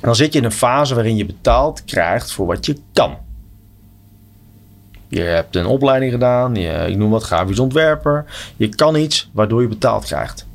Dan 0.00 0.14
zit 0.14 0.32
je 0.32 0.38
in 0.38 0.44
een 0.44 0.52
fase 0.52 0.94
waarin 0.94 1.16
je 1.16 1.26
betaald 1.26 1.84
krijgt 1.84 2.32
voor 2.32 2.46
wat 2.46 2.66
je 2.66 2.76
kan. 2.92 3.16
Je 5.08 5.20
hebt 5.20 5.56
een 5.56 5.66
opleiding 5.66 6.12
gedaan, 6.12 6.54
je, 6.54 6.84
ik 6.88 6.96
noem 6.96 7.10
wat 7.10 7.22
grafisch 7.22 7.58
ontwerper. 7.58 8.24
Je 8.56 8.68
kan 8.68 8.96
iets 8.96 9.30
waardoor 9.32 9.62
je 9.62 9.68
betaald 9.68 10.04
krijgt. 10.04 10.46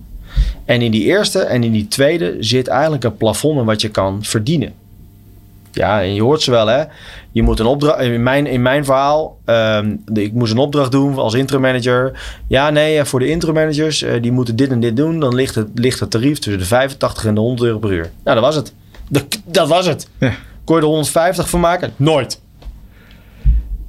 En 0.65 0.81
in 0.81 0.91
die 0.91 1.03
eerste 1.03 1.39
en 1.39 1.63
in 1.63 1.71
die 1.71 1.87
tweede 1.87 2.35
zit 2.39 2.67
eigenlijk 2.67 3.03
een 3.03 3.17
plafond 3.17 3.59
in 3.59 3.65
wat 3.65 3.81
je 3.81 3.89
kan 3.89 4.23
verdienen. 4.23 4.73
Ja, 5.71 6.01
en 6.01 6.13
je 6.13 6.21
hoort 6.21 6.41
ze 6.41 6.51
wel, 6.51 6.67
hè? 6.67 6.83
Je 7.31 7.41
moet 7.41 7.59
een 7.59 7.65
opdracht. 7.65 8.01
In 8.01 8.23
mijn, 8.23 8.47
in 8.47 8.61
mijn 8.61 8.85
verhaal, 8.85 9.37
ehm, 9.45 9.95
ik 10.13 10.33
moest 10.33 10.51
een 10.51 10.57
opdracht 10.57 10.91
doen 10.91 11.17
als 11.17 11.33
interim 11.33 11.61
manager. 11.61 12.19
Ja, 12.47 12.69
nee, 12.69 12.97
eh, 12.97 13.05
voor 13.05 13.19
de 13.19 13.29
interim 13.29 13.55
managers, 13.55 14.01
eh, 14.01 14.21
die 14.21 14.31
moeten 14.31 14.55
dit 14.55 14.69
en 14.69 14.79
dit 14.79 14.95
doen. 14.95 15.19
Dan 15.19 15.35
ligt 15.35 15.55
het, 15.55 15.67
ligt 15.73 15.99
het 15.99 16.11
tarief 16.11 16.39
tussen 16.39 16.61
de 16.61 16.67
85 16.67 17.25
en 17.25 17.33
de 17.33 17.39
100 17.39 17.67
euro 17.67 17.79
per 17.79 17.91
uur. 17.91 18.11
Nou, 18.23 18.35
dat 18.35 18.45
was 18.45 18.55
het. 18.55 18.73
Dat, 19.09 19.25
dat 19.45 19.67
was 19.67 19.85
het. 19.85 20.09
Ja. 20.19 20.33
Kon 20.63 20.75
je 20.75 20.81
er 20.81 20.87
150 20.87 21.49
van 21.49 21.59
maken? 21.59 21.93
Nooit. 21.95 22.41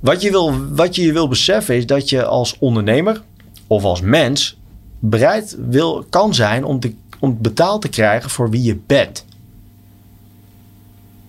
Wat 0.00 0.22
je, 0.22 0.30
wil, 0.30 0.68
wat 0.74 0.96
je 0.96 1.02
je 1.02 1.12
wil 1.12 1.28
beseffen 1.28 1.76
is 1.76 1.86
dat 1.86 2.08
je 2.08 2.24
als 2.24 2.56
ondernemer 2.58 3.22
of 3.66 3.84
als 3.84 4.00
mens 4.00 4.58
bereid 4.98 5.56
wil, 5.68 6.06
kan 6.10 6.34
zijn 6.34 6.64
om, 6.64 6.80
te, 6.80 6.94
om 7.18 7.38
betaald 7.40 7.82
te 7.82 7.88
krijgen 7.88 8.30
voor 8.30 8.50
wie 8.50 8.62
je 8.62 8.78
bent. 8.86 9.24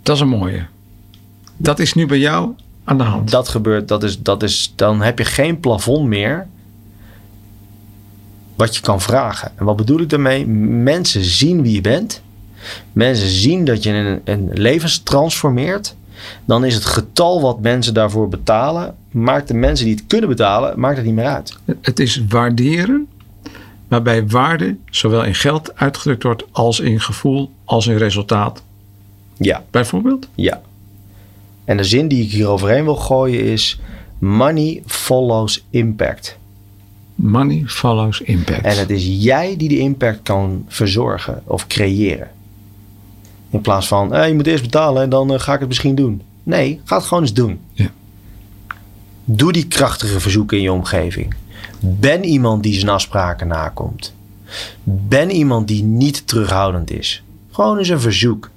Dat 0.03 0.15
is 0.15 0.21
een 0.21 0.27
mooie. 0.27 0.65
Dat 1.57 1.79
is 1.79 1.93
nu 1.93 2.05
bij 2.05 2.19
jou 2.19 2.53
aan 2.83 2.97
de 2.97 3.03
hand. 3.03 3.31
Dat 3.31 3.47
gebeurt, 3.47 3.87
dat 3.87 4.03
is, 4.03 4.21
dat 4.21 4.43
is, 4.43 4.73
dan 4.75 5.01
heb 5.01 5.17
je 5.17 5.25
geen 5.25 5.59
plafond 5.59 6.07
meer 6.07 6.47
wat 8.55 8.75
je 8.75 8.81
kan 8.81 9.01
vragen. 9.01 9.51
En 9.55 9.65
wat 9.65 9.75
bedoel 9.75 9.99
ik 9.99 10.09
daarmee? 10.09 10.47
Mensen 10.47 11.23
zien 11.23 11.61
wie 11.61 11.73
je 11.73 11.81
bent. 11.81 12.21
Mensen 12.93 13.27
zien 13.27 13.65
dat 13.65 13.83
je 13.83 13.91
een, 13.91 14.21
een 14.23 14.49
levens 14.53 14.97
transformeert. 14.97 15.95
Dan 16.45 16.65
is 16.65 16.73
het 16.73 16.85
getal 16.85 17.41
wat 17.41 17.59
mensen 17.59 17.93
daarvoor 17.93 18.29
betalen, 18.29 18.95
maakt 19.11 19.47
de 19.47 19.53
mensen 19.53 19.85
die 19.85 19.95
het 19.95 20.07
kunnen 20.07 20.29
betalen, 20.29 20.79
maakt 20.79 20.97
het 20.97 21.05
niet 21.05 21.15
meer 21.15 21.25
uit. 21.25 21.57
Het 21.81 21.99
is 21.99 22.23
waarderen, 22.29 23.07
waarbij 23.87 24.27
waarde 24.27 24.75
zowel 24.89 25.23
in 25.23 25.35
geld 25.35 25.75
uitgedrukt 25.75 26.23
wordt 26.23 26.43
als 26.51 26.79
in 26.79 26.99
gevoel, 26.99 27.51
als 27.65 27.87
in 27.87 27.97
resultaat. 27.97 28.63
Ja. 29.37 29.63
Bijvoorbeeld? 29.71 30.27
Ja. 30.35 30.61
En 31.65 31.77
de 31.77 31.83
zin 31.83 32.07
die 32.07 32.23
ik 32.23 32.31
hier 32.31 32.47
overheen 32.47 32.83
wil 32.83 32.95
gooien 32.95 33.43
is: 33.43 33.79
money 34.17 34.83
follows 34.85 35.65
impact. 35.69 36.37
Money 37.15 37.63
follows 37.65 38.21
impact. 38.21 38.65
En 38.65 38.77
het 38.77 38.89
is 38.89 39.05
jij 39.23 39.57
die 39.57 39.69
de 39.69 39.77
impact 39.77 40.19
kan 40.23 40.65
verzorgen 40.67 41.41
of 41.45 41.67
creëren. 41.67 42.29
In 43.57 43.63
plaats 43.63 43.87
van, 43.87 44.13
eh, 44.13 44.27
je 44.27 44.33
moet 44.33 44.47
eerst 44.47 44.63
betalen 44.63 45.03
en 45.03 45.09
dan 45.09 45.33
eh, 45.33 45.39
ga 45.39 45.53
ik 45.53 45.59
het 45.59 45.67
misschien 45.67 45.95
doen. 45.95 46.21
Nee, 46.43 46.81
ga 46.83 46.95
het 46.97 47.05
gewoon 47.05 47.23
eens 47.23 47.33
doen. 47.33 47.59
Ja. 47.73 47.89
Doe 49.25 49.51
die 49.51 49.67
krachtige 49.67 50.19
verzoeken 50.19 50.57
in 50.57 50.63
je 50.63 50.71
omgeving. 50.71 51.33
Ben 51.79 52.23
iemand 52.23 52.63
die 52.63 52.73
zijn 52.73 52.89
afspraken 52.89 53.47
nakomt. 53.47 54.13
Ben 54.83 55.31
iemand 55.31 55.67
die 55.67 55.83
niet 55.83 56.27
terughoudend 56.27 56.91
is. 56.91 57.23
Gewoon 57.51 57.77
eens 57.77 57.89
een 57.89 57.99
verzoek. 57.99 58.49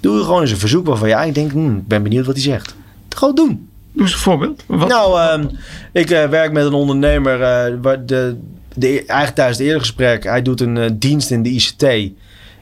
Doe 0.00 0.22
gewoon 0.22 0.40
eens 0.40 0.50
een 0.50 0.58
verzoek 0.58 0.86
waarvan 0.86 1.08
jij 1.08 1.32
denkt, 1.32 1.52
hmm, 1.52 1.76
ik 1.76 1.86
ben 1.88 2.02
benieuwd 2.02 2.26
wat 2.26 2.34
hij 2.34 2.44
zegt. 2.44 2.74
Gewoon 3.08 3.34
doen. 3.34 3.68
Doe 3.92 4.02
eens 4.02 4.12
een 4.12 4.18
voorbeeld. 4.18 4.62
Wat? 4.66 4.88
Nou, 4.88 5.20
ehm, 5.20 5.46
ik 5.92 6.10
eh, 6.10 6.28
werk 6.28 6.52
met 6.52 6.64
een 6.64 6.72
ondernemer. 6.72 7.42
eh, 7.42 7.74
waar 7.82 8.06
de, 8.06 8.36
de, 8.74 8.88
eigenlijk 8.88 9.34
tijdens 9.34 9.58
het 9.58 9.66
eerdere 9.66 9.84
gesprek. 9.84 10.24
Hij 10.24 10.42
doet 10.42 10.60
een 10.60 10.98
dienst 10.98 11.30
in 11.30 11.42
de 11.42 11.50
ICT. 11.50 11.84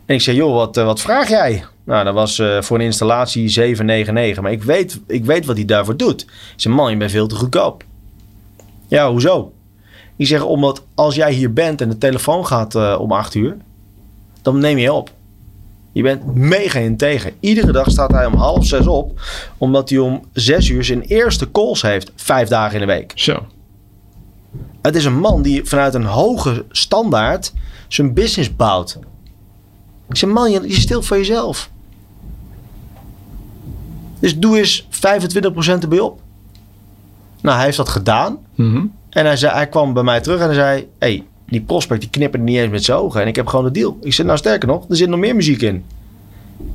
En 0.07 0.15
ik 0.15 0.21
zei, 0.21 0.37
joh, 0.37 0.55
wat, 0.55 0.77
eh, 0.77 0.85
wat 0.85 1.01
vraag 1.01 1.29
jij? 1.29 1.65
Nou, 1.85 2.05
dat 2.05 2.15
was 2.15 2.39
eh, 2.39 2.63
voor 2.63 2.79
een 2.79 2.85
installatie 2.85 3.49
799. 3.49 4.43
Maar 4.43 4.53
ik 4.53 4.63
weet, 4.63 5.01
ik 5.07 5.25
weet 5.25 5.47
wat 5.47 5.57
hij 5.57 5.65
daarvoor 5.65 5.97
doet. 5.97 6.23
Ik 6.23 6.29
zei, 6.57 6.75
man, 6.75 6.91
je 6.91 6.97
bent 6.97 7.11
veel 7.11 7.27
te 7.27 7.35
goedkoop. 7.35 7.85
Ja, 8.89 9.11
hoezo? 9.11 9.53
Ik 10.17 10.27
zeg, 10.27 10.45
omdat 10.45 10.83
als 10.95 11.15
jij 11.15 11.33
hier 11.33 11.53
bent 11.53 11.81
en 11.81 11.89
de 11.89 11.99
telefoon 11.99 12.47
gaat 12.47 12.75
eh, 12.75 12.97
om 13.01 13.13
8 13.13 13.35
uur. 13.35 13.57
Dan 14.43 14.59
neem 14.59 14.79
je 14.79 14.93
op. 14.93 15.11
Je 15.93 16.03
bent 16.03 16.35
mega 16.35 16.79
integer. 16.79 17.33
Iedere 17.41 17.73
dag 17.73 17.91
staat 17.91 18.11
hij 18.11 18.27
om 18.27 18.35
half 18.35 18.67
zes 18.67 18.87
op. 18.87 19.21
Omdat 19.59 19.89
hij 19.89 19.99
om 19.99 20.25
zes 20.33 20.69
uur 20.69 20.85
zijn 20.85 21.03
eerste 21.03 21.51
calls 21.51 21.83
heeft. 21.83 22.13
Vijf 22.17 22.49
dagen 22.49 22.81
in 22.81 22.87
de 22.87 22.93
week. 22.93 23.13
Zo. 23.15 23.47
Het 24.83 24.97
is 24.97 25.05
een 25.05 25.19
man 25.19 25.43
die 25.43 25.65
vanuit 25.65 25.95
een 25.95 26.05
hoge 26.05 26.65
standaard 26.71 27.53
zijn 27.89 28.15
business 28.15 28.57
bouwt. 28.57 28.99
Ik 30.09 30.17
zeg, 30.17 30.31
man, 30.31 30.51
je, 30.51 30.61
je 30.69 30.81
stilt 30.81 31.07
voor 31.07 31.17
jezelf. 31.17 31.71
Dus 34.19 34.39
doe 34.39 34.59
eens 34.59 34.87
25% 34.91 34.91
erbij 35.81 36.01
op. 36.01 36.21
Nou, 37.41 37.57
hij 37.57 37.65
heeft 37.65 37.77
dat 37.77 37.89
gedaan. 37.89 38.39
Mhm. 38.55 38.85
En 39.11 39.27
hij, 39.27 39.37
zei, 39.37 39.53
hij 39.53 39.69
kwam 39.69 39.93
bij 39.93 40.03
mij 40.03 40.21
terug 40.21 40.41
en 40.41 40.47
hij 40.47 40.55
zei... 40.55 40.89
hey, 40.99 41.25
die 41.47 41.61
prospect 41.61 42.01
die 42.01 42.11
knipperde 42.11 42.45
niet 42.45 42.57
eens 42.57 42.71
met 42.71 42.85
zijn 42.85 42.99
ogen. 42.99 43.21
En 43.21 43.27
ik 43.27 43.37
heb 43.37 43.47
gewoon 43.47 43.65
de 43.65 43.71
deal. 43.71 43.99
Ik 44.01 44.13
zei, 44.13 44.27
nou 44.27 44.39
sterker 44.39 44.69
nog, 44.69 44.89
er 44.89 44.97
zit 44.97 45.09
nog 45.09 45.21
meer 45.21 45.37
muziek 45.37 45.63
in. 45.63 45.85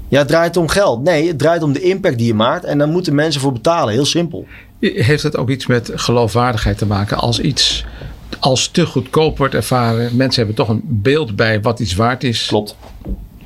Ja, 0.08 0.20
het 0.20 0.28
draait 0.28 0.58
om 0.58 0.68
geld. 0.68 1.04
Nee, 1.04 1.28
het 1.28 1.40
draait 1.40 1.64
om 1.64 1.74
de 1.74 1.82
impact 1.82 2.18
die 2.18 2.28
je 2.28 2.34
maakt. 2.34 2.64
En 2.64 2.78
daar 2.78 2.88
moeten 2.88 3.16
mensen 3.16 3.42
voor 3.42 3.54
betalen. 3.54 3.94
Heel 3.94 4.06
simpel. 4.06 4.48
Heeft 4.80 5.24
het 5.24 5.38
ook 5.38 5.50
iets 5.50 5.68
met 5.68 5.92
geloofwaardigheid 5.94 6.78
te 6.78 6.86
maken? 6.86 7.18
Als 7.18 7.40
iets 7.40 7.86
als 8.40 8.68
te 8.68 8.86
goedkoop 8.86 9.38
wordt 9.38 9.54
ervaren. 9.54 10.16
Mensen 10.16 10.38
hebben 10.46 10.66
toch 10.66 10.70
een 10.76 10.82
beeld 10.86 11.36
bij 11.36 11.62
wat 11.62 11.80
iets 11.80 11.96
waard 11.96 12.24
is. 12.24 12.46
Klopt. 12.46 12.76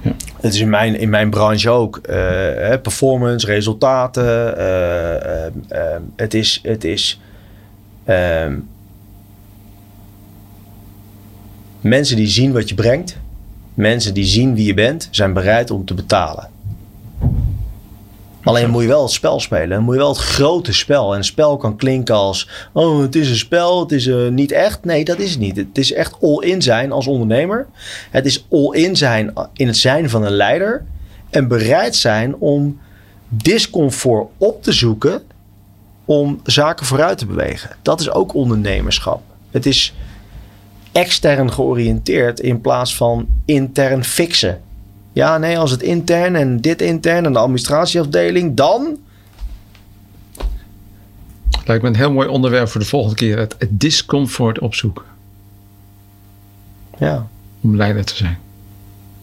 Ja. 0.01 0.11
Het 0.41 0.53
is 0.53 0.59
in 0.59 0.69
mijn, 0.69 0.99
in 0.99 1.09
mijn 1.09 1.29
branche 1.29 1.69
ook. 1.69 1.97
eh, 1.97 2.15
hè, 2.55 2.79
performance, 2.79 3.45
resultaten. 3.45 4.57
eh, 4.57 5.45
eh, 5.45 5.51
eh, 5.67 6.01
het 6.15 6.33
is. 6.33 6.59
Het 6.63 6.83
is 6.83 7.19
ehm, 8.03 8.55
mensen 11.81 12.15
die 12.15 12.27
zien 12.27 12.51
wat 12.53 12.69
je 12.69 12.75
brengt. 12.75 13.17
Mensen 13.73 14.13
die 14.13 14.25
zien 14.25 14.55
wie 14.55 14.65
je 14.65 14.73
bent. 14.73 15.07
Zijn 15.11 15.33
bereid 15.33 15.71
om 15.71 15.85
te 15.85 15.93
betalen. 15.93 16.49
Alleen 18.43 18.69
moet 18.69 18.81
je 18.81 18.87
wel 18.87 19.03
het 19.03 19.11
spel 19.11 19.39
spelen. 19.39 19.83
Moet 19.83 19.93
je 19.93 19.99
wel 19.99 20.09
het 20.09 20.17
grote 20.17 20.73
spel. 20.73 21.11
En 21.11 21.17
een 21.17 21.23
spel 21.23 21.57
kan 21.57 21.75
klinken 21.75 22.15
als... 22.15 22.49
Oh, 22.71 23.01
het 23.01 23.15
is 23.15 23.29
een 23.29 23.35
spel. 23.35 23.79
Het 23.79 23.91
is 23.91 24.07
eh, 24.07 24.27
niet 24.27 24.51
echt. 24.51 24.85
Nee, 24.85 25.05
dat 25.05 25.19
is 25.19 25.29
het 25.29 25.39
niet. 25.39 25.55
Het 25.55 25.77
is 25.77 25.93
echt 25.93 26.15
all-in 26.21 26.61
zijn 26.61 26.91
als 26.91 27.07
ondernemer. 27.07 27.67
Het 28.11 28.25
is 28.25 28.45
all-in 28.51 28.95
zijn 28.95 29.33
in 29.53 29.67
het 29.67 29.77
zijn 29.77 30.09
van 30.09 30.23
een 30.23 30.35
leider. 30.35 30.85
En 31.29 31.47
bereid 31.47 31.95
zijn 31.95 32.35
om 32.35 32.79
discomfort 33.27 34.27
op 34.37 34.63
te 34.63 34.71
zoeken... 34.71 35.21
om 36.05 36.39
zaken 36.43 36.85
vooruit 36.85 37.17
te 37.17 37.25
bewegen. 37.25 37.69
Dat 37.81 37.99
is 37.99 38.11
ook 38.11 38.33
ondernemerschap. 38.33 39.21
Het 39.51 39.65
is 39.65 39.93
extern 40.91 41.51
georiënteerd 41.51 42.39
in 42.39 42.61
plaats 42.61 42.95
van 42.95 43.27
intern 43.45 44.03
fixen. 44.03 44.61
Ja, 45.13 45.37
nee, 45.37 45.57
als 45.57 45.71
het 45.71 45.81
intern 45.81 46.35
en 46.35 46.61
dit 46.61 46.81
intern 46.81 47.25
en 47.25 47.33
de 47.33 47.39
administratieafdeling, 47.39 48.55
dan. 48.55 48.97
Lijkt 51.65 51.83
me 51.83 51.89
een 51.89 51.95
heel 51.95 52.11
mooi 52.11 52.27
onderwerp 52.27 52.67
voor 52.69 52.81
de 52.81 52.87
volgende 52.87 53.15
keer. 53.15 53.37
Het, 53.37 53.55
het 53.57 53.79
discomfort 53.79 54.59
opzoeken. 54.59 55.05
Ja, 56.97 57.27
Om 57.61 57.75
leider 57.75 58.05
te 58.05 58.15
zijn. 58.15 58.37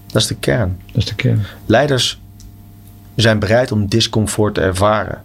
dat 0.06 0.22
is 0.22 0.28
de 0.28 0.34
kern. 0.36 0.78
Dat 0.86 0.96
is 0.96 1.04
de 1.04 1.14
kern. 1.14 1.42
Leiders 1.66 2.20
zijn 3.14 3.38
bereid 3.38 3.72
om 3.72 3.86
discomfort 3.88 4.54
te 4.54 4.60
ervaren. 4.60 5.24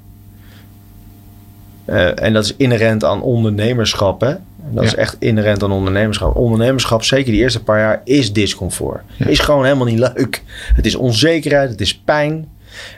Eh, 1.86 2.22
en 2.24 2.34
dat 2.34 2.43
is 2.43 2.55
inherent 2.55 3.03
aan 3.03 3.22
ondernemerschap. 3.22 4.22
Hè? 4.22 4.36
Dat 4.72 4.84
is 4.84 4.95
echt 4.95 5.16
inherent 5.20 5.63
aan 5.63 5.72
ondernemerschap. 5.72 6.36
Ondernemerschap, 6.36 7.03
zeker 7.03 7.32
die 7.32 7.41
eerste 7.41 7.63
paar 7.63 7.80
jaar, 7.80 8.01
is 8.03 8.34
discomfort. 8.34 9.01
Ja. 9.18 9.26
Is 9.26 9.39
gewoon 9.39 9.63
helemaal 9.63 9.86
niet 9.86 9.99
leuk. 9.99 10.43
Het 10.76 10.86
is 10.86 10.95
onzekerheid, 10.95 11.70
het 11.70 11.82
is 11.82 11.97
pijn. 11.97 12.47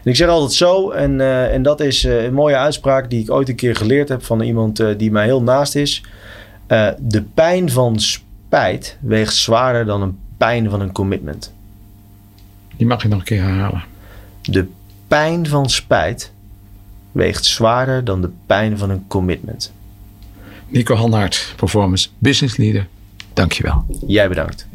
En 0.04 0.12
ik 0.12 0.16
zeg 0.16 0.28
altijd 0.28 0.54
zo, 0.54 0.92
en, 0.92 1.22
eh, 1.22 1.54
en 1.54 1.62
dat 1.62 1.80
is 1.80 2.04
eh, 2.04 2.24
een 2.24 2.34
mooie 2.34 2.58
uitspraak 2.58 3.10
die 3.10 3.22
ik 3.22 3.32
ooit 3.32 3.50
een 3.50 3.56
keer 3.56 3.76
geleerd 3.76 4.10
heb 4.10 4.24
van 4.24 4.42
iemand 4.42 4.80
eh, 4.80 4.88
die 4.98 5.12
mij 5.12 5.26
heel 5.26 5.42
naast 5.42 5.76
is. 5.76 6.04
De 6.98 7.24
pijn 7.34 7.70
van 7.70 8.00
spijt 8.00 8.98
weegt 9.00 9.36
zwaarder 9.36 9.86
dan 9.86 10.02
een 10.02 10.18
pijn 10.38 10.70
van 10.70 10.82
een 10.82 10.92
commitment. 10.92 11.54
Die 12.78 12.88
mag 12.88 13.02
je 13.02 13.08
nog 13.08 13.20
een 13.20 13.26
keer 13.26 13.42
herhalen. 13.42 13.84
De 14.42 14.68
pijn 15.08 15.48
van 15.48 15.70
spijt 15.70 16.32
weegt 17.12 17.46
zwaarder 17.46 18.04
dan 18.04 18.22
de 18.22 18.30
pijn 18.46 18.78
van 18.78 18.90
een 18.90 19.06
commitment. 19.08 19.72
Nico 20.70 20.96
Hanhart, 20.96 21.54
Performance 21.56 22.08
Business 22.18 22.58
Leader. 22.58 22.88
Dankjewel. 23.34 23.86
Jij 24.08 24.30
bedankt. 24.30 24.68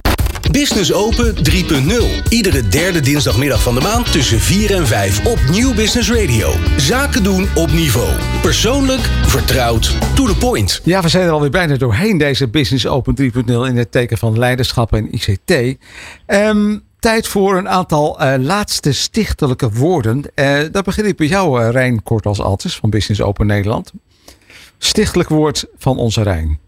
Business 0.50 0.92
Open 0.92 1.34
3.0. 1.34 2.28
Iedere 2.28 2.68
derde 2.68 3.00
dinsdagmiddag 3.00 3.62
van 3.62 3.74
de 3.74 3.80
maand 3.80 4.12
tussen 4.12 4.40
4 4.40 4.74
en 4.74 4.86
5 4.86 5.26
op 5.26 5.38
Nieuw 5.50 5.74
Business 5.74 6.10
Radio. 6.10 6.52
Zaken 6.76 7.22
doen 7.22 7.46
op 7.54 7.72
niveau. 7.72 8.08
Persoonlijk, 8.42 9.00
vertrouwd, 9.26 9.96
to 10.14 10.26
the 10.26 10.36
point. 10.36 10.80
Ja, 10.84 11.02
we 11.02 11.08
zijn 11.08 11.26
er 11.26 11.30
alweer 11.32 11.50
bijna 11.50 11.76
doorheen 11.76 12.18
deze 12.18 12.48
Business 12.48 12.86
Open 12.86 13.14
3.0 13.14 13.46
in 13.46 13.76
het 13.76 13.92
teken 13.92 14.18
van 14.18 14.38
leiderschap 14.38 14.92
en 14.92 15.14
ICT. 15.14 15.78
Ehm, 16.26 16.78
tijd 16.98 17.26
voor 17.28 17.56
een 17.56 17.68
aantal 17.68 18.20
eh, 18.20 18.34
laatste 18.38 18.92
stichtelijke 18.92 19.70
woorden. 19.70 20.24
Eh 20.34 20.60
daar 20.72 20.82
begin 20.82 21.06
ik 21.06 21.16
bij 21.16 21.26
jou, 21.26 21.62
eh, 21.62 21.70
Rijn 21.70 22.02
Kort 22.02 22.26
als 22.26 22.40
Altes 22.40 22.76
van 22.76 22.90
Business 22.90 23.20
Open 23.20 23.46
Nederland. 23.46 23.92
Stichtelijk 24.84 25.28
woord 25.28 25.66
van 25.76 25.98
onze 25.98 26.22
Rijn. 26.22 26.58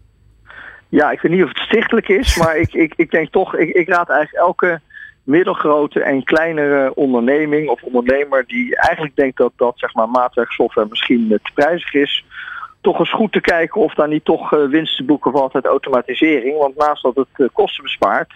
Ja, 0.89 1.11
ik 1.11 1.21
weet 1.21 1.31
niet 1.31 1.43
of 1.43 1.49
het 1.49 1.57
stichtelijk 1.57 2.07
is, 2.07 2.35
maar 2.41 2.57
ik, 2.57 2.73
ik, 2.73 2.93
ik 2.95 3.11
denk 3.11 3.31
toch, 3.31 3.55
ik, 3.55 3.69
ik 3.69 3.87
raad 3.87 4.09
eigenlijk 4.09 4.45
elke 4.45 4.79
middelgrote 5.23 6.01
en 6.01 6.23
kleinere 6.23 6.95
onderneming 6.95 7.69
of 7.69 7.83
ondernemer 7.83 8.45
die 8.45 8.75
eigenlijk 8.75 9.15
denkt 9.15 9.37
dat, 9.37 9.51
dat 9.55 9.73
zeg 9.75 9.93
maar, 9.93 10.09
maatwerksoftware 10.09 10.87
misschien 10.89 11.27
te 11.27 11.51
prijzig 11.53 11.93
is, 11.93 12.25
toch 12.81 12.99
eens 12.99 13.13
goed 13.13 13.31
te 13.31 13.41
kijken 13.41 13.81
of 13.81 13.93
daar 13.93 14.07
niet 14.07 14.25
toch 14.25 14.53
eh, 14.53 14.67
winst 14.67 14.97
te 14.97 15.03
boeken 15.03 15.31
valt 15.31 15.53
uit 15.53 15.65
automatisering. 15.65 16.57
Want 16.57 16.75
naast 16.75 17.03
dat 17.03 17.15
het 17.15 17.27
eh, 17.33 17.47
kosten 17.53 17.83
bespaart, 17.83 18.33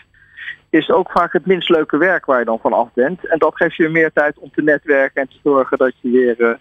is 0.70 0.88
het 0.88 0.96
ook 0.96 1.12
vaak 1.12 1.34
het 1.34 1.46
minst 1.46 1.70
leuke 1.70 1.98
werk 1.98 2.26
waar 2.26 2.40
je 2.40 2.46
dan 2.46 2.60
van 2.60 2.74
af 2.74 2.90
bent. 2.94 3.28
En 3.28 3.40
dat 3.40 3.56
geeft 3.56 3.76
je 3.76 3.90
meer 3.90 4.12
tijd 4.14 4.38
om 4.40 4.52
te 4.52 4.62
netwerken 4.62 5.22
en 5.22 5.28
te 5.28 5.40
zorgen 5.44 5.78
dat 5.78 5.94
je 6.02 6.10
weer 6.12 6.42
eh, 6.42 6.56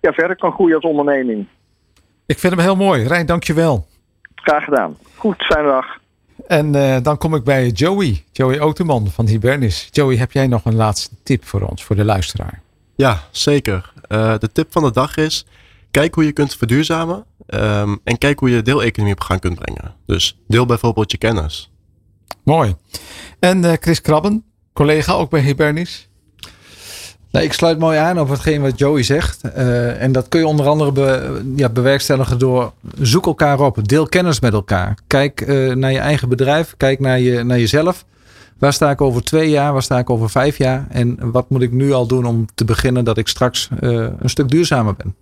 ja, 0.00 0.12
verder 0.12 0.36
kan 0.36 0.52
groeien 0.52 0.74
als 0.74 0.84
onderneming. 0.84 1.46
Ik 2.26 2.38
vind 2.38 2.54
hem 2.54 2.62
heel 2.62 2.76
mooi. 2.76 3.06
Rijn, 3.06 3.26
dankjewel. 3.26 3.86
Graag 4.34 4.64
gedaan. 4.64 4.96
Goed, 5.16 5.42
fijne 5.44 5.68
dag. 5.68 5.86
En 6.46 6.74
eh, 6.74 6.96
dan 7.02 7.18
kom 7.18 7.34
ik 7.34 7.44
bij 7.44 7.68
Joey, 7.68 8.24
Joey 8.32 8.60
Oteman 8.60 9.06
van 9.10 9.26
Hibernis. 9.26 9.88
Joey, 9.90 10.16
heb 10.16 10.32
jij 10.32 10.46
nog 10.46 10.64
een 10.64 10.74
laatste 10.74 11.14
tip 11.22 11.44
voor 11.44 11.60
ons, 11.60 11.84
voor 11.84 11.96
de 11.96 12.04
luisteraar? 12.04 12.62
Ja, 12.96 13.22
zeker. 13.30 13.92
Eh, 14.08 14.38
de 14.38 14.52
tip 14.52 14.72
van 14.72 14.82
de 14.82 14.90
dag 14.92 15.16
is: 15.16 15.46
kijk 15.90 16.14
hoe 16.14 16.24
je 16.24 16.32
kunt 16.32 16.56
verduurzamen. 16.56 17.24
ehm, 17.46 17.96
en 18.04 18.18
kijk 18.18 18.38
hoe 18.38 18.50
je 18.50 18.62
deeleconomie 18.62 19.14
op 19.14 19.20
gang 19.20 19.40
kunt 19.40 19.58
brengen. 19.58 19.94
Dus 20.06 20.38
deel 20.48 20.66
bijvoorbeeld 20.66 21.10
je 21.10 21.18
kennis. 21.18 21.70
Mooi. 22.44 22.74
En 23.40 23.64
eh, 23.64 23.72
Chris 23.80 24.00
Krabben, 24.00 24.44
collega 24.72 25.12
ook 25.12 25.30
bij 25.30 25.40
Hibernis. 25.40 26.08
Nou, 27.32 27.44
ik 27.44 27.52
sluit 27.52 27.78
mooi 27.78 27.98
aan 27.98 28.20
op 28.20 28.28
hetgeen 28.28 28.60
wat 28.60 28.78
Joey 28.78 29.02
zegt. 29.02 29.40
Eh, 29.42 30.02
en 30.02 30.12
dat 30.12 30.28
kun 30.28 30.40
je 30.40 30.46
onder 30.46 30.66
andere 30.66 31.42
ja, 31.56 31.68
bewerkstelligen 31.68 32.38
door 32.38 32.72
zoek 33.00 33.26
elkaar 33.26 33.60
op. 33.60 33.88
Deel 33.88 34.06
kennis 34.06 34.40
met 34.40 34.52
elkaar. 34.52 34.98
Kijk 35.06 35.40
eh, 35.40 35.72
naar 35.74 35.92
je 35.92 35.98
eigen 35.98 36.28
bedrijf. 36.28 36.74
Kijk 36.76 37.00
naar, 37.00 37.20
je, 37.20 37.42
naar 37.42 37.58
jezelf. 37.58 38.04
Waar 38.58 38.72
sta 38.72 38.90
ik 38.90 39.00
over 39.00 39.24
twee 39.24 39.50
jaar? 39.50 39.72
Waar 39.72 39.82
sta 39.82 39.98
ik 39.98 40.10
over 40.10 40.30
vijf 40.30 40.58
jaar? 40.58 40.86
En 40.90 41.18
wat 41.30 41.50
moet 41.50 41.62
ik 41.62 41.72
nu 41.72 41.92
al 41.92 42.06
doen 42.06 42.24
om 42.24 42.46
te 42.54 42.64
beginnen 42.64 43.04
dat 43.04 43.18
ik 43.18 43.28
straks 43.28 43.68
eh, 43.80 43.90
een 43.90 44.30
stuk 44.30 44.48
duurzamer 44.48 44.94
ben? 44.94 45.14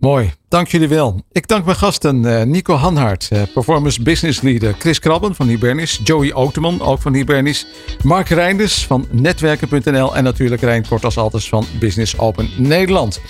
Mooi, 0.00 0.32
dank 0.48 0.68
jullie 0.68 0.88
wel. 0.88 1.22
Ik 1.32 1.48
dank 1.48 1.64
mijn 1.64 1.76
gasten 1.76 2.38
eh, 2.38 2.46
Nico 2.46 2.74
Hanhart, 2.74 3.28
eh, 3.30 3.42
Performance 3.54 4.02
Business 4.02 4.40
Leader. 4.40 4.74
Chris 4.78 4.98
Krabben 4.98 5.34
van 5.34 5.46
Hibernis. 5.46 6.00
Joey 6.04 6.34
Oteman, 6.34 6.80
ook 6.80 7.00
van 7.00 7.14
Hibernis. 7.14 7.66
Mark 8.02 8.28
Reinders 8.28 8.86
van 8.86 9.06
Netwerken.nl. 9.10 10.16
En 10.16 10.24
natuurlijk 10.24 10.62
Rijn 10.62 10.86
Kort 10.88 11.04
als 11.04 11.16
altijd 11.16 11.44
van 11.44 11.66
Business 11.78 12.18
Open 12.18 12.48
Nederland. 12.56 13.20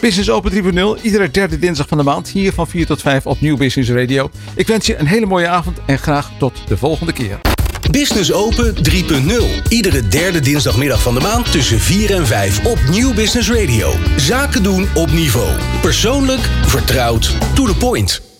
Business 0.00 0.30
Open 0.30 0.52
3.0, 0.98 1.02
iedere 1.02 1.30
derde 1.30 1.58
dinsdag 1.58 1.88
van 1.88 1.98
de 1.98 2.04
maand. 2.04 2.28
Hier 2.28 2.52
van 2.52 2.66
4 2.66 2.86
tot 2.86 3.00
5 3.00 3.26
op 3.26 3.40
Nieuw 3.40 3.56
Business 3.56 3.90
Radio. 3.90 4.30
Ik 4.54 4.66
wens 4.66 4.86
je 4.86 4.96
een 4.96 5.06
hele 5.06 5.26
mooie 5.26 5.48
avond 5.48 5.78
en 5.86 5.98
graag 5.98 6.30
tot 6.38 6.68
de 6.68 6.76
volgende 6.76 7.12
keer. 7.12 7.53
Business 7.90 8.32
Open 8.32 8.74
3.0. 8.74 9.68
Iedere 9.68 10.08
derde 10.08 10.40
dinsdagmiddag 10.40 11.02
van 11.02 11.14
de 11.14 11.20
maand 11.20 11.52
tussen 11.52 11.80
4 11.80 12.14
en 12.14 12.26
5 12.26 12.64
op 12.64 12.78
Nieuw 12.90 13.14
Business 13.14 13.50
Radio. 13.50 13.94
Zaken 14.16 14.62
doen 14.62 14.88
op 14.94 15.12
niveau. 15.12 15.50
Persoonlijk, 15.80 16.50
vertrouwd, 16.66 17.36
to 17.54 17.66
the 17.66 17.76
point. 17.76 18.33